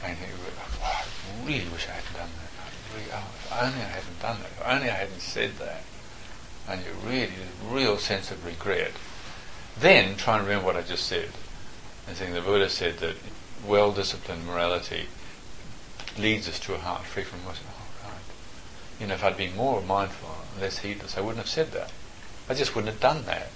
and 0.01 0.17
you 0.17 0.25
think, 0.27 0.31
oh, 0.81 0.81
I 0.81 1.45
really 1.45 1.67
wish 1.67 1.89
I 1.89 1.91
hadn't 1.91 2.13
done 2.13 2.29
that. 2.39 3.13
Oh, 3.13 3.27
if 3.35 3.51
only 3.51 3.81
I 3.81 3.89
hadn't 3.89 4.21
done 4.21 4.37
that. 4.39 4.51
If 4.51 4.63
only 4.65 4.89
I 4.89 4.93
hadn't 4.93 5.19
said 5.19 5.57
that. 5.57 5.81
And 6.69 6.79
you 6.85 6.87
really, 7.05 7.33
real 7.69 7.97
sense 7.97 8.31
of 8.31 8.45
regret. 8.45 8.93
Then 9.77 10.15
try 10.15 10.37
and 10.37 10.47
remember 10.47 10.67
what 10.67 10.77
I 10.77 10.83
just 10.83 11.05
said. 11.05 11.31
I 12.07 12.13
think 12.13 12.33
the 12.33 12.39
Buddha 12.39 12.69
said 12.69 12.99
that 12.99 13.17
well-disciplined 13.67 14.47
morality 14.47 15.07
leads 16.17 16.47
us 16.47 16.59
to 16.61 16.75
a 16.75 16.77
heart 16.77 17.03
free 17.03 17.23
from 17.23 17.39
remorse 17.39 17.59
Oh, 17.67 18.07
right. 18.07 19.01
you 19.01 19.07
know, 19.07 19.15
if 19.15 19.23
I'd 19.25 19.35
been 19.35 19.57
more 19.57 19.81
mindful, 19.81 20.29
less 20.61 20.77
heedless, 20.77 21.17
I 21.17 21.19
wouldn't 21.19 21.39
have 21.39 21.49
said 21.49 21.73
that. 21.73 21.91
I 22.47 22.53
just 22.53 22.73
wouldn't 22.73 22.93
have 22.93 23.01
done 23.01 23.25
that. 23.25 23.49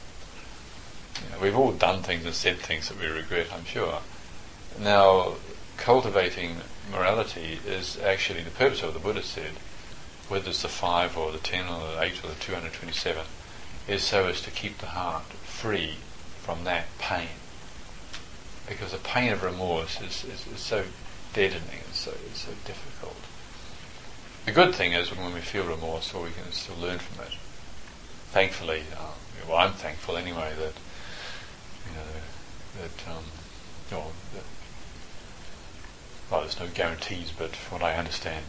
You 1.24 1.32
know, 1.32 1.42
we've 1.42 1.58
all 1.58 1.72
done 1.72 2.04
things 2.04 2.26
and 2.26 2.34
said 2.34 2.58
things 2.58 2.90
that 2.90 3.00
we 3.00 3.08
regret, 3.08 3.48
I'm 3.54 3.66
sure. 3.66 4.00
Now, 4.80 5.36
cultivating 5.78 6.58
morality 6.92 7.60
is 7.66 7.98
actually 8.00 8.44
the 8.44 8.52
purpose 8.52 8.82
of 8.82 8.90
what 8.90 8.94
the 8.94 9.00
Buddha 9.00 9.24
said, 9.24 9.54
whether 10.28 10.50
it's 10.50 10.62
the 10.62 10.68
five 10.68 11.18
or 11.18 11.32
the 11.32 11.38
ten 11.38 11.68
or 11.68 11.80
the 11.94 12.02
eight 12.02 12.24
or 12.24 12.28
the 12.28 12.36
227, 12.36 13.24
is 13.88 14.04
so 14.04 14.28
as 14.28 14.42
to 14.42 14.52
keep 14.52 14.78
the 14.80 14.88
heart 14.88 15.24
free 15.44 15.96
from 16.42 16.64
that 16.66 16.86
pain. 17.00 17.30
Because 18.68 18.92
the 18.92 18.98
pain 18.98 19.32
of 19.32 19.44
remorse 19.44 20.02
is, 20.02 20.26
is, 20.26 20.46
is 20.48 20.60
so 20.60 20.84
deadening, 21.34 21.82
it's 21.90 22.00
so, 22.00 22.14
so 22.34 22.52
difficult. 22.66 23.16
The 24.46 24.52
good 24.52 24.76
thing 24.76 24.94
is 24.94 25.16
when 25.16 25.34
we 25.34 25.42
feel 25.42 25.66
remorse, 25.66 26.14
or 26.14 26.24
we 26.24 26.32
can 26.32 26.52
still 26.52 26.78
learn 26.78 27.00
from 27.00 27.26
it. 27.26 27.34
Thankfully, 28.32 28.84
um, 28.98 29.16
well, 29.48 29.58
I'm 29.58 29.74
thankful 29.74 30.18
anyway 30.18 30.54
that 30.60 30.74
that, 32.80 33.08
um, 33.10 33.24
well, 33.92 34.12
that, 34.34 34.44
well, 36.30 36.42
there's 36.42 36.60
no 36.60 36.68
guarantees, 36.68 37.32
but 37.38 37.56
what 37.70 37.82
I 37.82 37.96
understand 37.96 38.46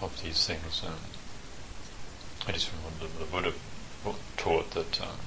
of 0.00 0.20
these 0.22 0.46
things, 0.46 0.82
um, 0.84 0.94
it 2.48 2.56
is 2.56 2.64
from 2.64 2.78
the, 3.00 3.06
the 3.18 3.30
Buddha 3.30 3.52
taught 4.36 4.72
that 4.72 5.00
um, 5.00 5.18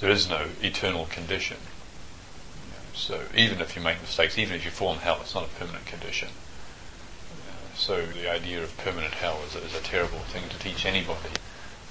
there 0.00 0.10
is 0.10 0.28
no 0.28 0.46
eternal 0.62 1.06
condition. 1.06 1.56
So 2.94 3.22
even 3.34 3.60
if 3.60 3.74
you 3.74 3.82
make 3.82 4.00
mistakes, 4.00 4.38
even 4.38 4.54
if 4.54 4.64
you 4.64 4.70
fall 4.70 4.92
in 4.92 5.00
hell, 5.00 5.18
it's 5.20 5.34
not 5.34 5.44
a 5.44 5.48
permanent 5.48 5.86
condition. 5.86 6.28
So 7.74 8.06
the 8.06 8.30
idea 8.30 8.62
of 8.62 8.76
permanent 8.78 9.14
hell 9.14 9.40
is, 9.46 9.56
is 9.56 9.74
a 9.74 9.80
terrible 9.82 10.20
thing 10.20 10.44
to 10.48 10.58
teach 10.58 10.86
anybody. 10.86 11.30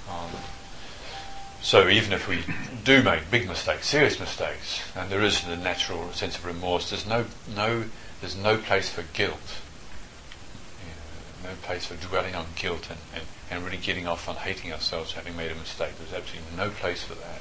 Um, 0.08 0.30
so 1.64 1.88
even 1.88 2.12
if 2.12 2.28
we 2.28 2.44
do 2.84 3.02
make 3.02 3.30
big 3.30 3.48
mistakes, 3.48 3.88
serious 3.88 4.20
mistakes, 4.20 4.82
and 4.94 5.10
there 5.10 5.22
is 5.22 5.40
the 5.44 5.56
natural 5.56 6.12
sense 6.12 6.36
of 6.36 6.44
remorse, 6.44 6.90
there's 6.90 7.06
no 7.06 7.24
no 7.56 7.84
there's 8.20 8.36
no 8.36 8.58
place 8.58 8.90
for 8.90 9.02
guilt. 9.14 9.60
You 10.84 10.92
know, 11.42 11.50
no 11.50 11.56
place 11.62 11.86
for 11.86 11.94
dwelling 11.94 12.34
on 12.34 12.44
guilt 12.54 12.90
and, 12.90 12.98
and, 13.14 13.24
and 13.50 13.64
really 13.64 13.78
getting 13.78 14.06
off 14.06 14.28
on 14.28 14.36
hating 14.36 14.74
ourselves 14.74 15.12
for 15.12 15.20
having 15.20 15.38
made 15.38 15.50
a 15.50 15.54
mistake. 15.54 15.96
There's 15.96 16.12
absolutely 16.12 16.54
no 16.54 16.68
place 16.68 17.02
for 17.02 17.14
that. 17.14 17.40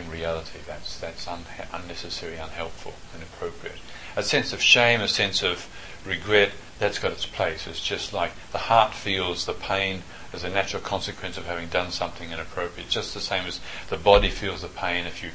In 0.00 0.08
reality, 0.08 0.60
that's 0.64 1.00
that's 1.00 1.26
un- 1.26 1.44
unnecessary, 1.72 2.36
unhelpful, 2.36 2.94
inappropriate. 3.12 3.78
A 4.14 4.22
sense 4.22 4.52
of 4.52 4.62
shame, 4.62 5.00
a 5.00 5.08
sense 5.08 5.42
of 5.42 5.68
regret, 6.06 6.52
that's 6.82 6.98
got 6.98 7.12
its 7.12 7.26
place. 7.26 7.68
It's 7.68 7.82
just 7.82 8.12
like 8.12 8.32
the 8.50 8.58
heart 8.58 8.92
feels 8.92 9.46
the 9.46 9.52
pain 9.52 10.02
as 10.32 10.42
a 10.42 10.50
natural 10.50 10.82
consequence 10.82 11.38
of 11.38 11.46
having 11.46 11.68
done 11.68 11.92
something 11.92 12.32
inappropriate. 12.32 12.88
Just 12.88 13.14
the 13.14 13.20
same 13.20 13.46
as 13.46 13.60
the 13.88 13.96
body 13.96 14.28
feels 14.28 14.62
the 14.62 14.68
pain 14.68 15.06
if 15.06 15.22
you, 15.22 15.30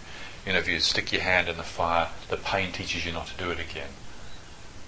you 0.46 0.52
know, 0.52 0.60
if 0.60 0.68
you 0.68 0.82
stick 0.82 1.14
your 1.14 1.22
hand 1.22 1.48
in 1.48 1.56
the 1.56 1.64
fire, 1.64 2.10
the 2.28 2.36
pain 2.36 2.74
teaches 2.74 3.06
you 3.06 3.14
not 3.14 3.28
to 3.28 3.38
do 3.38 3.50
it 3.50 3.62
again. 3.62 3.92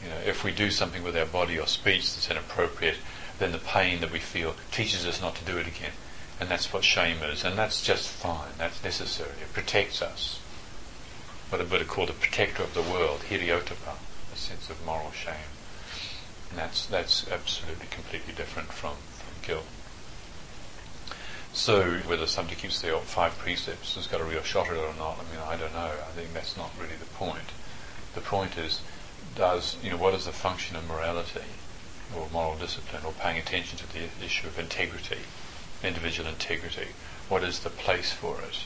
You 0.04 0.10
know, 0.10 0.18
if 0.26 0.44
we 0.44 0.52
do 0.52 0.70
something 0.70 1.02
with 1.02 1.16
our 1.16 1.26
body 1.26 1.58
or 1.58 1.66
speech 1.66 2.14
that's 2.14 2.30
inappropriate, 2.30 2.98
then 3.40 3.54
the 3.54 3.58
pain 3.58 4.02
that 4.02 4.12
we 4.12 4.20
feel 4.20 4.54
teaches 4.70 5.08
us 5.08 5.22
not 5.22 5.36
to 5.36 5.46
do 5.46 5.58
it 5.58 5.68
again. 5.68 5.94
And 6.42 6.50
that's 6.50 6.74
what 6.74 6.84
shame 6.84 7.24
is. 7.24 7.46
And 7.46 7.58
that's 7.58 7.82
just 7.82 8.10
fine. 8.10 8.52
That's 8.58 8.84
necessary. 8.84 9.32
It 9.42 9.54
protects 9.54 10.02
us. 10.02 10.42
What 11.48 11.62
a 11.62 11.64
Buddha 11.64 11.86
called 11.86 12.10
the 12.10 12.14
protector 12.14 12.64
of 12.64 12.74
the 12.74 12.82
world, 12.82 13.22
hiri-ottappa, 13.30 13.96
a 14.34 14.38
sense 14.38 14.70
of 14.70 14.86
moral 14.86 15.12
shame. 15.12 15.59
And 16.50 16.60
that's, 16.60 16.86
that's 16.86 17.30
absolutely 17.30 17.88
completely 17.92 18.34
different 18.34 18.70
from, 18.70 18.96
from 18.96 19.34
guilt. 19.42 19.66
So 21.54 21.98
whether 22.06 22.28
somebody 22.28 22.56
keeps 22.56 22.82
the 22.82 22.98
five 23.04 23.38
precepts 23.38 23.96
has 23.96 24.08
got 24.08 24.22
a 24.22 24.24
real 24.24 24.44
shot 24.44 24.68
at 24.68 24.78
it 24.78 24.80
or 24.80 24.94
not, 24.98 25.18
I 25.20 25.24
mean, 25.32 25.44
I 25.44 25.58
don't 25.58 25.74
know. 25.74 25.92
I 26.08 26.12
think 26.16 26.34
that's 26.34 26.56
not 26.56 26.72
really 26.80 26.96
the 26.96 27.06
point. 27.06 27.52
The 28.14 28.22
point 28.22 28.58
is, 28.58 28.82
does, 29.36 29.78
you 29.84 29.90
know, 29.90 29.98
what 29.98 30.14
is 30.14 30.26
the 30.26 30.32
function 30.32 30.76
of 30.76 30.88
morality 30.88 31.50
or 32.16 32.28
moral 32.32 32.58
discipline 32.58 33.04
or 33.06 33.14
paying 33.14 33.38
attention 33.38 33.78
to 33.80 33.88
the 33.92 34.08
issue 34.24 34.48
of 34.48 34.58
integrity, 34.58 35.20
individual 35.84 36.30
integrity? 36.30 36.90
What 37.30 37.44
is 37.44 37.60
the 37.60 37.70
place 37.70 38.12
for 38.12 38.40
it? 38.42 38.64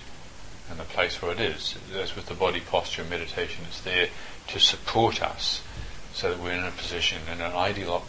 And 0.70 0.80
the 0.80 0.86
place 0.86 1.22
where 1.22 1.32
it 1.32 1.40
is, 1.40 1.76
as 1.94 2.16
with 2.16 2.28
the 2.28 2.34
body 2.34 2.62
posture 2.62 3.04
meditation, 3.04 3.66
is 3.70 3.82
there 3.82 4.10
to 4.48 4.60
support 4.60 5.22
us 5.22 5.62
so 6.14 6.30
that 6.30 6.39
we're 6.39 6.51
in 6.51 6.64
a 6.64 6.72
position, 6.72 7.20
in 7.32 7.41
an 7.41 7.53
ideal, 7.53 8.05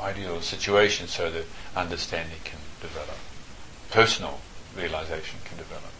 ideal 0.00 0.40
situation 0.40 1.08
so 1.08 1.30
that 1.30 1.44
understanding 1.76 2.38
can 2.44 2.58
develop. 2.80 3.16
Personal 3.90 4.40
realization 4.76 5.40
can 5.44 5.58
develop. 5.58 5.92